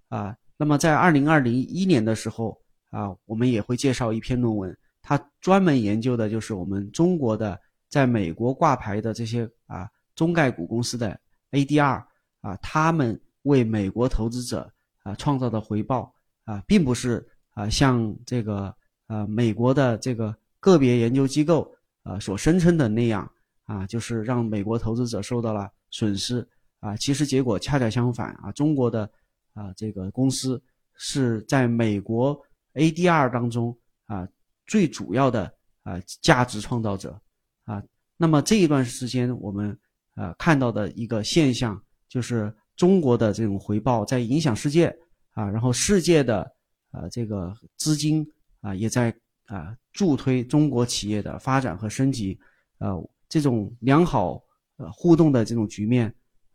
[0.09, 7.59] 啊，那么在二零二零一年的时候啊，我们也会介绍一篇论文，它专门研究的就是我们中国的
[7.89, 11.19] 在美国挂牌的这些啊中概股公司的
[11.53, 12.05] ADR
[12.43, 14.71] 啊，他们为美国投资者
[15.03, 16.13] 啊创造的回报
[16.45, 18.75] 啊，并不是啊像这个
[19.07, 20.37] 呃美国的这个。
[20.65, 21.71] 个别研究机构
[22.05, 23.31] 啊所声称的那样
[23.65, 26.47] 啊，就是让美国投资者受到了损失
[26.81, 29.09] 啊，其实结果恰恰相反啊，中国的
[29.53, 30.63] 啊这个公司
[30.95, 32.41] 是在美国
[32.75, 33.77] ADR 当中
[34.07, 34.27] 啊
[34.67, 37.21] 最主要的啊价值创造者
[37.65, 37.83] 啊。
[38.17, 39.77] 那么这一段时间我们
[40.15, 44.95] 啊看到的一个现象，就是中国的这种回报在影响世界
[45.33, 46.43] 啊，然后世界的
[46.91, 48.27] 啊这个资金
[48.61, 49.15] 啊也在。
[49.49, 52.41] 啊，助推中国企业的发展和升级，
[52.79, 52.97] 呃，
[53.35, 54.41] 这种良好
[54.77, 56.07] 呃互动的这种局面，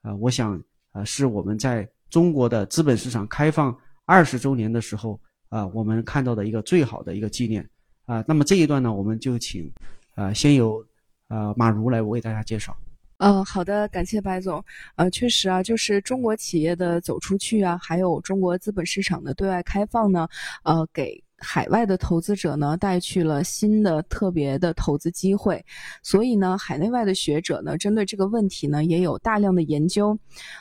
[0.02, 0.58] 啊，我想
[0.94, 5.20] 啊，是我们在中国的资本市场开放二十周年的时候
[5.50, 7.70] 啊，我们看到的一个最好的一个纪念
[8.06, 8.24] 啊。
[8.26, 9.70] 那么这一段呢，我们就请
[10.16, 10.82] 啊，先由
[11.28, 12.74] 啊马如来为大家介绍。
[13.18, 14.64] 嗯，好的，感谢白总。
[14.96, 20.26] 呃，确实啊，就是中国企业的走出去啊，还有中国资本市场的对外开放呢，
[20.64, 21.22] 呃，给。
[21.40, 25.64] 海外的投资者呢带去了新的特别的投资机会，
[26.04, 30.18] 所以呢，海内外的学者呢针对这个问题呢也有大量的研究。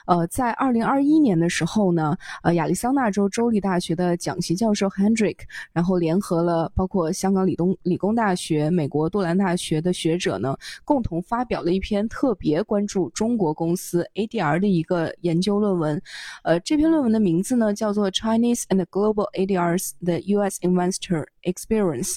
[0.07, 5.39] 呃，在二零二一年的时候呢，呃，亚利桑那州州立大学的蒋席教授 Hendrick，
[5.73, 16.01] 然后联合了包括香港理东理工大学、美国杜兰大学的学者呢，共同发表了一篇特别关注中国公司 ADR 的一个研究论文。
[16.45, 20.59] 呃，这篇论文的名字呢叫做 Chinese and Global ADRs: The U.S.
[20.69, 22.17] Investor Experience。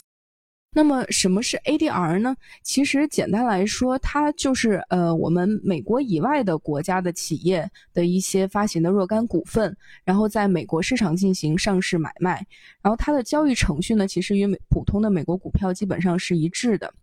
[0.73, 2.33] 那么什么是 ADR 呢？
[2.63, 9.75] 其实简单来说，它就是呃我们美国以外的国家的企业的一些发行的若干股份，
[10.05, 12.47] 然后在美国市场进行上市买卖，
[12.81, 16.93] 然后它的交易程序呢，其实与美普通的美国股票基本上是一致的。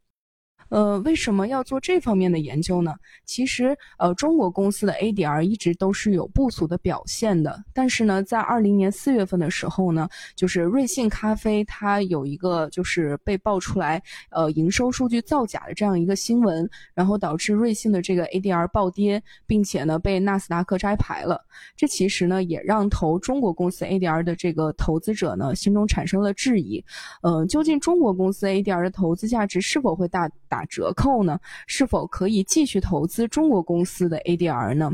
[0.69, 2.95] 呃，为什么要做这方面的研究呢？
[3.25, 7.65] 其实，呃，中国公司的 ADR 一直都是有不俗的表现的。
[7.73, 21.43] 但是呢，在二零年四月份的时候呢，就是瑞幸咖啡它有一个就是被爆出来，呃，营收数据造假的这样一个新闻，然后导致瑞幸的这个 ADR 暴跌，并且呢被纳斯达克摘牌了。
[21.77, 26.85] 这其实呢也让投中国公司 ADR 的这个投资者呢心中产生了质疑。
[27.23, 30.58] 呃，究竟中国公司 ADR 的投资价值是否会大打？
[30.59, 31.39] 打折扣呢？
[31.69, 34.91] 是否可以继续投资中国公司的 ADR 呢？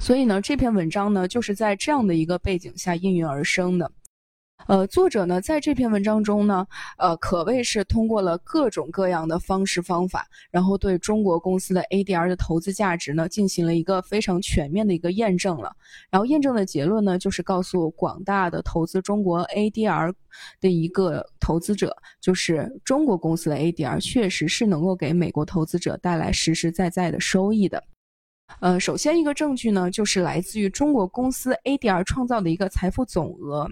[0.00, 3.90] 所以呢，这篇文章呢，就是在这样的一个背景下应运而生的。
[4.66, 6.66] 呃，作者呢在这篇文章中呢，
[6.96, 15.70] 呃，可谓是通过了各种各样的方式方法，然后对中国公司的 ADR 的投资价值呢进行了一个非常全面的一个验证了。
[16.10, 20.14] 然后验证的结论呢，就是告诉广大的投资中国 ADR
[20.62, 27.84] 的一个投资者，就是中国公司的 ADR 确实是能够给美国投资者带来实实在在的收益的。
[28.60, 33.68] 呃，首先一个证据呢，就是来自于中国公司 ADR 创造的一个财富总额。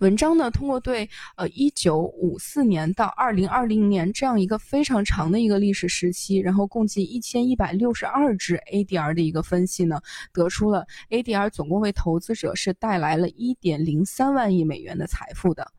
[0.00, 1.06] 文章呢，通过对
[1.36, 10.00] 呃一九五四年到二零二零年这样一个非常长的一个历史时期，然后共计一千一百六十二只 ADR 的一个分析呢，
[10.32, 15.70] 得出了 ADR 总共为投资者是带来了一点零三万亿美元的财富的。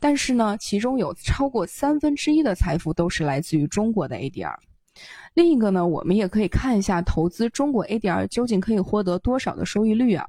[0.00, 4.56] 但是呢，其中有超过三分之一的财富都是来自于中国的 ADR。
[5.34, 10.26] 另一个呢，我们也可以看一下投资中国 ADR 究竟可以获得多少的收益率啊？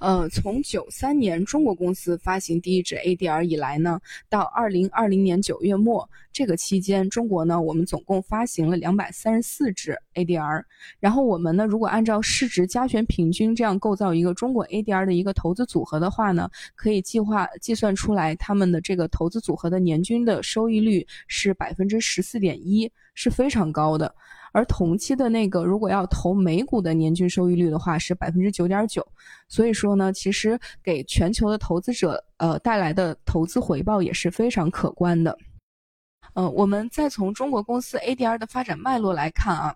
[0.00, 10.62] 呃，从九三年中国公司发行第一支 ADR 以来呢，到二零二零年九月末这个期间，中国呢，我们总共发行了两百三十四支 ADR。
[10.98, 24.14] 然后我们呢，如果按照市值加权平均这样构造一个中国 ADR 的一个投资组合的话呢，可以计划计算出来他们的这个投资组合的年均的收益率是百分之十四点一，是非常高的。
[24.52, 29.04] 而同期的那个，如果要投美股的年均收益率的话，是百分之九点九。
[29.48, 35.36] 所以说呢，其实给全球的投资者呃带来的投资回报也是非常可观的。
[36.34, 39.74] 呃，我们再从中国公司 ADR 的发展脉络来看啊，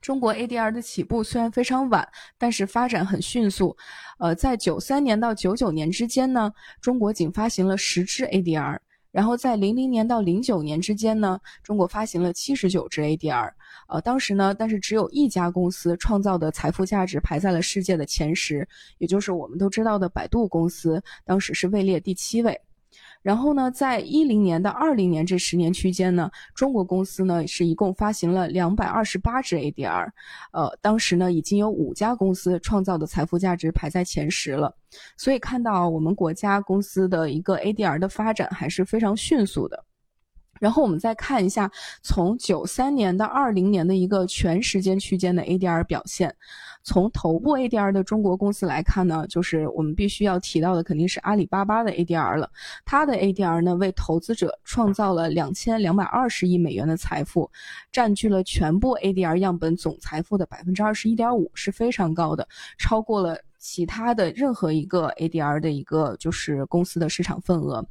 [0.00, 3.76] 中国 ADR 的起步虽然非常晚，但是发展很迅速。
[4.18, 8.78] 呃，在九三年到九九年之间呢，中国仅发行了十只 ADR。
[9.10, 13.50] 然后在零零年到零九年之间呢，中国发行了七十九只 ADR，
[13.88, 18.68] 呃，当时呢，但是只有一家公司创造的财富价值排在了世界的前十，
[18.98, 22.60] 也就是我们都知道的百度公司，当时是位列第七位。
[23.26, 30.08] 然后呢，在一零年到二零年这十年区间呢，中国公司呢是一共发行了两百二十八只 ADR，
[30.52, 34.72] 呃，当时呢已经有五家公司创造的财富价值排在前十了，
[35.16, 39.84] 所以看到我们国家公司的一个 ADR 的发展还是非常迅速的。
[40.60, 41.70] 然后我们再看一下
[42.02, 46.34] 从九三年到二零年的一个全时间区间的 ADR 表现。
[46.88, 52.48] 从头部 ADR 的中国公司来看呢，就是我们必须要提到的肯定是阿里巴巴的 ADR 了。
[52.84, 57.50] 它的 ADR 呢为投资者创造了两千两百二十亿美元的财富，
[57.90, 62.46] 占据了全部 ADR 样本总财富的百分之二十一点五，是非常高的，
[62.78, 63.36] 超过了
[63.68, 67.84] 其他的任何一个 ADR 的一个就是公司的市场份额。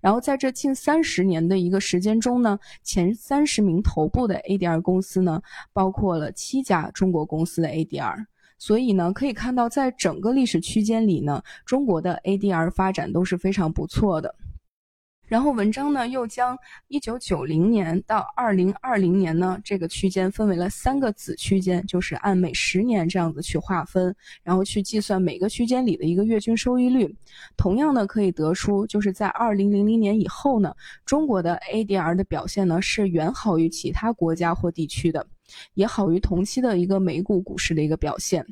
[0.00, 5.42] 然后在这近三十年的一个时间中呢，前三十名头部的 ADR 公司呢，
[5.74, 8.24] 包括了七家中国公司的 ADR。
[8.56, 14.34] 所以呢，可以看到，在整个历史区间里呢，中国的 ADR 发展都是非常不错的。
[15.28, 27.14] 然后文章呢又将一九九零年到二零二零年呢这个区间分为了三个子区间，就是按每十年这样子去划分，然后去计算每个区间里的一个月均收益率。
[27.56, 30.74] 同样呢，可以得出就是在二零零零年以后呢，
[31.04, 35.26] 中国的 ADR 的表现呢是远好于其他国家或地区的，
[35.74, 38.44] 也好于同期的一个美股股市的一个表现。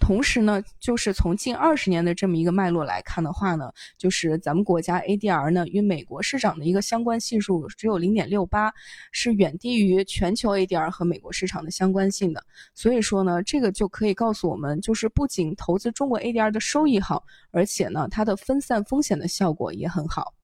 [0.00, 8.72] 同时呢，就是从近二十年的这么一个脉络来看的话呢，就是咱们国家 ADR 呢与美国市场的一个相关系数只有零点六八，
[9.12, 12.42] 是远低于全球 ADR 和美国市场的相关性的。
[12.74, 17.22] 所以说呢，这个就可以告诉我们，就是不仅投资中国 ADR 的收益好，
[17.52, 20.34] 而且呢，它的分散风险的效果也很好。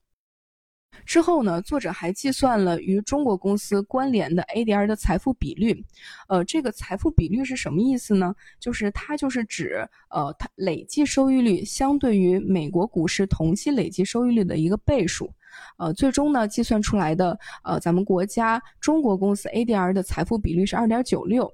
[1.04, 5.84] 之后呢，作者还计算了与中国公司关联的 ADR 的财富比率。
[6.28, 8.34] 呃，这个财富比率是什么意思呢？
[8.58, 15.30] 就是它就是指呃它累计收益率相对于美国股市同期累计收益率的一个倍数。
[15.78, 21.52] 呃，最终呢计算出来的呃咱们国家中国公司 ADR 的财富比率是二点九六。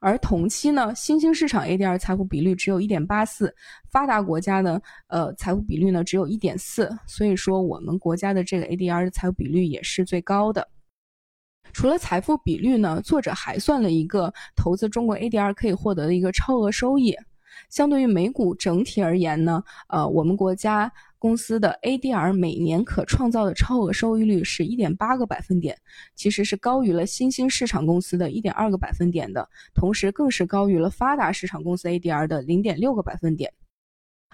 [0.00, 3.54] 而同期呢，新兴市场 ADR 财富比率只有一点八四，
[3.90, 10.66] 发达国家的呃财富比率呢只有一点四，所以说我们国家的这个 ADR 的财富比率也是最高的。
[11.72, 17.14] 除了财富比率呢，作者还算了一个投资中国 ADR 可以获得的一个超额收益。
[17.68, 20.92] 相对于美股整体而言呢，呃，我们国家。
[21.18, 25.76] 公司的 ADR 每年可创造的超额收益率是一点八个百分点，
[26.14, 33.52] 其实是高于了新兴市场公司的一点二个百分点的，同时更是高于了发达市场公司 ADR 的零点六个百分点。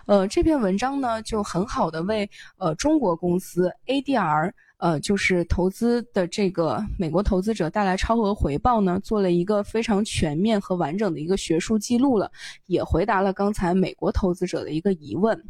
[0.07, 2.29] 呃，这篇文章呢，就很好的为
[2.59, 4.53] 呃中国公司 ADR
[4.83, 12.29] 呃就是投资的这个美国投资者带来超额回报呢，做了一个非常全面和完整的一个学术记录了，
[12.67, 15.41] 也回答了刚才美国投资者的一个疑问。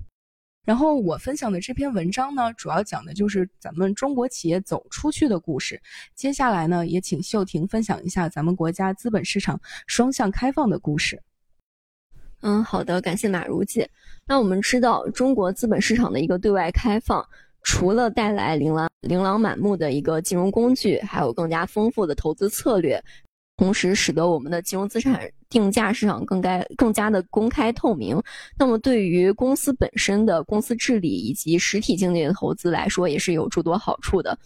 [0.66, 5.80] 然后我分享的这篇文章呢，主要讲的就是咱们中国企业走出去的故事。
[6.14, 11.18] 接下来呢，也请秀婷分享一下咱们国家资本市场双向开放的故事。
[12.42, 13.88] 嗯，好的，感谢马如姐。
[14.26, 17.26] 那我们知道，中国资本市场的一个对外开放，
[17.62, 23.02] 除了带来琳琅琳琅满目的一个金融工具，还有更加丰富的投资策略。
[23.58, 28.20] 同时，使得我们的金融资产定价市场更该更加的公开透明。
[28.58, 34.36] 那么，对于公司本身的公司治理以及实体经济的投资来说，也是有诸多好处的。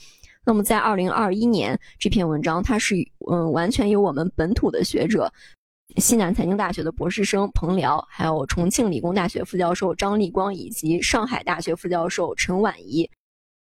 [0.45, 2.97] 那么，在二零二一年这篇文章，它是
[3.31, 5.33] 嗯完全由我们本土的学者，
[5.95, 13.09] 西南财经大学的博士生彭辽，还有重庆理工大学副教授张立光，以及上海大学副教授陈婉怡。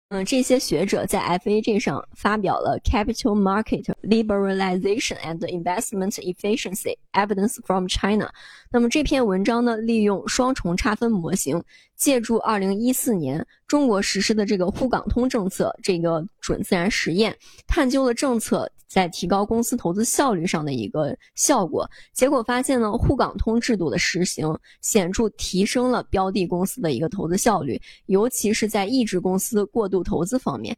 [0.10, 8.26] 嗯，这些学者在 FAG 上发表了《Capital Market Liberalization and Investment Efficiency Evidence from China》。
[8.72, 11.64] 那么这篇文章呢，利用双重差分模型，
[11.96, 17.36] 借助2014年中国实施的这个沪港通政策这个准自然实验，
[17.68, 18.72] 探究了政策。
[18.94, 30.78] 在提高公司投资效率上的一个效果，结果发现呢，沪港通制度的实行显著提升了标的公司的一个投资效率，尤其是在抑制公司过度投资方面。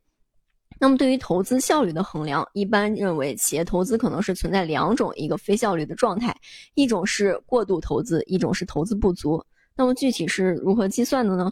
[0.79, 6.33] 那么，对于投资效率的衡量，一般认为企业投资可能是存在两种一个非效率的状态，
[6.75, 9.43] 一种是过度投资，一种是投资不足。
[9.75, 11.51] 那么具体是如何计算的呢？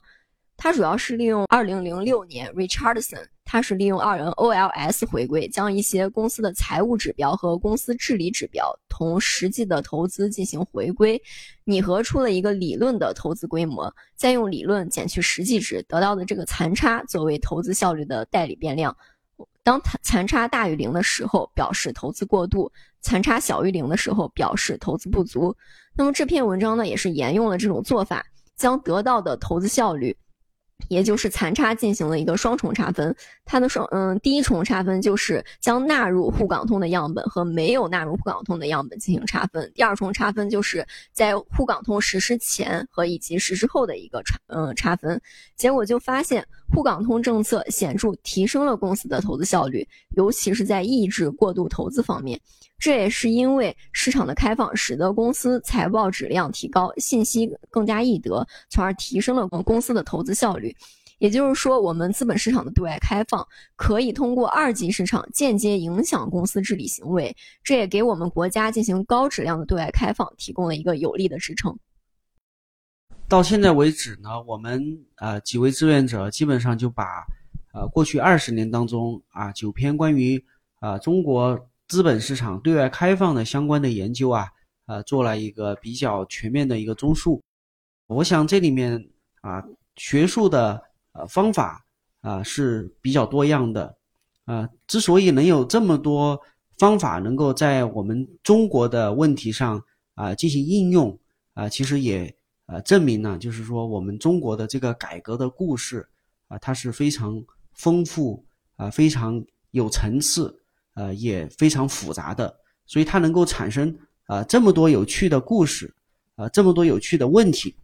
[0.55, 3.25] 它主要是利用二零零六年 Richardson。
[3.53, 11.21] 它是利用二人 OLS 回归，将一些公司的财务指标和公司治理指标同实际的投资进行回归，
[11.63, 18.97] 拟合出了一个理论的投资规模，再用理论减去实际值得到的这个残差作为投资效率的代理变量。
[19.61, 22.67] 当残残差大于零的时候，表示投资过度；
[23.01, 25.55] 残差小于零的时候，表示投资不足。
[25.95, 28.25] 那么这篇文章呢，也是沿用了这种做法，
[28.55, 30.17] 将得到的投资效率。
[30.89, 33.15] 也就是残差进行了一个双重差分，
[33.45, 45.19] 它的双嗯第一重差分就是将纳入沪港通的样本和没有纳入沪港通的样本进行差分，第二重差分就是在沪港通实施前和以及实施后的一个差嗯差分，
[45.55, 52.39] 结果就发现沪港通政策显著提升了公司的投资效率，尤其是在抑制过度投资方面。
[52.79, 60.75] 这也是因为市场的开放，使得公司财报质量提高，信息更加易得，从而提升了公司的投资效率。
[61.19, 63.47] 也就是说，我们资本市场的对外开放
[63.77, 67.33] 可以通过二级市场间接影响公司治理行为，
[67.63, 71.77] 这也给我们国家进行高质量的对外开放提供了一个有力的支撑。
[73.27, 77.25] 到现在为止呢，我们呃几位志愿者基本上就把
[77.73, 80.43] 呃过去二十年当中啊九篇关于
[80.79, 81.69] 啊中国。
[81.85, 84.47] 资本市场对外开放的相关的研究啊，
[84.87, 87.43] 呃，做了一个比较全面的一个综述。
[88.07, 89.09] 我想这里面
[89.41, 89.61] 啊，
[89.97, 90.81] 学术的
[91.11, 91.85] 呃方法
[92.21, 93.95] 啊是比较多样的。
[94.45, 96.39] 啊，之所以能有这么多
[96.79, 99.83] 方法能够在我们中国的问题上
[100.15, 101.19] 啊进行应用
[101.53, 102.33] 啊，其实也
[102.73, 106.07] 呃证明呢，就是说我们中国的这个改革的故事
[106.47, 107.39] 啊，它是非常
[107.73, 108.43] 丰富
[108.75, 110.59] 啊，非常有层次。
[110.95, 112.55] 呃，也非常复杂的，
[112.85, 113.97] 所以它能够产生
[114.27, 115.91] 啊这么多有趣的故事，
[116.35, 117.75] 呃这么多有趣的问题。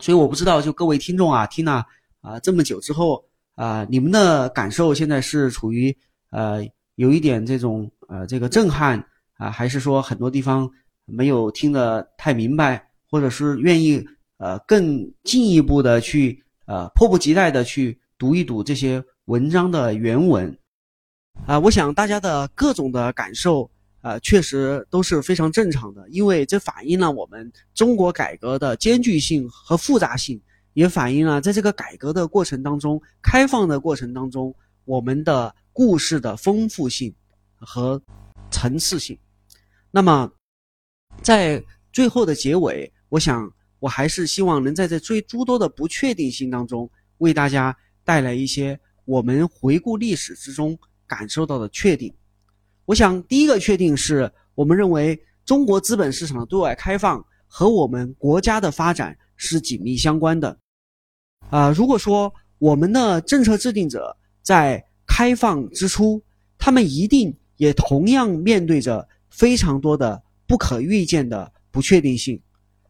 [0.00, 1.86] 所以我不知道，就各位听众啊，听了
[2.20, 5.96] 啊这么久之后啊，你们的感受现在是处于
[6.30, 6.66] 呃
[6.96, 8.98] 有一点这种呃这个震撼
[9.36, 10.68] 啊，还是说很多地方
[11.04, 14.04] 没有听得太明白，或者是愿意
[14.36, 20.58] 呃更进一步的去呃迫不及待的去读一读这些文章的原文
[21.46, 21.58] 啊？
[21.58, 23.70] 我想大家的各种的感受。
[24.00, 30.40] 呃，确实都是非常正常的，因为这反映了我们中国改革的艰巨性和复杂性，
[30.74, 34.54] 也反映了在这个改革的过程当中、开放的过程当中，
[34.84, 37.12] 我们的故事的丰富性
[37.56, 38.00] 和
[38.52, 39.18] 层次性。
[39.90, 40.30] 那么，
[41.20, 41.62] 在
[41.92, 52.12] 最后的结尾，我想我还是希望能在这最诸多的不确定性当中，为大家带来一些我们回顾历史之中感受到的确定。
[52.84, 60.58] 我想，第一个确定是我们认为中国资本市场的对外开放和我们国家的发展是紧密相关的。
[61.50, 66.22] 啊，如果说我们的政策制定者在开放之初，
[66.58, 72.40] 他们一定也同样面对着非常多的不可预见的不确定性。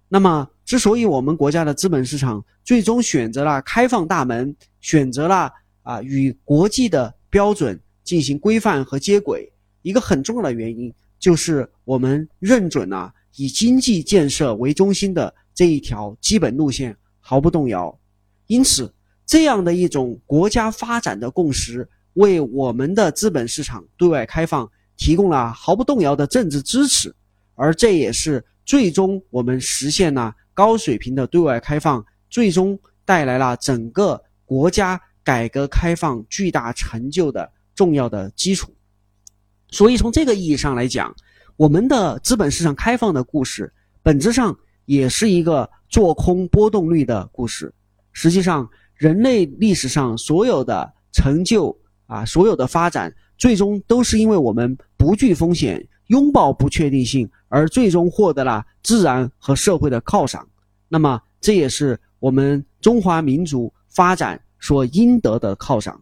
[0.09, 5.53] 那么，之所以我们国家的资本市场最终选择了开放大门，选择了
[5.83, 9.53] 啊与国际的标准进行规范和接轨。
[9.83, 17.99] 一个很重要的原因就是我们认准了以经济建设为中心的这一条基本路线毫不动摇，
[18.47, 18.93] 因此
[19.27, 27.15] 这样的一种国家发展的共识，为我们的资本市场对外开放提供了毫不动摇的政治支持，
[27.55, 38.70] 而这也是最终我们实现了高水平的对外开放，最终带来了整个国家改革开放巨大成就的重要的基础。
[39.70, 41.16] 所以从这个意义上来讲，
[41.57, 43.73] 我们的资本市场开放的故事，
[44.03, 44.55] 本质上
[44.85, 47.73] 也是一个做空波动率的故事。
[48.12, 51.74] 实际上，人类历史上所有的成就
[52.05, 60.47] 啊，所有的发展，最终都是因为我们不惧风险、拥抱不确定性，而最终获得了自然和社会的犒赏。
[60.89, 65.99] 那么，这也是我们中华民族发展所应得的犒赏。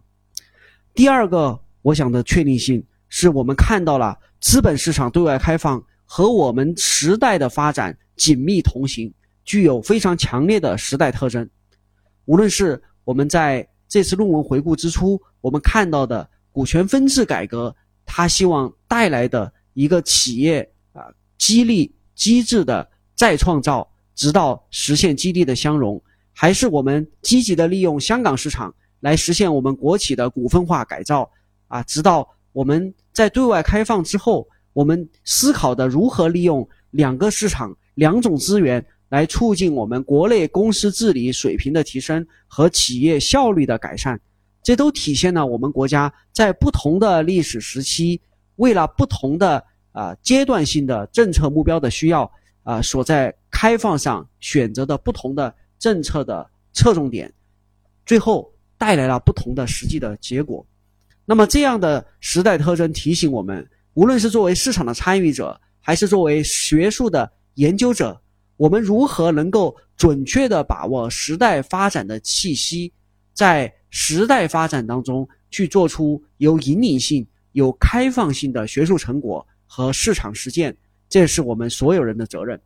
[0.95, 2.85] 第二个，我想的确定性。
[3.09, 9.11] 是我们看到了资本市场对外开放和我们时代的发展紧密同行，
[9.45, 11.49] 具有非常强烈的时代特征。
[12.25, 17.75] 无论是我们在这次论文回顾之初，我们看到的股权分置改革，
[18.05, 21.05] 它希望带来的一个企业啊
[21.37, 31.31] 激励机制的再创造，直到实现激励的相融，还是我们积极的利用香港市场来实现我们国企的股份化改造
[31.69, 32.27] 啊，直到。
[32.53, 44.19] 我们在对外开放之后，我们思考的如何利用两个市场、两种资源来促进我们国内公司治理水平的提升和企业效率的改善，
[44.63, 48.19] 这都体现了我们国家在不同的历史时期，
[48.57, 52.31] 为了不同的啊阶段性的政策目标的需要
[52.63, 57.33] 啊，所在开放上选择的不同的政策的侧重点，
[58.05, 60.67] 最后带来了不同的实际的结果。
[61.25, 68.21] 那么，这样的时代特征提醒我们，无论是作为市场的参与者，还是作为学术的研究者，
[68.57, 72.93] 我们如何能够准确地把握时代发展的气息，
[73.33, 77.27] 在时代发展当中去做出有引领性、
[77.57, 80.77] 有开放性的学术成果和市场实践，
[81.09, 82.61] 这是我们所有人的责任。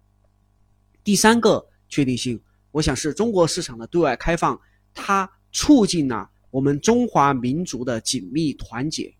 [1.05, 2.43] 第三个确定性，
[2.73, 4.61] 我想是中国市场的对外开放，
[4.93, 6.29] 它促进了。
[6.51, 9.15] 我们中华民族的紧密团结，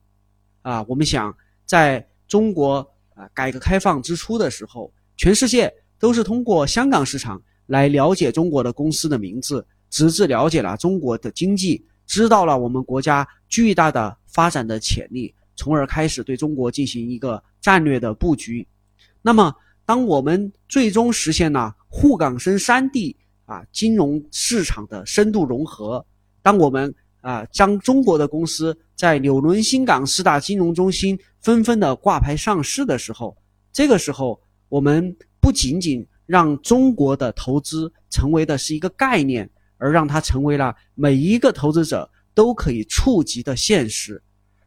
[0.63, 1.33] 啊，我们想
[1.65, 2.79] 在中国
[3.15, 18.67] 啊改革开放之初的时候，全世界都是通过香港市场来了解中国的公司的名字，直至了解了中国的经济，知道了我们国家巨大的发展的潜力，从而开始对中国进行一个战略的布局。
[19.21, 19.55] 那么，
[19.85, 23.15] 当我们最终实现了沪港深三地
[23.45, 26.03] 啊金融市场的深度融合，
[26.41, 33.37] 当我们啊，将中国的公司在纽伦、新港四大金融中心纷纷的挂牌上市的时候，
[33.71, 44.23] 这个时候我们不仅仅让中国的投资成为的是一个概念，而让它成为了每一个投资者都可以触及的现实。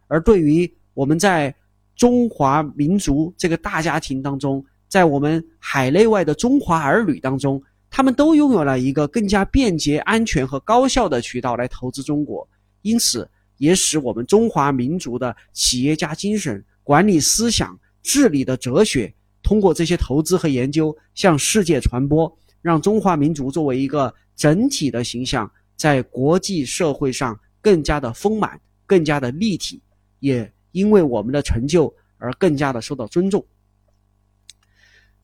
[0.08, 1.54] 而对于我们在
[1.96, 12.48] 中华民族这个大家庭当中，在我们海内外的中华儿女当中，他们都拥有了一个更加便捷、安全和高效的渠道来投资中国，
[12.82, 19.14] 因此也使我们中华民族的企业家精神、管理思想、治理的哲学
[19.44, 29.82] 通过这些投资和研究向世界传播，让中华民族作为一个整体的形象，在国际社会上更加的丰满、更加的立体，
[30.20, 33.46] 也因为我们的成就而更加的受到尊重。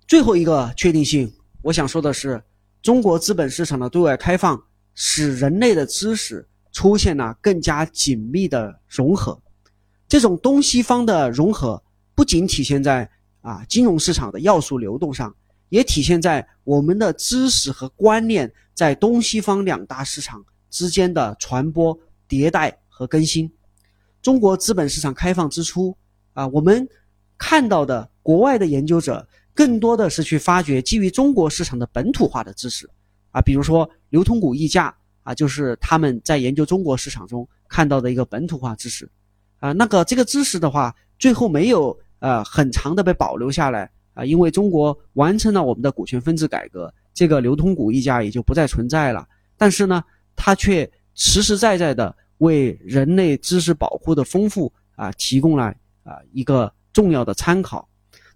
[0.08, 1.32] 最后一个确定性，
[1.62, 2.42] 我想说的是，
[2.82, 4.64] 中国资本市场的对外开放，
[4.96, 9.40] 使人类的知识出现了更加紧密的融合。
[10.08, 11.84] 这种东西方的融合，
[12.16, 13.08] 不仅体现在
[13.42, 15.36] 啊金融市场的要素流动上，
[15.70, 21.96] 也体现在我们的知识和观念在东西方两大市场之间的传播、
[22.28, 23.52] 迭代和更新。
[24.22, 25.96] 中国资本市场开放之初，
[26.34, 26.88] 啊，我们
[27.38, 32.90] 看到的国外的研究者更多的是去发掘基于中国市场的本土化的知识，
[33.32, 34.94] 啊，比如说流通股溢价，
[35.24, 39.10] 啊，就是他们在研究中国市场中看到的一个本土化知识。
[39.60, 49.28] 啊，那个这个知识的话，最后没有呃很长的被保留下来啊，因为中国完成了我们的股权分置改革，这个流通股溢价也就不再存在了。
[49.58, 50.02] 但是呢，
[50.34, 57.88] 它却实实在在的为人类知识保护的丰富啊提供了啊一个重要的参考。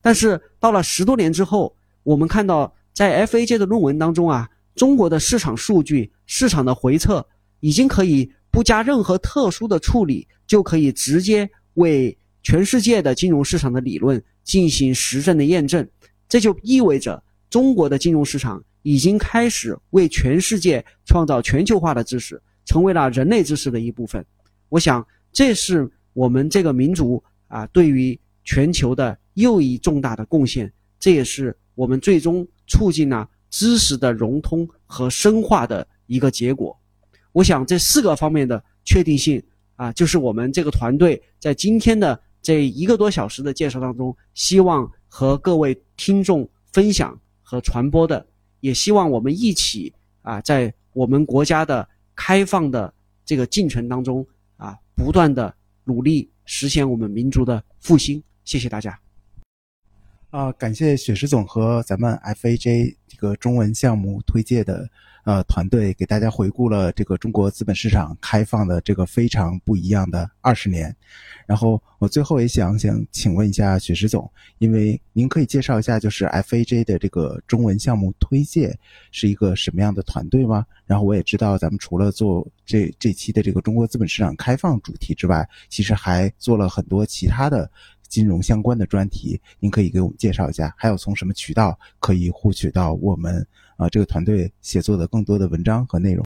[0.01, 7.27] 但是到了十多年之后，我们看到在 FAJ 的论文当中啊，中国的市场数据、市场的回测
[7.59, 8.31] 已经可以。
[8.53, 15.89] 不加任何特殊的处理，就可以直接为全世界的金融市场的理论进行实证的验证。
[16.29, 24.25] 这就意味着中国的金融市场已经开始为全世界创造全球化的知识，成为了人类知识的一部分。
[24.69, 30.71] 我想，这是我们这个民族啊对于全球的又一重大的贡献。
[30.99, 36.77] 这也是我们最终促进了知识的融通和深化的一个结果。
[37.33, 39.43] 我想这四个方面的确定性
[39.75, 48.25] 啊，就是我们这个团队在今天的这一个多小时的介绍当中，希望和各位听众分享和传播的，
[48.59, 52.93] 也希望我们一起啊，在我们国家的开放的
[53.25, 54.25] 这个进程当中
[54.57, 55.53] 啊，不断的
[55.83, 58.21] 努力实现我们民族的复兴。
[58.43, 58.99] 谢谢大家。
[60.29, 64.89] 啊，感谢雪石总和咱们 FAJ 这个中文项目推介的。
[65.23, 70.93] 呃，团队给大家回顾了这个中国资本市场开放的这个非常不一样的二十年。
[71.45, 74.29] 然后我最后也想想请问一下雪石总，
[74.59, 78.77] 因为您可以介绍一下，就是 FAJ 的这个中文项目推介
[79.11, 80.65] 是一个什么样的团队吗？
[80.85, 87.69] 然后我也知道，咱们除了做这这期的这个中国资本市场开放主题之外，其实还做了很多其他的
[88.13, 89.41] 金融相关的专题。
[89.59, 93.43] 您可以给我们介绍一下，还有从什么渠道可以获取到我们？
[93.75, 96.23] 啊，这个团队写作的更多的文章和内容，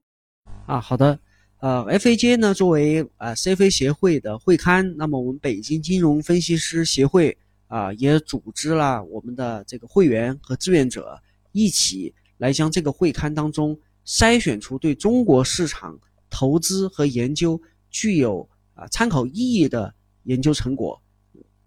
[0.65, 1.17] 啊，好的，
[1.59, 7.35] 呃，FAJ 呢作为呃 CFA 协会的会刊，那么我们北京金融分析师协会
[7.67, 11.17] 啊也组织了我们的这个会员和志愿者
[11.53, 15.97] 一起来将这个会刊当中筛选出对中国市场
[16.29, 17.59] 投资和研究
[17.89, 21.01] 具有啊参考意义的研究成果，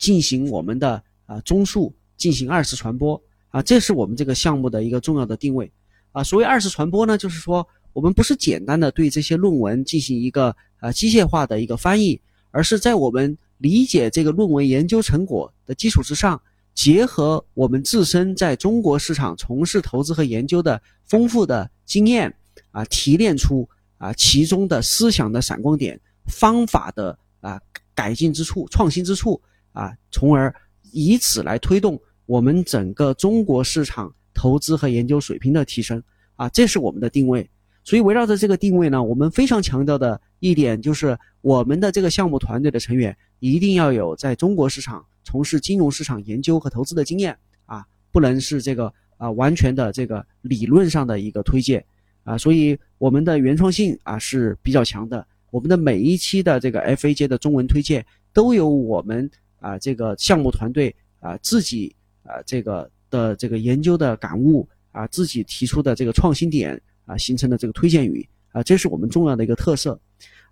[0.00, 3.22] 进行我们的啊综述，进行二次传播。
[3.50, 5.68] 啊，这是我们这个项目的一个重要的定位，
[6.12, 12.20] 啊，所谓二次传播呢，就是说我们不是简单的对这些论文进行一个啊机械化的一个翻译，
[12.52, 16.40] 而是在我们理解这个论文研究成果的基础之上，
[16.76, 22.32] 结合我们自身在中国市场从事投资和研究的丰富的经验，
[22.70, 23.68] 啊，提炼出
[23.98, 27.60] 啊其中的思想的闪光点、方法的啊
[27.96, 30.54] 改进之处、创新之处，啊，从而
[30.92, 32.00] 以此来推动。
[32.26, 36.00] 我们整个中国市场投资和研究水平的提升
[36.36, 37.50] 啊，这是我们的定位。
[37.82, 47.36] 所以围绕着这个定位呢，我们非常强调的一点就是，我们的这个项目团队的成员一定要有在中国市场从事金融市场研究和投资的经验
[47.66, 51.84] 啊，不能是这个啊完全的这个理论上的一个推荐
[52.22, 52.38] 啊。
[52.38, 55.26] 所以我们的原创性啊是比较强的。
[55.50, 59.28] 我们的每一期的这个 FAJ 的中文推荐都有我们
[59.60, 61.94] 啊这个项目团队啊自己。
[62.22, 69.98] 啊，这个的这个研究的感悟啊，自己提出的这个创新点啊，形成的这个推荐语啊，这是我们重要的一个特色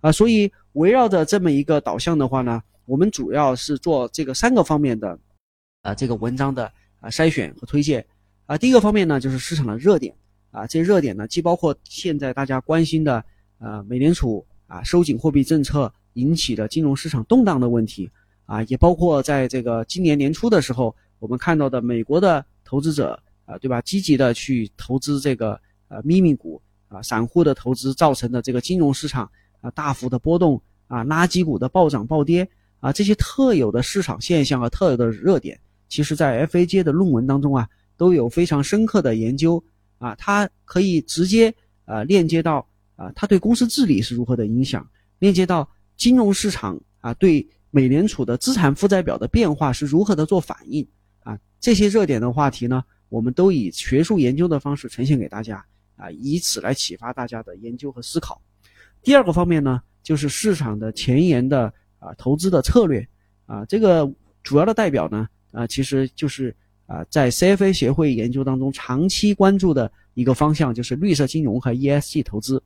[0.01, 0.11] 啊。
[0.11, 5.17] 所以围绕着这么一个导向的话呢，我们主要是做这个三个方面的
[5.83, 6.65] 啊，这个文章的
[7.01, 8.05] 啊筛选和推荐
[8.47, 8.57] 啊。
[8.59, 10.13] 第一个方面呢，就是市场的热点
[10.51, 13.23] 啊，这些热点呢，既包括现在大家关心的
[13.59, 18.11] 啊，美联储啊收紧货币政策引起的金融市场动荡的问题
[18.49, 20.93] 啊，也包括在这个今年年初的时候。
[21.21, 23.81] 我们看到的美国的投资者啊，对吧？
[23.81, 29.29] 积极的去投资这个呃秘密股啊，散户的投资造成的这个金融市场
[29.61, 32.49] 啊大幅的波动啊，垃圾股的暴涨暴跌
[32.79, 35.59] 啊，这些特有的市场现象和特有的热点，
[35.89, 39.61] 其实在 FAJ 的论文当中啊，都有非常深刻的研究
[39.99, 41.53] 啊，它可以直接
[41.85, 42.65] 呃链接到
[42.95, 44.89] 啊，它对公司治理是如何的影响，
[45.19, 50.87] 链接到金融市场啊，对美联储的资产负债表的变化是如何的做反应
[51.21, 55.65] 啊，这些热点的话题呢，我们都以学术研究的方式呈现给大家
[55.97, 58.41] 啊，以此来启发大家的研究和思考。
[59.03, 63.07] 第二个方面呢，就是市场的前沿的啊投资的策略
[63.47, 64.11] 啊，这个
[64.43, 66.55] 主要的代表呢啊，其实就是
[66.87, 72.63] 啊在 CFA 协会研究当中长期关注的一个方向，就是绿色金融和 ESG 投资。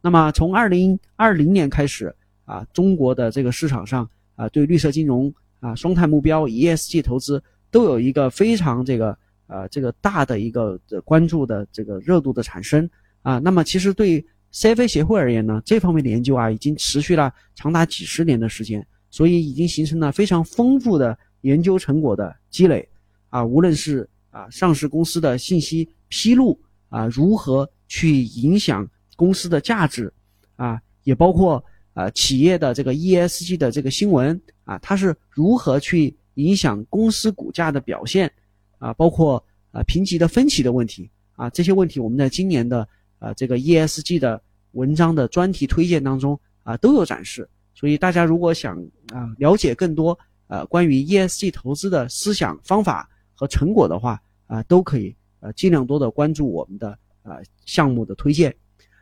[0.00, 2.14] 那么从二零二零年开始
[2.44, 12.88] 啊，中国的这个市场上啊，对绿色金融啊、双碳目标、ESG 投资都有一个非常这个啊这个大的一个关注的这个热度的产生
[13.22, 13.38] 啊。
[13.38, 22.88] 那么其实对 CFA 协会而言呢，这方面的研究啊，已经持续了长达几十年的时间，所以已经形成了非常丰富的研究成果的积累
[23.28, 23.44] 啊。
[23.44, 26.58] 无论是啊上市公司的信息披露
[26.88, 30.12] 啊，如何去影响公司的价值
[30.56, 31.62] 啊，也包括
[31.96, 38.30] 啊企业的这个 ESG 的这个新闻啊，它是如何去影响公司股价的表现
[38.78, 39.42] 啊，包括
[39.72, 42.86] 啊评级的分歧的问题啊，这些问题我们在今年的。
[43.18, 44.38] 啊，这个 ESG 的
[44.72, 48.76] 文章的专题推荐当中啊都有展示，所以大家如果想
[49.10, 50.16] 啊了解更多
[50.48, 56.90] 呃关于 ESG 投资的思想方法和成果的话啊，都可以呃尽量多的关注我们的
[57.22, 58.54] 啊项目的推荐。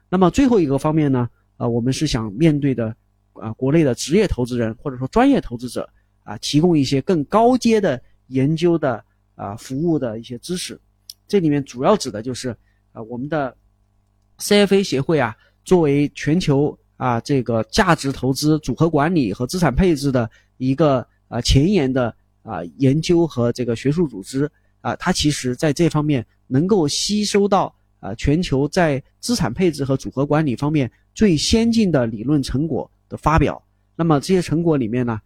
[0.08, 1.28] 那么最后一个方面呢，
[1.64, 2.94] 啊我们是想面对的
[3.32, 5.88] 啊国内的职业投资人或者说专业投资者
[6.22, 9.02] 啊，提供一些更高阶的研究的
[9.34, 10.78] 啊服务的一些知识。
[11.26, 12.54] 这里面主要指的就是
[12.92, 13.56] 啊我们的。
[14.36, 15.32] CFA 协会啊，
[15.64, 22.12] 作为全球啊这个价值投资组合管理和资产配置的一个啊前沿的
[22.42, 24.50] 啊研究和这个学术组织
[24.80, 27.72] 啊，它其实在这方面能够吸收到
[28.04, 33.62] 啊全球在资产配置和组合管理方面最先进的理论成果的发表。
[33.96, 35.18] 那么这些成果里面呢，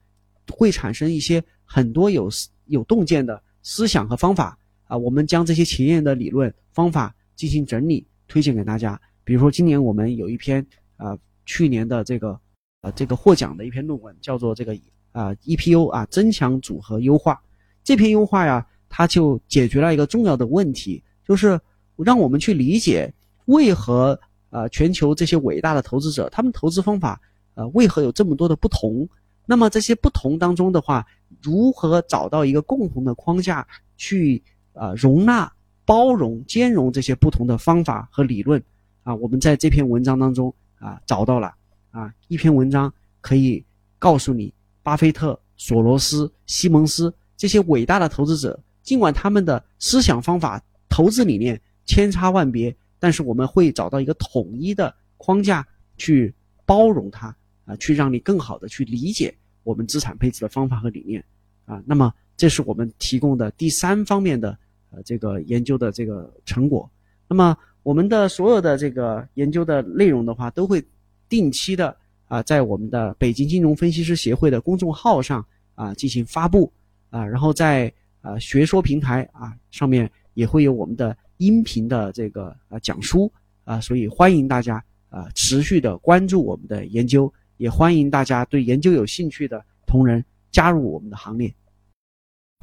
[0.52, 2.30] 会产生一些很多有
[2.66, 8.06] 有洞见的思想和方法啊，我们将这些前沿的理论方法进行整理。
[8.30, 10.62] 推荐给大家，比如说今年我们有一篇
[10.98, 12.38] 啊，去年的这个
[12.82, 14.78] 呃这个获奖的一篇论文，叫做这个
[15.12, 17.40] 啊 EPO 啊增强组合优化。
[17.82, 21.58] 这篇优化呀，它就解决了一个重要的问题，就是
[22.04, 23.12] 让我们去理解
[23.46, 24.18] 为何
[24.50, 27.20] 啊全球这些伟大的投资者，他们投资方法
[27.54, 29.08] 呃为何有这么多的不同。
[29.46, 31.06] 那么这些不同当中的话，
[31.42, 33.66] 如何找到一个共同的框架
[33.96, 34.42] 去
[34.72, 35.50] 啊容纳？
[35.86, 38.62] 包容、兼容这些不同的方法和理论，
[39.04, 41.50] 啊，我们在这篇文章当中啊找到了
[41.90, 42.92] 啊一篇文章
[43.22, 43.64] 可以
[43.98, 44.52] 告诉你，
[44.82, 51.58] 巴菲特、索罗斯、西蒙斯这些伟大的投资者，尽管他们的思想方法、投资理念
[51.88, 55.66] 千差万别，但是我们会找到一个统一的框架
[55.96, 56.32] 去
[56.64, 59.34] 包容它啊，去让你更好的去理解
[59.64, 61.24] 我们资产配置的方法和理念
[61.64, 61.82] 啊。
[61.84, 64.56] 那么，这是我们提供的第三方面的。
[64.90, 66.90] 呃，这个研究的这个成果，
[67.28, 70.82] 那么我们的所有的这个研究的内容的话，都会
[71.28, 71.94] 定期的
[72.26, 75.44] 啊，在我们的北京金融分析师协会的公众号上
[75.74, 76.72] 啊进行发布
[77.10, 77.92] 啊，然后在
[78.22, 83.32] 啊学说平台啊上面也会有我们的音频的这个啊讲书
[83.64, 91.52] 啊，所以欢迎大家啊持续的关注我们的研究，也欢迎大家对研究有兴趣的同仁加入我们的行列。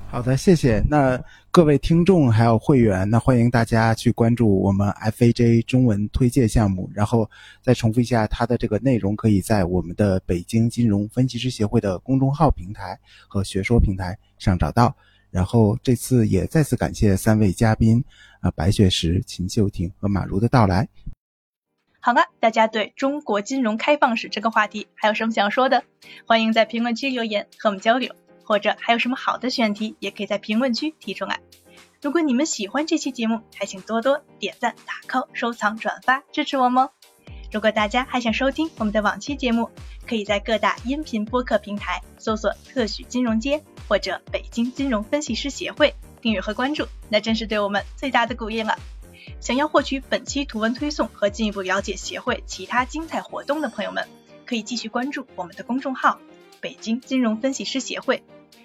[0.08, 0.82] 好的，谢谢。
[0.90, 1.22] 那
[1.52, 6.90] 各位听众还有会员，那欢迎大家去关注我们 FAJ 中文推介项目。
[6.94, 7.30] 然后
[7.62, 12.98] 再重复一下它的这个内容，可以在我们的北京金融分析师协会的公众号平台
[13.28, 14.96] 和学说平台上找到。
[15.36, 18.02] 然后这次也再次感谢三位嘉宾
[18.40, 20.88] 啊，白雪石、秦秀婷和马如的到来。
[22.00, 25.84] 好了，大家对中国金融开放史这个话题还有什么想说的？
[26.26, 28.16] 欢迎在评论区留言和我们交流。
[28.48, 31.40] 或者还有什么好的选题，也可以在评论区提出来。
[32.00, 36.92] 如果你们喜欢这期节目，还请多多点赞、打 call、收藏、转发支持我们哦。
[37.52, 39.68] 如果大家还想收听我们的往期节目，
[40.08, 48.78] 可以在各大音频播客平台搜索“特许金融街”或者“北京金融分析师协会”订阅和关注，那真是对我们最大的鼓励了。
[49.40, 54.08] 想要获取本期图文推送和进一步了解协会其他精彩活动的朋友们，
[54.46, 56.20] 可以继续关注我们的公众号
[56.62, 58.24] “北京金融分析师协会”。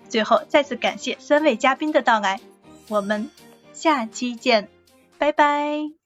[0.09, 2.40] 最后，再次感谢三位嘉宾的到来，
[2.88, 3.30] 我们
[3.72, 4.68] 下期见，
[5.18, 5.99] 拜拜。